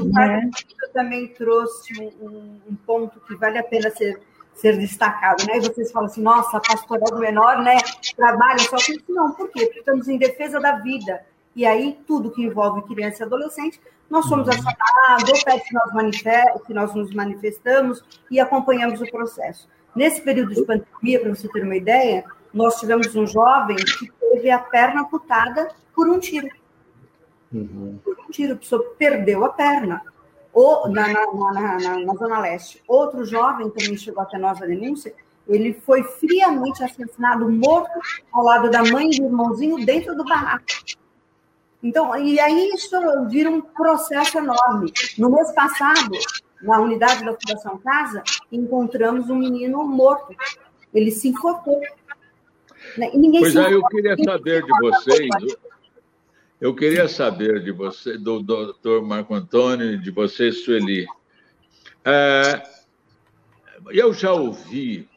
O 0.00 0.18
é. 0.18 0.50
também 0.92 1.28
trouxe 1.28 1.92
um, 2.20 2.60
um, 2.68 2.74
ponto 2.86 3.20
que 3.20 3.34
vale 3.36 3.58
a 3.58 3.62
pena 3.62 3.90
ser, 3.90 4.20
ser 4.54 4.76
destacado, 4.76 5.44
né? 5.46 5.58
E 5.58 5.60
vocês 5.60 5.92
falam 5.92 6.08
assim, 6.08 6.22
nossa, 6.22 6.56
a 6.56 6.60
pastoral 6.60 7.10
do 7.10 7.18
menor, 7.18 7.62
né? 7.62 7.76
Trabalha 8.16 8.58
só 8.58 8.76
com 8.76 8.92
isso. 8.92 9.04
Não, 9.08 9.32
por 9.32 9.50
quê? 9.50 9.66
Porque 9.66 9.80
estamos 9.80 10.08
em 10.08 10.18
defesa 10.18 10.58
da 10.58 10.76
vida. 10.76 11.24
E 11.54 11.66
aí, 11.66 11.98
tudo 12.06 12.30
que 12.30 12.42
envolve 12.42 12.82
criança 12.82 13.22
e 13.22 13.26
adolescente, 13.26 13.80
nós 14.10 14.26
somos 14.26 14.48
uhum. 14.48 14.54
acionados, 14.54 15.44
pede 15.44 15.64
que 15.64 15.74
nós, 15.74 16.62
que 16.66 16.74
nós 16.74 16.94
nos 16.94 17.14
manifestamos 17.14 18.02
e 18.30 18.40
acompanhamos 18.40 19.00
o 19.00 19.10
processo. 19.10 19.68
Nesse 19.94 20.22
período 20.22 20.54
de 20.54 20.62
pandemia, 20.64 21.20
para 21.20 21.34
você 21.34 21.48
ter 21.48 21.62
uma 21.62 21.76
ideia, 21.76 22.24
nós 22.52 22.78
tivemos 22.78 23.14
um 23.14 23.26
jovem 23.26 23.76
que 23.76 24.10
teve 24.12 24.50
a 24.50 24.58
perna 24.58 25.02
amputada 25.02 25.68
por 25.94 26.08
um 26.08 26.18
tiro. 26.18 26.48
Uhum. 27.52 27.98
Um 28.06 28.30
tiro, 28.30 28.54
a 28.54 28.56
pessoa 28.56 28.82
perdeu 28.98 29.44
a 29.44 29.50
perna. 29.50 30.02
Ou 30.52 30.88
na, 30.88 31.08
na, 31.08 31.52
na, 31.52 31.98
na, 32.00 32.14
Zona 32.14 32.38
Leste. 32.40 32.82
Outro 32.86 33.24
jovem 33.24 33.70
também 33.70 33.96
chegou 33.96 34.22
até 34.22 34.36
nós 34.36 34.60
a 34.60 34.66
denúncia, 34.66 35.14
ele 35.48 35.72
foi 35.72 36.02
friamente 36.04 36.84
assassinado, 36.84 37.50
morto, 37.50 37.90
ao 38.30 38.44
lado 38.44 38.70
da 38.70 38.82
mãe 38.84 39.10
e 39.10 39.18
do 39.18 39.26
irmãozinho, 39.26 39.84
dentro 39.84 40.14
do 40.14 40.24
barraco. 40.24 40.64
Então, 41.82 42.16
e 42.16 42.38
aí 42.38 42.70
isso 42.74 42.90
vira 43.28 43.50
um 43.50 43.60
processo 43.60 44.38
enorme. 44.38 44.92
No 45.18 45.30
mês 45.30 45.50
passado, 45.52 46.12
na 46.62 46.80
unidade 46.80 47.24
da 47.24 47.34
Fundação 47.34 47.78
Casa, 47.78 48.22
encontramos 48.52 49.28
um 49.28 49.36
menino 49.36 49.82
morto. 49.84 50.34
Ele 50.94 51.10
se 51.10 51.28
enforcou. 51.28 51.80
Né? 52.96 53.10
Ninguém 53.14 53.40
pois 53.40 53.56
é, 53.56 53.72
eu 53.72 53.84
queria 53.86 54.16
saber 54.16 54.62
de 54.62 54.72
vocês, 54.80 55.28
eu 56.60 56.74
queria 56.74 57.08
saber 57.08 57.62
de 57.62 57.72
você, 57.72 58.16
do 58.16 58.40
doutor 58.40 59.02
Marco 59.02 59.34
Antônio, 59.34 59.98
de 59.98 60.10
você, 60.10 60.52
Sueli. 60.52 61.06
É, 62.04 62.62
eu 63.90 64.12
já 64.12 64.32
ouvi, 64.32 65.08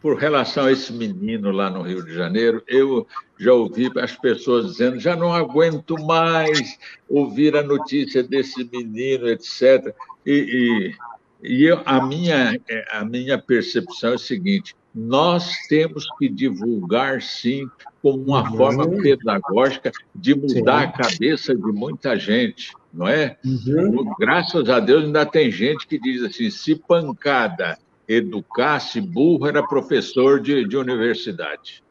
por 0.00 0.16
relação 0.16 0.66
a 0.66 0.72
esse 0.72 0.92
menino 0.92 1.50
lá 1.50 1.70
no 1.70 1.82
Rio 1.82 2.04
de 2.04 2.12
Janeiro, 2.12 2.62
eu 2.66 3.06
já 3.38 3.52
ouvi 3.52 3.90
as 3.96 4.16
pessoas 4.16 4.66
dizendo: 4.66 4.98
já 4.98 5.14
não 5.16 5.32
aguento 5.32 5.94
mais 6.04 6.78
ouvir 7.08 7.56
a 7.56 7.62
notícia 7.62 8.22
desse 8.22 8.64
menino, 8.64 9.28
etc. 9.28 9.94
E, 10.26 10.94
e, 11.42 11.50
e 11.50 11.64
eu, 11.64 11.80
a, 11.84 12.04
minha, 12.04 12.60
a 12.90 13.04
minha 13.04 13.38
percepção 13.38 14.12
é 14.12 14.14
a 14.14 14.18
seguinte: 14.18 14.74
nós 14.94 15.52
temos 15.68 16.06
que 16.18 16.28
divulgar, 16.28 17.22
sim, 17.22 17.68
como 18.02 18.22
uma 18.24 18.48
uhum. 18.50 18.56
forma 18.56 18.88
pedagógica 18.88 19.92
de 20.14 20.34
mudar 20.34 20.80
sim. 20.80 20.86
a 20.86 20.92
cabeça 20.92 21.54
de 21.54 21.72
muita 21.72 22.18
gente, 22.18 22.72
não 22.92 23.06
é? 23.06 23.36
Uhum. 23.44 24.12
Graças 24.18 24.68
a 24.68 24.80
Deus 24.80 25.04
ainda 25.04 25.24
tem 25.24 25.50
gente 25.50 25.86
que 25.86 25.98
diz 25.98 26.22
assim: 26.22 26.50
se 26.50 26.74
pancada 26.74 27.78
educasse, 28.08 29.00
burro 29.00 29.46
era 29.46 29.62
professor 29.62 30.40
de, 30.40 30.66
de 30.66 30.76
universidade. 30.76 31.84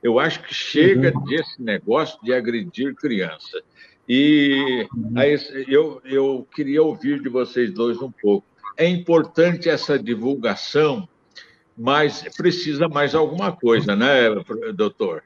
Eu 0.00 0.20
acho 0.20 0.42
que 0.42 0.54
chega 0.54 1.12
uhum. 1.16 1.24
desse 1.24 1.60
negócio 1.60 2.18
de 2.22 2.32
agredir 2.32 2.94
criança. 2.94 3.62
E 4.08 4.86
uhum. 4.94 5.12
aí, 5.16 5.36
eu, 5.66 6.00
eu 6.04 6.46
queria 6.54 6.82
ouvir 6.82 7.20
de 7.20 7.28
vocês 7.28 7.72
dois 7.72 8.00
um 8.00 8.12
pouco. 8.12 8.46
É 8.76 8.86
importante 8.86 9.68
essa 9.68 9.98
divulgação 9.98 11.08
mas 11.76 12.22
precisa 12.36 12.88
mais 12.88 13.14
alguma 13.14 13.52
coisa, 13.52 13.96
né, 13.96 14.30
doutor? 14.74 15.22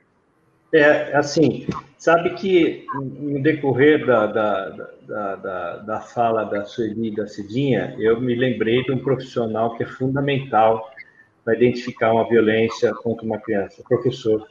É, 0.73 1.17
assim, 1.17 1.67
sabe 1.97 2.35
que 2.35 2.85
no 2.95 3.43
decorrer 3.43 4.05
da, 4.05 4.27
da, 4.27 4.69
da, 5.07 5.37
da, 5.37 5.77
da 5.79 6.01
fala 6.01 6.45
da 6.45 6.65
Sueli 6.65 7.09
e 7.09 7.15
da 7.15 7.27
Cidinha, 7.27 7.95
eu 7.99 8.21
me 8.21 8.35
lembrei 8.35 8.83
de 8.85 8.93
um 8.93 8.99
profissional 8.99 9.77
que 9.77 9.83
é 9.83 9.87
fundamental 9.87 10.91
para 11.45 11.55
identificar 11.55 12.13
uma 12.13 12.29
violência 12.29 12.93
contra 12.95 13.25
uma 13.25 13.39
criança, 13.39 13.81
o 13.81 13.85
professor. 13.85 14.47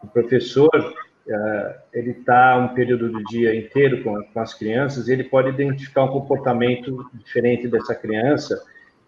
O 0.00 0.06
professor, 0.06 0.94
é, 1.28 1.76
ele 1.92 2.10
está 2.10 2.56
um 2.58 2.68
período 2.68 3.10
do 3.10 3.24
dia 3.24 3.54
inteiro 3.56 4.04
com, 4.04 4.22
com 4.22 4.40
as 4.40 4.54
crianças, 4.54 5.08
e 5.08 5.12
ele 5.12 5.24
pode 5.24 5.48
identificar 5.48 6.04
um 6.04 6.08
comportamento 6.12 7.10
diferente 7.14 7.66
dessa 7.66 7.96
criança 7.96 8.64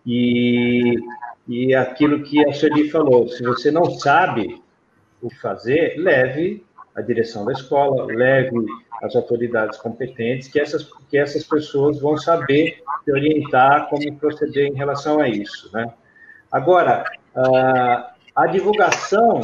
e 0.07 0.97
e 1.51 1.75
aquilo 1.75 2.23
que 2.23 2.47
a 2.47 2.53
Sueli 2.53 2.89
falou, 2.91 3.27
se 3.27 3.43
você 3.43 3.73
não 3.73 3.87
sabe 3.91 4.63
o 5.21 5.29
fazer, 5.29 5.97
leve 5.99 6.65
a 6.95 7.01
direção 7.01 7.45
da 7.45 7.51
escola, 7.51 8.07
leve 8.07 8.57
as 9.03 9.17
autoridades 9.17 9.77
competentes, 9.77 10.47
que 10.47 10.61
essas, 10.61 10.89
que 11.11 11.19
essas 11.19 11.43
pessoas 11.43 12.01
vão 12.01 12.17
saber 12.17 12.81
te 13.05 13.11
orientar 13.11 13.89
como 13.89 14.15
proceder 14.17 14.69
em 14.69 14.75
relação 14.75 15.19
a 15.19 15.29
isso. 15.29 15.69
Né? 15.73 15.93
Agora, 16.53 17.03
a, 17.35 18.15
a 18.37 18.47
divulgação, 18.47 19.41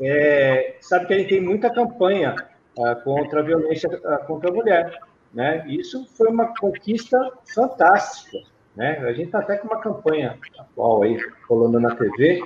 é, 0.00 0.76
sabe 0.80 1.06
que 1.06 1.14
a 1.14 1.18
gente 1.18 1.30
tem 1.30 1.40
muita 1.40 1.68
campanha 1.68 2.36
a, 2.78 2.94
contra 2.94 3.40
a 3.40 3.42
violência 3.42 3.90
a, 4.04 4.18
contra 4.18 4.50
a 4.50 4.54
mulher. 4.54 5.00
Né? 5.34 5.64
Isso 5.66 6.06
foi 6.16 6.28
uma 6.28 6.54
conquista 6.56 7.18
fantástica. 7.52 8.38
Né? 8.76 8.98
A 8.98 9.12
gente 9.12 9.26
está 9.26 9.40
até 9.40 9.56
com 9.56 9.68
uma 9.68 9.80
campanha 9.80 10.38
atual 10.58 11.02
aí, 11.02 11.18
rolando 11.48 11.80
na 11.80 11.94
TV. 11.94 12.42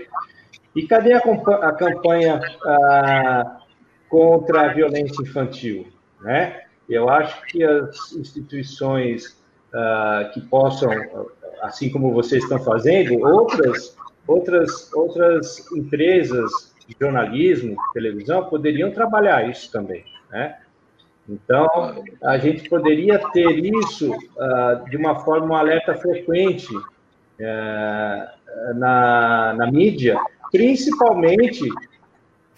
E 0.75 0.87
cadê 0.87 1.13
a, 1.13 1.19
a 1.19 1.73
campanha 1.73 2.41
ah, 2.67 3.59
contra 4.09 4.63
a 4.63 4.73
violência 4.73 5.23
infantil? 5.23 5.87
Né? 6.21 6.63
Eu 6.89 7.09
acho 7.09 7.43
que 7.47 7.63
as 7.63 8.13
instituições 8.13 9.41
ah, 9.73 10.31
que 10.33 10.41
possam 10.41 10.91
assim 11.65 11.91
como 11.91 12.13
vocês 12.13 12.43
estão 12.43 12.59
fazendo, 12.59 13.19
outras, 13.21 13.97
outras, 14.27 14.93
outras 14.93 15.73
empresas 15.73 16.75
de 16.87 16.95
jornalismo, 17.01 17.77
televisão, 17.95 18.45
poderiam 18.45 18.91
trabalhar 18.91 19.49
isso 19.49 19.73
também, 19.73 20.05
né? 20.31 20.59
Então, 21.29 22.05
a 22.23 22.37
gente 22.39 22.69
poderia 22.69 23.19
ter 23.33 23.59
isso 23.65 24.13
uh, 24.13 24.91
de 24.91 24.97
uma 24.97 25.21
forma 25.21 25.47
um 25.47 25.55
alerta 25.55 25.95
frequente 25.95 26.75
uh, 26.77 28.75
na, 28.75 29.55
na 29.55 29.71
mídia, 29.71 30.19
principalmente 30.53 31.67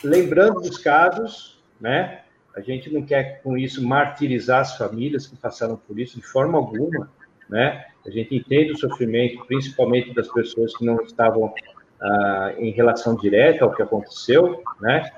lembrando 0.03 0.61
dos 0.61 0.79
casos, 0.79 1.63
né? 1.81 2.23
A 2.57 2.61
gente 2.61 2.93
não 2.93 3.05
quer 3.05 3.43
com 3.43 3.57
isso 3.57 3.87
martirizar 3.87 4.61
as 4.61 4.77
famílias 4.77 5.27
que 5.27 5.37
passaram 5.37 5.77
por 5.77 5.99
isso 5.99 6.17
de 6.17 6.27
forma 6.27 6.59
alguma, 6.59 7.11
né? 7.49 7.85
A 8.07 8.11
gente 8.11 8.35
entende 8.35 8.73
o 8.73 8.79
sofrimento, 8.79 9.45
principalmente 9.47 10.15
das 10.15 10.29
pessoas 10.29 10.75
que 10.77 10.85
não 10.85 10.97
estavam 11.03 11.53
ah, 12.01 12.55
em 12.59 12.71
relação 12.71 13.17
direta 13.17 13.65
ao 13.65 13.75
que 13.75 13.83
aconteceu, 13.83 14.63
né? 14.81 15.11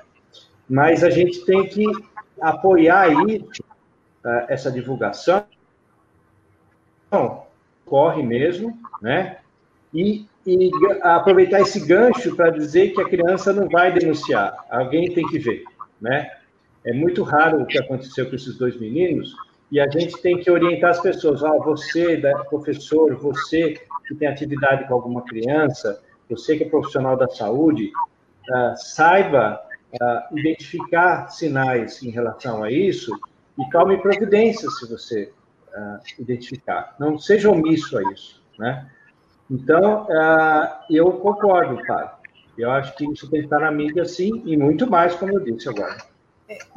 Mas 0.69 1.03
a 1.03 1.09
gente 1.09 1.45
tem 1.45 1.67
que 1.67 1.85
apoiar 2.41 3.01
aí 3.01 3.45
ah, 4.23 4.45
essa 4.49 4.71
divulgação, 4.71 5.45
corre 7.85 8.21
mesmo, 8.21 8.77
né? 9.01 9.37
E, 9.93 10.25
e 10.45 10.71
aproveitar 11.01 11.61
esse 11.61 11.79
gancho 11.85 12.35
para 12.35 12.51
dizer 12.51 12.93
que 12.93 13.01
a 13.01 13.09
criança 13.09 13.51
não 13.51 13.67
vai 13.67 13.91
denunciar, 13.91 14.53
alguém 14.69 15.11
tem 15.13 15.25
que 15.27 15.39
ver, 15.39 15.63
né? 15.99 16.29
É 16.85 16.93
muito 16.93 17.23
raro 17.23 17.61
o 17.61 17.65
que 17.65 17.77
aconteceu 17.77 18.29
com 18.29 18.35
esses 18.35 18.57
dois 18.57 18.79
meninos, 18.79 19.35
e 19.71 19.79
a 19.79 19.87
gente 19.87 20.19
tem 20.21 20.39
que 20.39 20.49
orientar 20.49 20.91
as 20.91 21.01
pessoas. 21.01 21.43
Ah, 21.43 21.57
você, 21.57 22.21
professor, 22.49 23.15
você 23.15 23.75
que 24.07 24.15
tem 24.15 24.27
atividade 24.27 24.87
com 24.87 24.93
alguma 24.95 25.23
criança, 25.23 26.01
você 26.29 26.57
que 26.57 26.63
é 26.63 26.69
profissional 26.69 27.15
da 27.15 27.27
saúde, 27.27 27.91
uh, 28.49 28.75
saiba 28.75 29.61
uh, 29.93 30.37
identificar 30.37 31.29
sinais 31.29 32.01
em 32.03 32.09
relação 32.09 32.63
a 32.63 32.71
isso 32.71 33.11
e 33.57 33.69
tome 33.69 33.97
providências 33.97 34.77
se 34.79 34.89
você 34.89 35.31
uh, 35.69 35.99
identificar. 36.19 36.95
Não 36.99 37.17
seja 37.17 37.49
omisso 37.49 37.97
a 37.97 38.13
isso, 38.13 38.43
né? 38.57 38.89
Então, 39.49 40.07
eu 40.91 41.11
concordo, 41.13 41.83
pai. 41.87 42.07
Eu 42.55 42.69
acho 42.69 42.95
que 42.95 43.11
isso 43.11 43.27
tem 43.31 43.39
que 43.39 43.45
estar 43.47 43.59
na 43.59 43.71
mídia, 43.71 44.05
sim, 44.05 44.43
e 44.45 44.55
muito 44.55 44.87
mais, 44.87 45.15
como 45.15 45.33
eu 45.33 45.39
disse 45.39 45.67
agora. 45.67 45.97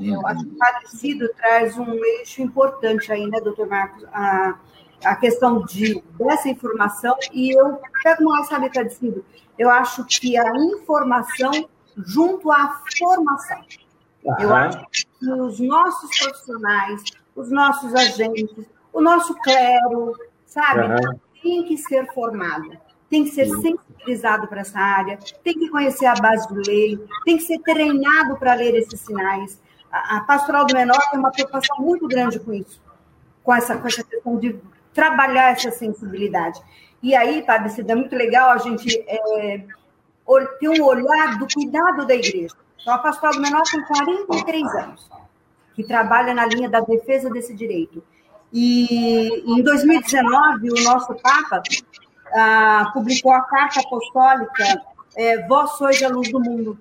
Eu 0.00 0.26
acho 0.26 0.44
que 0.44 0.54
o 0.54 0.56
Padre 0.56 1.28
traz 1.36 1.76
um 1.76 1.92
eixo 2.02 2.40
importante 2.40 3.12
aí, 3.12 3.26
né, 3.26 3.42
doutor 3.42 3.66
Marcos? 3.66 4.04
A, 4.10 4.58
a 5.04 5.16
questão 5.16 5.64
de, 5.66 6.02
dessa 6.18 6.48
informação, 6.48 7.14
e 7.32 7.50
eu 7.58 7.78
pego 8.02 8.22
uma 8.22 8.42
sabe, 8.44 8.70
Padre 8.70 9.22
eu 9.58 9.70
acho 9.70 10.04
que 10.04 10.36
a 10.36 10.56
informação 10.56 11.68
junto 11.96 12.50
à 12.50 12.82
formação. 12.98 13.60
Uhum. 14.24 14.34
Eu 14.38 14.54
acho 14.54 14.86
que 14.90 15.30
os 15.30 15.60
nossos 15.60 16.18
profissionais, 16.18 17.02
os 17.34 17.50
nossos 17.50 17.94
agentes, 17.94 18.66
o 18.92 19.00
nosso 19.00 19.34
clero, 19.40 20.14
sabe, 20.46 20.80
uhum. 20.82 21.20
tem 21.42 21.64
que 21.64 21.76
ser 21.78 22.06
formado, 22.12 22.76
tem 23.10 23.24
que 23.24 23.30
ser 23.30 23.46
sensibilizado 23.46 24.46
para 24.46 24.60
essa 24.60 24.78
área, 24.78 25.18
tem 25.42 25.54
que 25.54 25.68
conhecer 25.68 26.06
a 26.06 26.14
base 26.14 26.46
do 26.48 26.60
lei, 26.66 26.98
tem 27.24 27.36
que 27.36 27.44
ser 27.44 27.58
treinado 27.60 28.36
para 28.36 28.54
ler 28.54 28.74
esses 28.74 29.00
sinais. 29.00 29.60
A, 29.90 30.18
a 30.18 30.20
pastoral 30.20 30.66
do 30.66 30.74
menor 30.74 31.00
tem 31.10 31.18
uma 31.18 31.30
preocupação 31.30 31.76
muito 31.78 32.06
grande 32.06 32.38
com 32.38 32.52
isso, 32.52 32.80
com 33.42 33.54
essa, 33.54 33.76
com 33.76 33.86
essa 33.86 34.04
questão 34.04 34.38
de 34.38 34.58
trabalhar 34.94 35.52
essa 35.52 35.70
sensibilidade. 35.70 36.60
E 37.02 37.14
aí, 37.16 37.42
Padre 37.42 37.70
Cida, 37.70 37.92
é 37.92 37.96
muito 37.96 38.14
legal 38.14 38.50
a 38.50 38.58
gente 38.58 39.04
é, 39.08 39.64
ter 40.58 40.68
um 40.68 40.84
olhar 40.84 41.38
do 41.38 41.46
cuidado 41.52 42.06
da 42.06 42.14
igreja. 42.14 42.54
A 42.86 42.98
pastoral 42.98 43.34
do 43.34 43.40
menor 43.40 43.62
tem 43.62 43.82
43 43.84 44.74
anos, 44.74 45.10
que 45.74 45.84
trabalha 45.84 46.34
na 46.34 46.46
linha 46.46 46.68
da 46.68 46.80
defesa 46.80 47.30
desse 47.30 47.54
direito. 47.54 48.02
E 48.52 49.44
em 49.46 49.62
2019, 49.62 50.70
o 50.70 50.84
nosso 50.84 51.14
Papa 51.14 51.62
ah, 52.34 52.90
publicou 52.92 53.32
a 53.32 53.42
carta 53.42 53.80
apostólica 53.80 54.82
é, 55.16 55.46
Vós 55.46 55.72
sois 55.72 56.02
a 56.02 56.08
luz 56.08 56.30
do 56.30 56.40
mundo. 56.40 56.78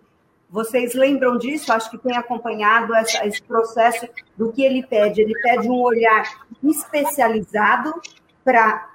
Vocês 0.49 0.93
lembram 0.93 1.37
disso? 1.37 1.71
Acho 1.71 1.89
que 1.89 1.97
tem 1.97 2.15
acompanhado 2.15 2.93
essa, 2.93 3.25
esse 3.25 3.41
processo 3.41 4.07
do 4.37 4.51
que 4.51 4.63
ele 4.63 4.83
pede. 4.83 5.21
Ele 5.21 5.33
pede 5.41 5.69
um 5.69 5.79
olhar 5.79 6.23
especializado 6.63 7.93
para 8.43 8.90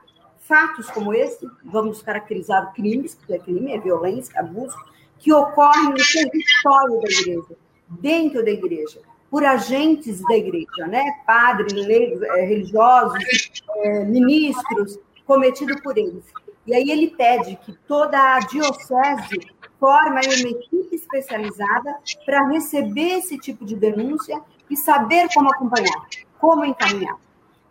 fatos 0.47 0.90
como 0.90 1.12
esse, 1.12 1.47
vamos 1.64 2.03
caracterizar 2.03 2.72
crimes, 2.72 3.14
porque 3.14 3.34
é 3.34 3.38
crime, 3.38 3.72
é 3.72 3.78
violência, 3.78 4.38
abuso, 4.38 4.76
que 5.18 5.32
ocorrem 5.32 5.90
no 5.90 5.97
território 5.97 7.01
da 7.01 7.11
igreja, 7.11 7.57
dentro 7.88 8.44
da 8.44 8.51
igreja, 8.51 9.01
por 9.30 9.44
agentes 9.44 10.20
da 10.22 10.36
igreja, 10.36 10.86
né? 10.86 11.03
Padres, 11.26 11.72
é, 11.74 12.40
religiosos, 12.42 13.53
é, 13.76 14.05
ministros, 14.05 14.99
cometido 15.26 15.80
por 15.82 15.99
eles. 15.99 16.24
E 16.66 16.74
aí 16.74 16.90
ele 16.90 17.09
pede 17.11 17.57
que 17.57 17.72
toda 17.86 18.36
a 18.36 18.40
diocese 18.40 19.40
forme 19.78 20.20
uma 20.26 20.49
equipe 20.49 20.97
especializada 20.97 21.97
para 22.24 22.49
receber 22.49 23.18
esse 23.18 23.38
tipo 23.38 23.64
de 23.64 23.76
denúncia 23.76 24.40
e 24.70 24.76
saber 24.76 25.28
como 25.34 25.51
acompanhar, 25.51 26.07
como 26.38 26.64
encaminhar. 26.64 27.16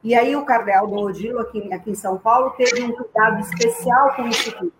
E 0.05 0.13
aí 0.13 0.35
o 0.35 0.45
Cardeal 0.45 0.85
do 0.85 0.97
Odilo, 0.97 1.39
aqui, 1.39 1.73
aqui 1.73 1.89
em 1.89 1.95
São 1.95 2.15
Paulo, 2.15 2.51
teve 2.51 2.83
um 2.83 2.91
cuidado 2.91 3.39
especial 3.39 4.15
com 4.15 4.27
isso 4.27 4.51
tudo. 4.55 4.71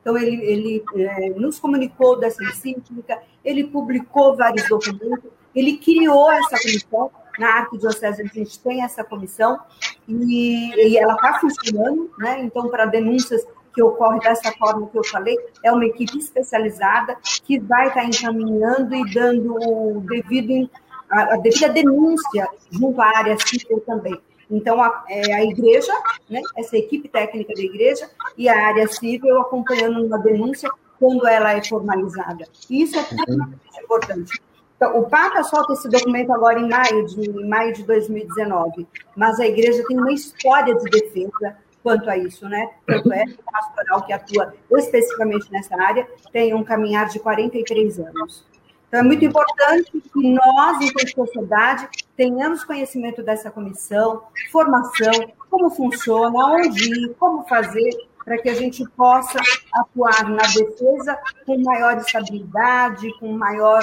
Então, 0.00 0.16
ele, 0.16 0.40
ele 0.44 0.84
é, 0.94 1.30
nos 1.30 1.58
comunicou 1.58 2.16
dessa 2.16 2.44
encíclica, 2.44 3.20
ele 3.44 3.64
publicou 3.64 4.36
vários 4.36 4.68
documentos, 4.68 5.32
ele 5.52 5.78
criou 5.78 6.30
essa 6.30 6.56
comissão, 6.62 7.10
na 7.40 7.58
Arquidiocese 7.58 8.22
a 8.22 8.24
gente 8.24 8.60
tem 8.60 8.84
essa 8.84 9.02
comissão, 9.02 9.58
e, 10.06 10.72
e 10.76 10.96
ela 10.96 11.14
está 11.14 11.40
funcionando, 11.40 12.12
né? 12.16 12.40
então, 12.44 12.68
para 12.68 12.86
denúncias 12.86 13.44
que 13.74 13.82
ocorrem 13.82 14.20
dessa 14.20 14.52
forma 14.52 14.86
que 14.86 14.96
eu 14.96 15.04
falei, 15.04 15.36
é 15.64 15.72
uma 15.72 15.86
equipe 15.86 16.18
especializada 16.18 17.16
que 17.44 17.58
vai 17.58 17.88
estar 17.88 18.02
tá 18.02 18.06
encaminhando 18.06 18.94
e 18.94 19.12
dando 19.12 19.54
o 19.54 20.00
devido, 20.02 20.70
a, 21.10 21.34
a 21.34 21.36
devida 21.36 21.68
denúncia 21.68 22.48
junto 22.70 23.00
à 23.02 23.18
área 23.18 23.36
civil 23.44 23.80
também. 23.80 24.16
Então, 24.50 24.82
a, 24.82 25.04
é, 25.08 25.34
a 25.34 25.44
igreja, 25.44 25.92
né, 26.28 26.40
essa 26.56 26.76
equipe 26.76 27.08
técnica 27.08 27.54
da 27.54 27.62
igreja 27.62 28.08
e 28.36 28.48
a 28.48 28.66
área 28.66 28.88
civil 28.88 29.40
acompanhando 29.40 30.04
uma 30.04 30.18
denúncia 30.18 30.70
quando 30.98 31.26
ela 31.26 31.52
é 31.52 31.62
formalizada. 31.62 32.46
Isso 32.68 32.96
é 32.98 33.02
extremamente 33.02 33.60
importante. 33.82 34.42
Então, 34.76 34.98
o 34.98 35.08
Papa 35.08 35.42
solta 35.42 35.72
esse 35.72 35.88
documento 35.88 36.32
agora 36.32 36.60
em 36.60 36.68
maio 36.68 37.04
de, 37.06 37.28
em 37.28 37.48
maio 37.48 37.72
de 37.72 37.82
2019, 37.82 38.86
mas 39.16 39.40
a 39.40 39.46
igreja 39.46 39.82
tem 39.88 39.98
uma 39.98 40.12
história 40.12 40.74
de 40.74 40.84
defesa 40.84 41.56
quanto 41.82 42.08
a 42.08 42.16
isso, 42.16 42.48
né? 42.48 42.70
Tanto 42.86 43.12
é 43.12 43.24
que 43.24 43.34
o 43.34 43.52
pastoral 43.52 44.02
que 44.02 44.12
atua 44.12 44.54
especificamente 44.72 45.50
nessa 45.50 45.80
área 45.80 46.06
tem 46.32 46.54
um 46.54 46.62
caminhar 46.62 47.08
de 47.08 47.18
43 47.18 47.98
anos. 47.98 48.44
Então, 48.88 49.00
é 49.00 49.02
muito 49.02 49.22
importante 49.22 49.90
que 49.92 50.32
nós, 50.32 50.80
enquanto 50.80 51.14
sociedade, 51.14 51.88
tenhamos 52.16 52.64
conhecimento 52.64 53.22
dessa 53.22 53.50
comissão, 53.50 54.22
formação, 54.50 55.12
como 55.50 55.70
funciona, 55.70 56.34
onde 56.34 56.90
ir, 56.90 57.14
como 57.18 57.46
fazer, 57.46 57.90
para 58.24 58.38
que 58.38 58.48
a 58.48 58.54
gente 58.54 58.82
possa 58.96 59.38
atuar 59.74 60.30
na 60.30 60.42
defesa 60.42 61.18
com 61.44 61.58
maior 61.58 61.98
estabilidade, 61.98 63.12
com 63.18 63.30
maior, 63.32 63.82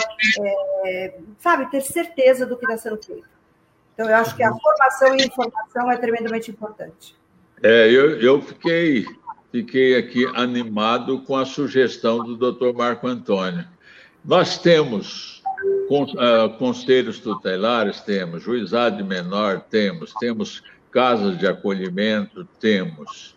é, 0.83 1.19
sabe, 1.39 1.69
ter 1.69 1.81
certeza 1.81 2.45
do 2.45 2.57
que 2.57 2.65
está 2.65 2.77
sendo 2.77 3.01
feito. 3.01 3.29
Então, 3.93 4.09
eu 4.09 4.15
acho 4.15 4.35
que 4.35 4.43
a 4.43 4.51
formação 4.51 5.15
e 5.15 5.23
informação 5.23 5.91
é 5.91 5.97
tremendamente 5.97 6.49
importante. 6.49 7.15
É, 7.61 7.89
eu, 7.89 8.19
eu 8.19 8.41
fiquei, 8.41 9.05
fiquei 9.51 9.97
aqui 9.97 10.25
animado 10.35 11.21
com 11.21 11.35
a 11.35 11.45
sugestão 11.45 12.23
do 12.23 12.35
doutor 12.35 12.73
Marco 12.73 13.07
Antônio 13.07 13.74
nós 14.27 14.57
temos 14.57 15.43
uh, 15.89 16.49
conselhos 16.57 17.19
tutelares, 17.19 18.01
temos 18.01 18.43
juizado 18.43 18.97
de 18.97 19.03
menor, 19.03 19.61
temos, 19.69 20.13
temos 20.15 20.63
casas 20.91 21.37
de 21.37 21.47
acolhimento, 21.47 22.45
temos. 22.59 23.35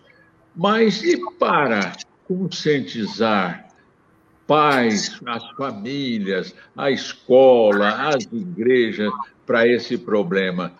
Mas 0.56 1.02
e 1.02 1.18
para 1.38 1.92
conscientizar 2.26 3.68
pais, 4.46 5.20
as 5.26 5.46
famílias, 5.50 6.54
a 6.74 6.90
escola, 6.90 8.08
as 8.08 8.24
igrejas 8.32 9.12
para 9.46 9.66
esse 9.66 9.98
problema? 9.98 10.72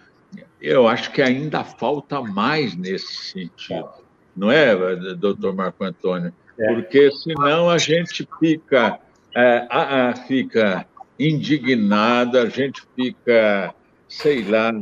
Eu 0.60 0.88
acho 0.88 1.12
que 1.12 1.20
ainda 1.20 1.62
falta 1.62 2.20
mais 2.22 2.74
nesse 2.74 3.32
sentido, 3.32 3.88
não 4.34 4.50
é, 4.50 4.74
doutor 5.14 5.54
Marco 5.54 5.84
Antônio? 5.84 6.32
É. 6.58 6.74
Porque 6.74 7.10
senão 7.12 7.70
a 7.70 7.78
gente 7.78 8.26
fica 8.40 8.98
é, 9.34 9.66
a, 9.70 10.10
a, 10.10 10.16
fica 10.16 10.86
indignada, 11.18 12.42
a 12.42 12.48
gente 12.48 12.82
fica, 12.94 13.74
sei 14.08 14.44
lá, 14.44 14.72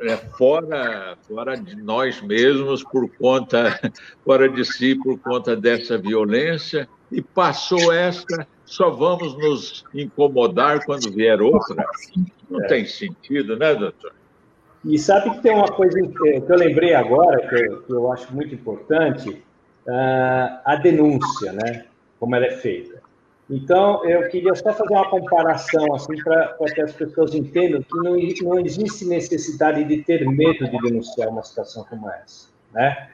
é, 0.00 0.16
fora, 0.16 1.16
fora 1.28 1.56
de 1.56 1.76
nós 1.76 2.20
mesmos, 2.20 2.82
por 2.82 3.08
conta, 3.16 3.78
fora 4.24 4.48
de 4.48 4.64
si, 4.64 4.94
por 4.96 5.18
conta 5.18 5.54
dessa 5.54 5.98
violência, 5.98 6.88
e 7.10 7.20
passou 7.20 7.92
esta, 7.92 8.46
só 8.64 8.90
vamos 8.90 9.36
nos 9.38 9.84
incomodar 9.94 10.84
quando 10.84 11.12
vier 11.12 11.40
outra. 11.40 11.84
Não 12.50 12.62
é. 12.64 12.66
tem 12.66 12.86
sentido, 12.86 13.56
né, 13.56 13.74
doutor? 13.74 14.12
E 14.84 14.98
sabe 14.98 15.30
que 15.30 15.42
tem 15.42 15.54
uma 15.54 15.70
coisa 15.70 16.00
que 16.00 16.52
eu 16.52 16.56
lembrei 16.56 16.94
agora, 16.94 17.46
que 17.48 17.54
eu, 17.54 17.82
que 17.82 17.92
eu 17.92 18.12
acho 18.12 18.34
muito 18.34 18.54
importante, 18.54 19.30
uh, 19.30 20.58
a 20.64 20.76
denúncia, 20.82 21.52
né? 21.52 21.84
Como 22.18 22.34
ela 22.34 22.46
é 22.46 22.50
feita. 22.50 22.91
Então, 23.52 24.02
eu 24.06 24.30
queria 24.30 24.54
só 24.54 24.72
fazer 24.72 24.94
uma 24.94 25.10
comparação, 25.10 25.94
assim, 25.94 26.16
para 26.24 26.56
que 26.74 26.80
as 26.80 26.92
pessoas 26.94 27.34
entendam 27.34 27.82
que 27.82 27.94
não, 27.98 28.16
não 28.48 28.58
existe 28.58 29.04
necessidade 29.04 29.84
de 29.84 30.02
ter 30.02 30.26
medo 30.26 30.66
de 30.70 30.78
denunciar 30.78 31.28
uma 31.28 31.42
situação 31.42 31.84
como 31.84 32.08
essa, 32.08 32.48
né? 32.72 33.10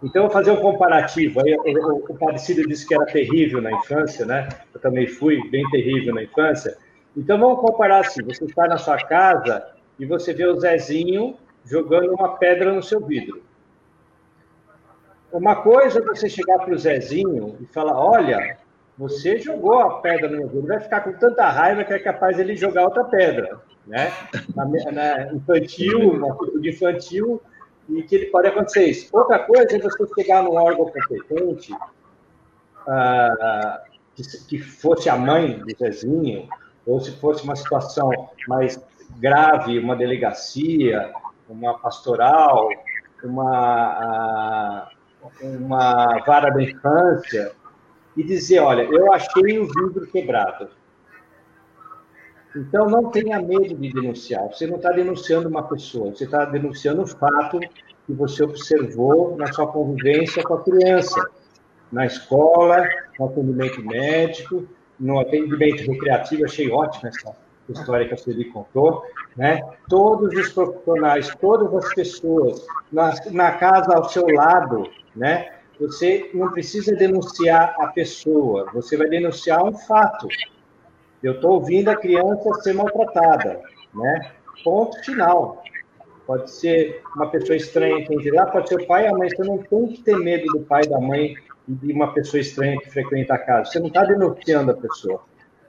Então, 0.00 0.22
eu 0.22 0.28
vou 0.28 0.30
fazer 0.30 0.52
um 0.52 0.58
comparativo. 0.58 1.40
Aí, 1.40 1.56
o, 1.56 2.14
Padecido 2.14 2.62
disse 2.68 2.86
que 2.86 2.94
era 2.94 3.04
terrível 3.04 3.60
na 3.60 3.72
infância, 3.72 4.24
né? 4.24 4.48
Eu 4.72 4.80
também 4.80 5.08
fui 5.08 5.50
bem 5.50 5.68
terrível 5.70 6.14
na 6.14 6.22
infância. 6.22 6.78
Então, 7.16 7.36
vamos 7.36 7.60
comparar 7.60 7.98
assim: 7.98 8.22
você 8.22 8.44
está 8.44 8.68
na 8.68 8.78
sua 8.78 8.96
casa 8.96 9.72
e 9.98 10.06
você 10.06 10.32
vê 10.32 10.46
o 10.46 10.60
Zezinho 10.60 11.36
jogando 11.64 12.14
uma 12.14 12.36
pedra 12.36 12.72
no 12.72 12.82
seu 12.82 13.04
vidro. 13.04 13.42
Uma 15.32 15.56
coisa 15.56 15.98
é 15.98 16.02
você 16.02 16.28
chegar 16.28 16.60
para 16.60 16.74
o 16.74 16.78
Zezinho 16.78 17.56
e 17.60 17.66
falar: 17.66 17.98
olha, 17.98 18.56
você 19.00 19.38
jogou 19.38 19.78
a 19.78 20.00
pedra 20.02 20.28
no 20.28 20.46
vidro, 20.46 20.66
vai 20.66 20.78
ficar 20.78 21.00
com 21.00 21.14
tanta 21.14 21.48
raiva 21.48 21.82
que 21.84 21.94
é 21.94 21.98
capaz 21.98 22.38
ele 22.38 22.54
jogar 22.54 22.84
outra 22.84 23.02
pedra, 23.04 23.58
né? 23.86 24.12
Na, 24.54 24.66
na 24.66 25.32
infantil, 25.32 26.18
na 26.18 26.30
atitude 26.30 26.68
infantil, 26.68 27.40
e 27.88 28.02
que 28.02 28.14
ele 28.14 28.26
pode 28.26 28.48
acontecer 28.48 28.84
isso. 28.84 29.08
Outra 29.10 29.38
coisa 29.38 29.74
é 29.74 29.78
você 29.78 30.06
chegar 30.14 30.42
num 30.42 30.54
órgão 30.54 30.84
competente, 30.84 31.74
ah, 32.86 33.82
que, 34.14 34.22
que 34.46 34.58
fosse 34.58 35.08
a 35.08 35.16
mãe 35.16 35.58
do 35.58 35.78
Zezinho, 35.78 36.46
ou 36.86 37.00
se 37.00 37.12
fosse 37.12 37.42
uma 37.42 37.56
situação 37.56 38.10
mais 38.46 38.78
grave, 39.18 39.78
uma 39.78 39.96
delegacia, 39.96 41.10
uma 41.48 41.78
pastoral, 41.78 42.68
uma, 43.24 44.90
uma 45.42 46.18
vara 46.26 46.50
da 46.50 46.62
infância, 46.62 47.52
e 48.16 48.22
dizer: 48.22 48.60
olha, 48.60 48.82
eu 48.82 49.12
achei 49.12 49.58
o 49.58 49.66
vidro 49.66 50.06
quebrado. 50.06 50.68
Então, 52.56 52.86
não 52.86 53.10
tenha 53.10 53.40
medo 53.40 53.76
de 53.76 53.92
denunciar. 53.92 54.48
Você 54.48 54.66
não 54.66 54.76
está 54.76 54.90
denunciando 54.90 55.48
uma 55.48 55.62
pessoa, 55.62 56.10
você 56.10 56.24
está 56.24 56.44
denunciando 56.44 57.02
o 57.02 57.06
fato 57.06 57.60
que 58.06 58.12
você 58.12 58.42
observou 58.42 59.36
na 59.36 59.52
sua 59.52 59.68
convivência 59.68 60.42
com 60.42 60.54
a 60.54 60.62
criança, 60.62 61.24
na 61.92 62.06
escola, 62.06 62.88
no 63.18 63.26
atendimento 63.26 63.84
médico, 63.84 64.66
no 64.98 65.20
atendimento 65.20 65.82
recreativo. 65.90 66.44
Achei 66.44 66.70
ótima 66.70 67.08
essa 67.08 67.36
história 67.68 68.08
que 68.08 68.14
a 68.14 68.16
Sueli 68.16 68.46
contou. 68.46 69.04
Né? 69.36 69.60
Todos 69.88 70.34
os 70.34 70.52
profissionais, 70.52 71.32
todas 71.40 71.72
as 71.72 71.94
pessoas, 71.94 72.66
na, 72.90 73.14
na 73.30 73.52
casa 73.52 73.94
ao 73.94 74.08
seu 74.08 74.26
lado, 74.26 74.90
né? 75.14 75.59
Você 75.80 76.30
não 76.34 76.52
precisa 76.52 76.94
denunciar 76.94 77.74
a 77.78 77.86
pessoa, 77.86 78.70
você 78.74 78.98
vai 78.98 79.08
denunciar 79.08 79.64
um 79.64 79.72
fato. 79.72 80.28
Eu 81.22 81.32
estou 81.32 81.52
ouvindo 81.52 81.88
a 81.88 81.96
criança 81.96 82.52
ser 82.60 82.74
maltratada, 82.74 83.62
né? 83.94 84.32
Ponto 84.62 85.02
final. 85.02 85.62
Pode 86.26 86.50
ser 86.50 87.02
uma 87.16 87.30
pessoa 87.30 87.56
estranha 87.56 88.06
que 88.06 88.30
lá, 88.30 88.44
pode 88.46 88.68
ser 88.68 88.82
o 88.82 88.86
pai 88.86 89.04
e 89.04 89.08
a 89.08 89.12
mãe. 89.12 89.30
Você 89.30 89.42
não 89.42 89.56
tem 89.56 89.86
que 89.88 90.02
ter 90.02 90.18
medo 90.18 90.44
do 90.52 90.60
pai 90.60 90.82
e 90.84 90.88
da 90.88 91.00
mãe 91.00 91.34
e 91.66 91.72
de 91.72 91.92
uma 91.94 92.12
pessoa 92.12 92.42
estranha 92.42 92.78
que 92.78 92.90
frequenta 92.90 93.34
a 93.34 93.38
casa. 93.38 93.70
Você 93.70 93.80
não 93.80 93.88
está 93.88 94.04
denunciando 94.04 94.72
a 94.72 94.76
pessoa. 94.76 95.22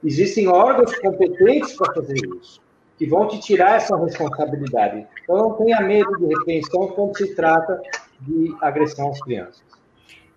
Existem 0.04 0.46
órgãos 0.46 0.94
competentes 0.98 1.74
para 1.74 1.94
fazer 1.94 2.18
isso, 2.38 2.60
que 2.98 3.06
vão 3.06 3.28
te 3.28 3.40
tirar 3.40 3.76
essa 3.76 3.96
responsabilidade. 3.96 5.06
Então, 5.22 5.36
não 5.36 5.52
tenha 5.54 5.80
medo 5.80 6.18
de 6.18 6.26
retenção 6.26 6.88
quando 6.88 7.16
se 7.16 7.34
trata 7.34 7.80
de 8.20 8.54
agressão 8.60 9.10
às 9.10 9.20
crianças. 9.22 9.81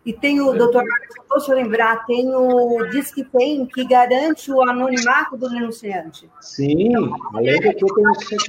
E 0.05 0.13
tem 0.13 0.39
o, 0.39 0.53
doutor, 0.53 0.83
posso 1.27 1.51
lembrar, 1.51 2.05
tem 2.05 2.33
o 2.33 2.87
Disque 2.91 3.23
Tem, 3.23 3.65
que 3.65 3.83
garante 3.85 4.51
o 4.51 4.61
anonimato 4.61 5.35
do 5.35 5.49
denunciante. 5.49 6.29
Sim, 6.39 6.93
além 7.33 7.59
do 7.59 7.73
que 7.73 8.29
tem 8.29 8.39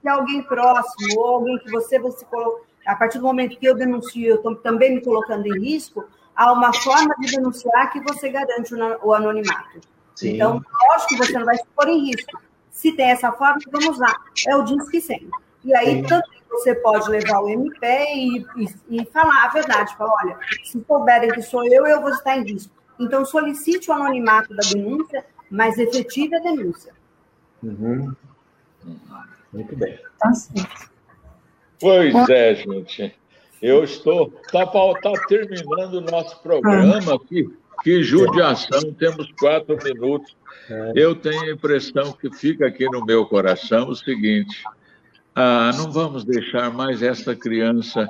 Se 0.00 0.08
alguém 0.08 0.42
próximo, 0.42 1.20
ou 1.20 1.26
alguém 1.26 1.58
que 1.58 1.70
você, 1.70 1.98
você 1.98 2.24
coloca, 2.26 2.62
a 2.86 2.94
partir 2.94 3.18
do 3.18 3.24
momento 3.24 3.58
que 3.58 3.66
eu 3.66 3.74
denuncio, 3.74 4.24
eu 4.24 4.36
estou 4.36 4.54
também 4.54 4.94
me 4.94 5.00
colocando 5.02 5.44
em 5.46 5.60
risco, 5.60 6.04
há 6.34 6.52
uma 6.52 6.72
forma 6.72 7.14
de 7.18 7.32
denunciar 7.32 7.92
que 7.92 8.00
você 8.00 8.28
garante 8.28 8.72
o 9.02 9.12
anonimato. 9.12 9.80
Sim. 10.14 10.34
Então, 10.34 10.62
lógico 10.88 11.08
que 11.08 11.16
você 11.16 11.32
não 11.32 11.44
vai 11.44 11.56
se 11.56 11.66
pôr 11.74 11.88
em 11.88 12.10
risco. 12.10 12.40
Se 12.70 12.92
tem 12.92 13.10
essa 13.10 13.32
forma, 13.32 13.58
vamos 13.70 13.98
lá. 13.98 14.14
É 14.46 14.54
o 14.54 14.62
Disque 14.62 15.00
100. 15.00 15.28
E 15.66 15.74
aí, 15.74 16.06
tanto 16.06 16.30
você 16.48 16.74
pode 16.76 17.10
levar 17.10 17.40
o 17.40 17.48
MP 17.48 17.86
e, 17.86 18.38
e, 18.56 19.00
e 19.02 19.04
falar 19.06 19.46
a 19.46 19.48
verdade. 19.48 19.96
Falar, 19.96 20.14
olha, 20.22 20.38
se 20.64 20.82
souberem 20.86 21.30
que 21.30 21.42
sou 21.42 21.66
eu, 21.66 21.84
eu 21.84 22.00
vou 22.00 22.10
estar 22.10 22.38
em 22.38 22.44
risco. 22.44 22.72
Então, 23.00 23.24
solicite 23.24 23.90
o 23.90 23.94
anonimato 23.94 24.54
da 24.54 24.62
denúncia, 24.72 25.26
mas 25.50 25.76
efetive 25.76 26.36
a 26.36 26.38
denúncia. 26.38 26.94
Uhum. 27.62 28.14
Muito 29.52 29.76
bem. 29.76 29.98
Tá 30.20 30.32
certo. 30.32 30.90
Pois 31.80 32.28
é, 32.30 32.54
gente. 32.54 33.14
Eu 33.60 33.82
estou. 33.82 34.32
Está 34.44 34.64
tá 34.66 35.12
terminando 35.26 35.94
o 35.94 36.00
nosso 36.00 36.40
programa 36.42 37.16
aqui. 37.16 37.52
Que 37.82 38.02
judiação, 38.02 38.92
temos 38.94 39.30
quatro 39.32 39.76
minutos. 39.82 40.36
É. 40.70 40.92
Eu 40.94 41.14
tenho 41.14 41.42
a 41.42 41.52
impressão 41.52 42.12
que 42.12 42.30
fica 42.34 42.66
aqui 42.66 42.84
no 42.86 43.04
meu 43.04 43.26
coração 43.26 43.88
o 43.88 43.94
seguinte: 43.94 44.62
ah, 45.38 45.70
não 45.76 45.92
vamos 45.92 46.24
deixar 46.24 46.72
mais 46.72 47.02
essa 47.02 47.36
criança 47.36 48.08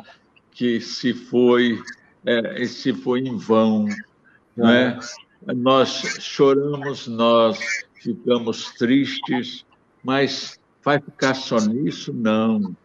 que 0.53 0.81
se 0.81 1.13
foi, 1.13 1.83
é, 2.25 2.65
se 2.67 2.93
foi 2.93 3.19
em 3.19 3.37
vão, 3.37 3.87
não 4.57 4.71
é? 4.71 4.97
Nós 5.57 5.91
choramos, 6.21 7.09
nós 7.09 7.59
ficamos 7.97 8.71
tristes, 8.75 9.67
mas 10.05 10.61
vai 10.85 11.01
ficar 11.01 11.35
só 11.35 11.59
nisso? 11.59 12.13
Não. 12.13 12.77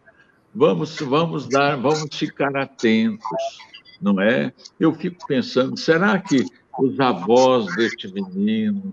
Vamos, 0.52 0.98
vamos 0.98 1.48
dar, 1.48 1.76
vamos 1.76 2.08
ficar 2.12 2.56
atentos, 2.56 3.58
não 4.00 4.20
é? 4.20 4.52
Eu 4.78 4.92
fico 4.92 5.24
pensando, 5.24 5.78
será 5.78 6.18
que 6.18 6.44
os 6.80 6.98
avós 6.98 7.72
deste 7.76 8.12
menino, 8.12 8.92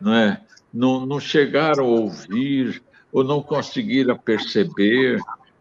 não 0.00 0.14
é, 0.14 0.40
não, 0.72 1.04
não 1.04 1.18
chegaram 1.18 1.84
a 1.84 1.88
ouvir 1.88 2.80
ou 3.14 3.22
não 3.22 3.40
conseguiram 3.40 4.18
perceber, 4.18 5.20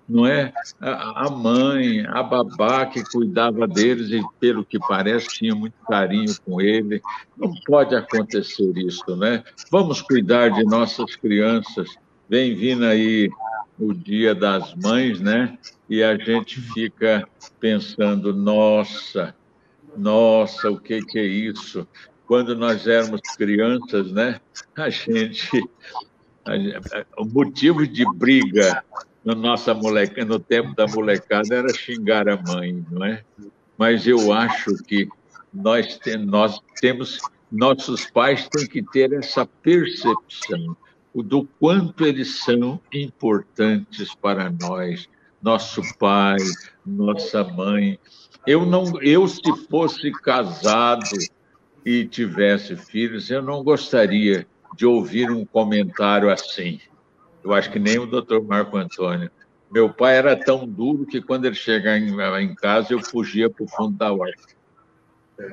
não 0.10 0.26
é? 0.26 0.52
A 0.82 1.30
mãe, 1.30 2.04
a 2.08 2.24
babá 2.24 2.88
que 2.88 3.04
cuidava 3.04 3.68
deles 3.68 4.10
e, 4.10 4.22
pelo 4.40 4.66
que 4.66 4.80
parece, 4.80 5.28
tinha 5.28 5.54
muito 5.54 5.76
carinho 5.88 6.34
com 6.44 6.60
ele. 6.60 7.00
Não 7.38 7.54
pode 7.68 7.96
acontecer 7.96 8.76
isso, 8.76 9.16
né? 9.16 9.44
Vamos 9.70 10.02
cuidar 10.02 10.50
de 10.50 10.64
nossas 10.64 11.16
crianças. 11.16 11.96
Vem 12.28 12.56
vindo 12.56 12.86
aí 12.86 13.30
o 13.80 13.94
Dia 13.94 14.34
das 14.34 14.74
Mães, 14.74 15.22
né? 15.22 15.56
E 15.88 16.02
a 16.02 16.18
gente 16.18 16.60
fica 16.60 17.24
pensando, 17.60 18.34
nossa, 18.34 19.36
nossa, 19.96 20.72
o 20.72 20.80
que, 20.80 21.02
que 21.06 21.20
é 21.20 21.26
isso? 21.26 21.88
Quando 22.26 22.56
nós 22.56 22.88
éramos 22.88 23.22
crianças, 23.38 24.12
né? 24.12 24.42
A 24.76 24.90
gente 24.90 25.64
o 27.18 27.26
motivo 27.26 27.88
de 27.88 28.06
briga 28.16 28.84
no, 29.24 29.34
nossa 29.36 29.74
moleca, 29.74 30.26
no 30.26 30.40
tempo 30.40 30.76
da 30.76 30.86
molecada 30.88 31.56
era 31.56 31.74
xingar 31.74 32.28
a 32.28 32.42
mãe, 32.42 32.86
não 32.92 33.06
é? 33.06 33.24
Mas 33.78 34.06
eu 34.06 34.34
acho 34.34 34.76
que 34.84 35.08
nós, 35.54 36.00
nós 36.26 36.60
temos, 36.80 37.20
nossos 37.52 38.06
pais 38.06 38.48
têm 38.50 38.68
que 38.68 38.84
ter 38.84 39.14
essa 39.14 39.46
percepção 39.46 40.76
do 41.16 41.48
quanto 41.60 42.06
eles 42.06 42.44
são 42.44 42.80
importantes 42.92 44.16
para 44.16 44.52
nós, 44.52 45.08
nosso 45.42 45.82
pai, 45.98 46.38
nossa 46.86 47.44
mãe. 47.44 48.00
Eu 48.46 48.66
não, 48.66 49.02
eu 49.02 49.28
se 49.28 49.42
fosse 49.70 50.12
casado 50.12 51.08
e 51.86 52.06
tivesse 52.06 52.76
filhos, 52.76 53.30
eu 53.30 53.42
não 53.42 53.64
gostaria 53.64 54.48
de 54.76 54.86
ouvir 54.86 55.32
um 55.32 55.46
comentário 55.46 56.30
assim. 56.30 56.80
Eu 57.44 57.54
acho 57.54 57.72
que 57.72 57.80
nem 57.80 58.00
o 58.00 58.06
doutor 58.06 58.44
Marco 58.44 58.78
Antônio. 58.78 59.30
Meu 59.72 59.90
pai 59.90 60.18
era 60.18 60.36
tão 60.36 60.68
duro 60.68 61.06
que 61.06 61.22
quando 61.22 61.46
ele 61.46 61.56
chegava 61.56 61.98
em, 61.98 62.46
em 62.46 62.56
casa 62.56 62.94
eu 62.94 63.02
fugia 63.02 63.50
para 63.50 63.64
o 63.64 63.68
fundo 63.68 63.98
da 63.98 64.12
horta. 64.12 64.54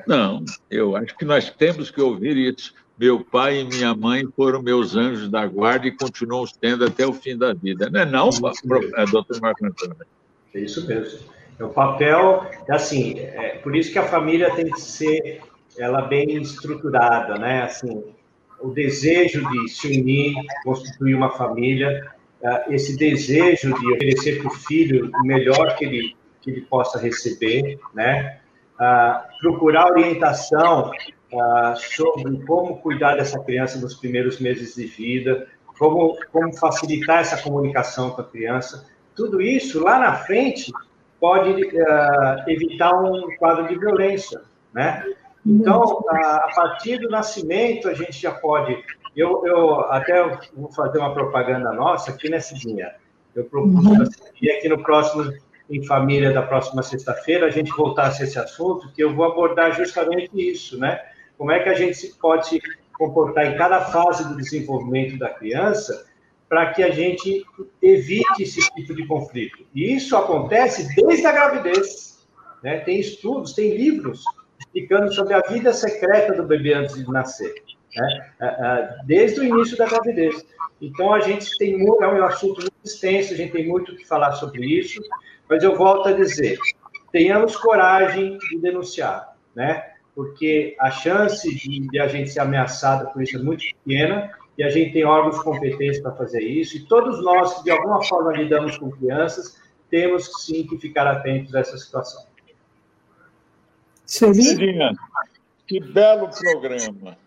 Não, 0.07 0.45
eu 0.69 0.95
acho 0.95 1.17
que 1.17 1.25
nós 1.25 1.49
temos 1.49 1.89
que 1.89 1.99
ouvir 1.99 2.37
isso. 2.37 2.73
meu 2.97 3.23
pai 3.23 3.59
e 3.59 3.63
minha 3.63 3.95
mãe 3.95 4.23
foram 4.35 4.61
meus 4.61 4.95
anjos 4.95 5.27
da 5.27 5.45
guarda 5.45 5.87
e 5.87 5.91
continuam 5.91 6.45
tendo 6.59 6.85
até 6.85 7.05
o 7.05 7.13
fim 7.13 7.37
da 7.37 7.53
vida. 7.53 7.89
Não 7.89 7.99
é 7.99 8.05
não, 8.05 8.29
é, 8.29 9.05
doutor 9.05 9.41
Marco 9.41 9.65
Antônio? 9.65 9.97
É 10.53 10.59
isso 10.59 10.85
mesmo. 10.87 11.19
É 11.59 11.63
o 11.63 11.69
papel, 11.69 12.49
assim, 12.69 13.19
é 13.19 13.59
por 13.61 13.75
isso 13.75 13.91
que 13.91 13.99
a 13.99 14.07
família 14.07 14.53
tem 14.55 14.69
que 14.69 14.81
ser 14.81 15.41
ela 15.77 16.01
bem 16.03 16.41
estruturada, 16.41 17.37
né? 17.37 17.63
Assim, 17.63 18.03
o 18.61 18.69
desejo 18.69 19.47
de 19.49 19.69
se 19.69 19.87
unir, 19.87 20.33
constituir 20.63 21.15
uma 21.15 21.29
família, 21.31 22.11
é, 22.43 22.73
esse 22.73 22.97
desejo 22.97 23.73
de 23.73 23.93
oferecer 23.93 24.39
para 24.39 24.47
o 24.47 24.55
filho 24.55 25.11
o 25.13 25.25
melhor 25.25 25.75
que 25.75 25.85
ele, 25.85 26.15
que 26.41 26.49
ele 26.49 26.61
possa 26.61 26.99
receber, 26.99 27.79
né? 27.93 28.39
Ah, 28.79 29.27
procurar 29.39 29.91
orientação 29.91 30.91
ah, 31.33 31.75
sobre 31.77 32.43
como 32.45 32.77
cuidar 32.77 33.15
dessa 33.15 33.39
criança 33.39 33.79
nos 33.79 33.93
primeiros 33.93 34.39
meses 34.39 34.73
de 34.73 34.85
vida, 34.85 35.47
como, 35.77 36.17
como 36.31 36.51
facilitar 36.57 37.19
essa 37.19 37.41
comunicação 37.41 38.09
com 38.09 38.21
a 38.21 38.23
criança. 38.23 38.87
Tudo 39.15 39.39
isso, 39.39 39.83
lá 39.83 39.99
na 39.99 40.15
frente, 40.15 40.71
pode 41.19 41.69
evitar 42.47 42.91
um 42.99 43.35
quadro 43.37 43.67
de 43.67 43.77
violência, 43.77 44.41
né? 44.73 45.05
Então, 45.45 46.03
a, 46.09 46.35
a, 46.37 46.51
partir 46.55 46.99
do 46.99 47.09
nascimento, 47.09 47.87
a 47.87 47.93
gente 47.93 48.13
já 48.13 48.31
pode... 48.31 48.83
Eu, 49.15 49.45
eu 49.45 49.81
até 49.91 50.23
vou 50.55 50.71
fazer 50.71 50.99
uma 50.99 51.13
propaganda 51.13 51.73
nossa 51.73 52.11
aqui 52.11 52.29
nesse 52.29 52.55
dia. 52.55 52.95
Eu 53.35 53.45
propus 53.45 53.85
uhum. 53.85 54.03
aqui 54.03 54.69
no 54.69 54.81
próximo 54.81 55.31
em 55.69 55.85
família 55.85 56.33
da 56.33 56.41
próxima 56.41 56.83
sexta-feira 56.83 57.47
a 57.47 57.49
gente 57.49 57.71
voltasse 57.71 58.21
a 58.21 58.25
esse 58.25 58.37
assunto, 58.37 58.91
que 58.91 59.01
eu 59.01 59.15
vou 59.15 59.25
abordar 59.25 59.73
justamente 59.73 60.29
isso, 60.35 60.77
né? 60.77 60.99
Como 61.37 61.49
é 61.49 61.59
que 61.59 61.69
a 61.69 61.73
gente 61.73 62.07
pode 62.19 62.47
se 62.47 62.61
comportar 62.93 63.47
em 63.47 63.57
cada 63.57 63.79
fase 63.85 64.27
do 64.27 64.35
desenvolvimento 64.35 65.17
da 65.17 65.29
criança 65.29 66.05
para 66.47 66.73
que 66.73 66.83
a 66.83 66.91
gente 66.91 67.45
evite 67.81 68.43
esse 68.43 68.59
tipo 68.75 68.93
de 68.93 69.07
conflito. 69.07 69.65
E 69.73 69.95
isso 69.95 70.17
acontece 70.17 70.93
desde 70.93 71.25
a 71.25 71.31
gravidez. 71.31 72.27
Né? 72.61 72.79
Tem 72.81 72.99
estudos, 72.99 73.53
tem 73.53 73.75
livros 73.75 74.23
explicando 74.61 75.13
sobre 75.13 75.33
a 75.33 75.41
vida 75.41 75.73
secreta 75.73 76.33
do 76.33 76.43
bebê 76.43 76.73
antes 76.73 76.95
de 76.95 77.09
nascer, 77.11 77.53
né? 77.95 78.31
É, 78.39 78.45
é, 78.45 78.95
desde 79.05 79.39
o 79.39 79.43
início 79.43 79.77
da 79.77 79.85
gravidez. 79.85 80.45
Então, 80.81 81.13
a 81.13 81.19
gente 81.19 81.57
tem 81.57 81.77
muito, 81.77 82.03
é 82.03 82.07
um 82.07 82.23
assunto 82.23 82.61
muito 82.61 82.73
extenso, 82.83 83.33
a 83.33 83.37
gente 83.37 83.51
tem 83.51 83.67
muito 83.67 83.91
o 83.91 83.95
que 83.95 84.07
falar 84.07 84.31
sobre 84.33 84.65
isso, 84.65 85.01
mas 85.49 85.63
eu 85.63 85.75
volto 85.75 86.09
a 86.09 86.13
dizer, 86.13 86.57
tenhamos 87.11 87.55
coragem 87.55 88.37
de 88.37 88.59
denunciar, 88.59 89.35
né? 89.55 89.91
porque 90.15 90.75
a 90.79 90.91
chance 90.91 91.53
de, 91.55 91.87
de 91.87 91.99
a 91.99 92.07
gente 92.07 92.29
ser 92.29 92.41
ameaçada 92.41 93.09
por 93.09 93.21
isso 93.21 93.37
é 93.37 93.41
muito 93.41 93.63
pequena, 93.83 94.31
e 94.57 94.63
a 94.63 94.69
gente 94.69 94.93
tem 94.93 95.05
órgãos 95.05 95.41
competentes 95.41 95.99
para 95.99 96.11
fazer 96.11 96.41
isso, 96.41 96.77
e 96.77 96.85
todos 96.85 97.23
nós 97.23 97.55
que 97.55 97.63
de 97.63 97.71
alguma 97.71 98.03
forma 98.03 98.33
lidamos 98.33 98.77
com 98.77 98.91
crianças, 98.91 99.61
temos 99.89 100.29
sim 100.43 100.65
que 100.67 100.77
ficar 100.77 101.07
atentos 101.07 101.55
a 101.55 101.59
essa 101.59 101.77
situação. 101.77 102.25
Cidinha, 104.11 104.91
que 105.65 105.79
belo 105.79 106.29
programa. 106.29 107.17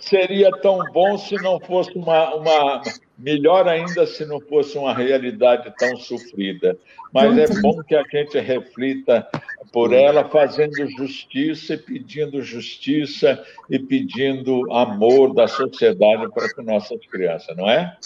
Seria 0.00 0.50
tão 0.60 0.78
bom 0.92 1.16
se 1.16 1.36
não 1.36 1.58
fosse 1.60 1.96
uma, 1.96 2.34
uma. 2.34 2.82
Melhor 3.16 3.66
ainda 3.66 4.06
se 4.06 4.26
não 4.26 4.38
fosse 4.38 4.76
uma 4.76 4.92
realidade 4.92 5.72
tão 5.78 5.96
sofrida. 5.96 6.76
Mas 7.14 7.38
é 7.38 7.60
bom 7.62 7.82
que 7.84 7.94
a 7.94 8.02
gente 8.02 8.38
reflita 8.38 9.26
por 9.72 9.94
ela, 9.94 10.28
fazendo 10.28 10.74
justiça 10.98 11.74
e 11.74 11.78
pedindo 11.78 12.42
justiça 12.42 13.42
e 13.70 13.78
pedindo 13.78 14.70
amor 14.70 15.32
da 15.32 15.48
sociedade 15.48 16.30
para 16.32 16.52
com 16.52 16.62
nossas 16.62 16.98
crianças, 17.06 17.56
não 17.56 17.70
é? 17.70 17.96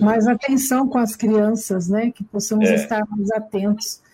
Mais 0.00 0.28
atenção 0.28 0.88
com 0.88 0.98
as 0.98 1.16
crianças, 1.16 1.88
né? 1.88 2.12
Que 2.12 2.22
possamos 2.22 2.68
é. 2.68 2.74
estar 2.76 3.02
mais 3.10 3.30
atentos 3.32 4.05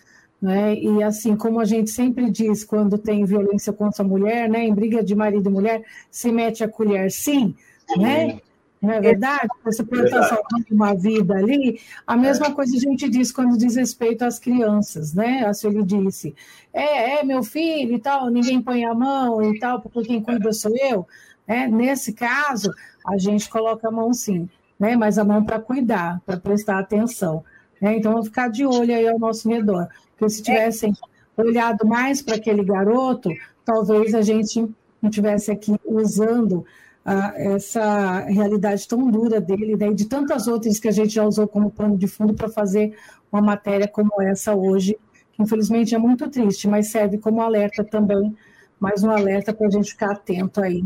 né? 0.42 0.74
E 0.74 1.00
assim, 1.04 1.36
como 1.36 1.60
a 1.60 1.64
gente 1.64 1.88
sempre 1.88 2.28
diz, 2.28 2.64
quando 2.64 2.98
tem 2.98 3.24
violência 3.24 3.72
contra 3.72 4.02
a 4.02 4.06
mulher, 4.06 4.50
né? 4.50 4.64
em 4.64 4.74
briga 4.74 5.02
de 5.02 5.14
marido 5.14 5.48
e 5.48 5.52
mulher, 5.52 5.84
se 6.10 6.32
mete 6.32 6.64
a 6.64 6.68
colher 6.68 7.12
sim, 7.12 7.54
né? 7.96 8.40
Não 8.82 8.90
é 8.90 9.00
verdade? 9.00 9.46
Você 9.64 9.84
pode 9.84 10.06
estar 10.06 10.24
salvando 10.24 10.66
uma 10.72 10.92
vida 10.92 11.36
ali. 11.36 11.78
A 12.04 12.16
mesma 12.16 12.48
é. 12.48 12.50
coisa 12.50 12.76
a 12.76 12.80
gente 12.80 13.08
diz 13.08 13.30
quando 13.30 13.56
diz 13.56 13.76
respeito 13.76 14.24
às 14.24 14.40
crianças, 14.40 15.14
né? 15.14 15.44
A 15.46 15.54
senhora 15.54 15.84
disse, 15.84 16.34
é, 16.72 17.20
é 17.20 17.24
meu 17.24 17.44
filho 17.44 17.94
e 17.94 18.00
tal, 18.00 18.28
ninguém 18.28 18.60
põe 18.60 18.84
a 18.84 18.92
mão 18.92 19.40
e 19.40 19.60
tal, 19.60 19.80
porque 19.80 20.02
quem 20.02 20.20
cuida 20.20 20.52
sou 20.52 20.76
eu. 20.76 21.06
É, 21.46 21.68
nesse 21.68 22.12
caso, 22.12 22.72
a 23.06 23.16
gente 23.16 23.48
coloca 23.48 23.86
a 23.86 23.92
mão 23.92 24.12
sim, 24.12 24.48
né? 24.80 24.96
Mas 24.96 25.16
a 25.16 25.22
mão 25.22 25.44
para 25.44 25.60
cuidar, 25.60 26.20
para 26.26 26.36
prestar 26.36 26.80
atenção. 26.80 27.44
Né? 27.82 27.96
Então, 27.96 28.12
vamos 28.12 28.28
ficar 28.28 28.48
de 28.48 28.64
olho 28.64 28.94
aí 28.94 29.08
ao 29.08 29.18
nosso 29.18 29.48
redor. 29.48 29.88
Porque 30.16 30.32
se 30.32 30.42
tivessem 30.42 30.94
olhado 31.36 31.84
mais 31.84 32.22
para 32.22 32.36
aquele 32.36 32.62
garoto, 32.62 33.28
talvez 33.64 34.14
a 34.14 34.22
gente 34.22 34.72
não 35.02 35.10
tivesse 35.10 35.50
aqui 35.50 35.74
usando 35.84 36.64
ah, 37.04 37.32
essa 37.34 38.20
realidade 38.20 38.86
tão 38.86 39.10
dura 39.10 39.40
dele 39.40 39.76
né, 39.76 39.88
e 39.88 39.94
de 39.94 40.04
tantas 40.04 40.46
outras 40.46 40.78
que 40.78 40.86
a 40.86 40.92
gente 40.92 41.14
já 41.14 41.24
usou 41.24 41.48
como 41.48 41.72
pano 41.72 41.98
de 41.98 42.06
fundo 42.06 42.32
para 42.34 42.48
fazer 42.48 42.96
uma 43.32 43.42
matéria 43.42 43.88
como 43.88 44.22
essa 44.22 44.54
hoje, 44.54 44.96
que 45.32 45.42
infelizmente 45.42 45.94
é 45.94 45.98
muito 45.98 46.30
triste, 46.30 46.68
mas 46.68 46.92
serve 46.92 47.18
como 47.18 47.42
alerta 47.42 47.82
também, 47.82 48.36
mais 48.78 49.02
um 49.02 49.10
alerta 49.10 49.52
para 49.52 49.66
a 49.66 49.70
gente 49.70 49.90
ficar 49.90 50.12
atento 50.12 50.60
aí 50.60 50.84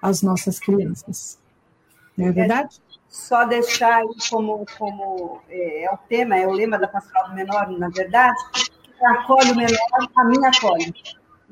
às 0.00 0.22
nossas 0.22 0.58
crianças. 0.58 1.38
Não 2.16 2.28
é 2.28 2.32
verdade? 2.32 2.80
Só 3.08 3.44
deixar 3.44 4.02
aí 4.02 4.08
como, 4.30 4.66
como 4.78 5.40
é, 5.48 5.84
é 5.84 5.92
o 5.92 5.96
tema, 6.08 6.36
é 6.36 6.46
o 6.46 6.52
lema 6.52 6.78
da 6.78 6.86
Pastoral 6.86 7.30
do 7.30 7.34
Menor, 7.34 7.70
na 7.70 7.88
verdade, 7.88 8.36
acolhe 9.02 9.52
o 9.52 9.56
menor, 9.56 9.78
a 10.16 10.24
mim 10.24 10.44
acolhe. 10.44 10.94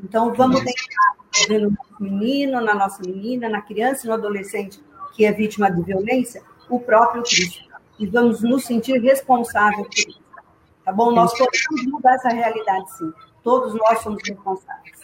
Então, 0.02 0.34
vamos 0.34 0.60
tentar 0.60 1.60
no 1.60 1.76
menino, 1.98 2.60
na 2.60 2.74
nossa 2.74 3.02
menina, 3.02 3.48
na 3.48 3.62
criança 3.62 4.06
no 4.06 4.14
adolescente 4.14 4.80
que 5.14 5.24
é 5.24 5.32
vítima 5.32 5.70
de 5.70 5.82
violência, 5.82 6.42
o 6.68 6.78
próprio 6.78 7.22
Cristo. 7.22 7.64
E 7.98 8.06
vamos 8.06 8.42
nos 8.42 8.64
sentir 8.64 8.98
responsáveis 9.00 9.86
por 9.86 9.98
isso. 9.98 10.20
Tá 10.84 10.92
bom? 10.92 11.10
Nós 11.10 11.32
podemos 11.36 11.86
mudar 11.86 12.14
essa 12.14 12.28
realidade, 12.28 12.92
sim. 12.98 13.12
Todos 13.42 13.74
nós 13.74 14.00
somos 14.00 14.22
responsáveis. 14.28 14.95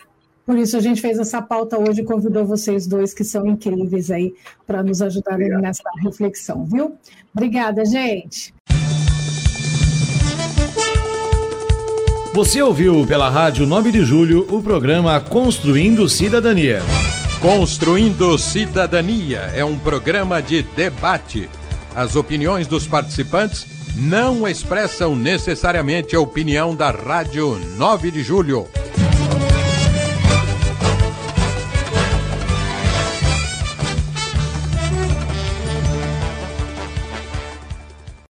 Por 0.44 0.58
isso 0.58 0.76
a 0.76 0.80
gente 0.80 1.00
fez 1.00 1.18
essa 1.18 1.40
pauta 1.40 1.78
hoje 1.78 2.00
e 2.00 2.04
convidou 2.04 2.44
vocês 2.44 2.86
dois, 2.86 3.14
que 3.14 3.22
são 3.22 3.46
incríveis 3.46 4.10
aí, 4.10 4.34
para 4.66 4.82
nos 4.82 5.00
ajudarem 5.00 5.46
Obrigado. 5.46 5.62
nessa 5.62 5.82
reflexão, 6.02 6.64
viu? 6.64 6.96
Obrigada, 7.32 7.84
gente. 7.84 8.52
Você 12.34 12.62
ouviu 12.62 13.06
pela 13.06 13.28
Rádio 13.28 13.66
9 13.66 13.92
de 13.92 14.04
Julho 14.04 14.46
o 14.50 14.62
programa 14.62 15.20
Construindo 15.20 16.08
Cidadania. 16.08 16.80
Construindo 17.40 18.38
Cidadania 18.38 19.50
é 19.54 19.64
um 19.64 19.78
programa 19.78 20.40
de 20.40 20.62
debate. 20.62 21.48
As 21.94 22.16
opiniões 22.16 22.66
dos 22.66 22.86
participantes 22.86 23.66
não 23.94 24.48
expressam 24.48 25.14
necessariamente 25.14 26.16
a 26.16 26.20
opinião 26.20 26.74
da 26.74 26.90
Rádio 26.90 27.58
9 27.76 28.10
de 28.10 28.22
Julho. 28.22 28.66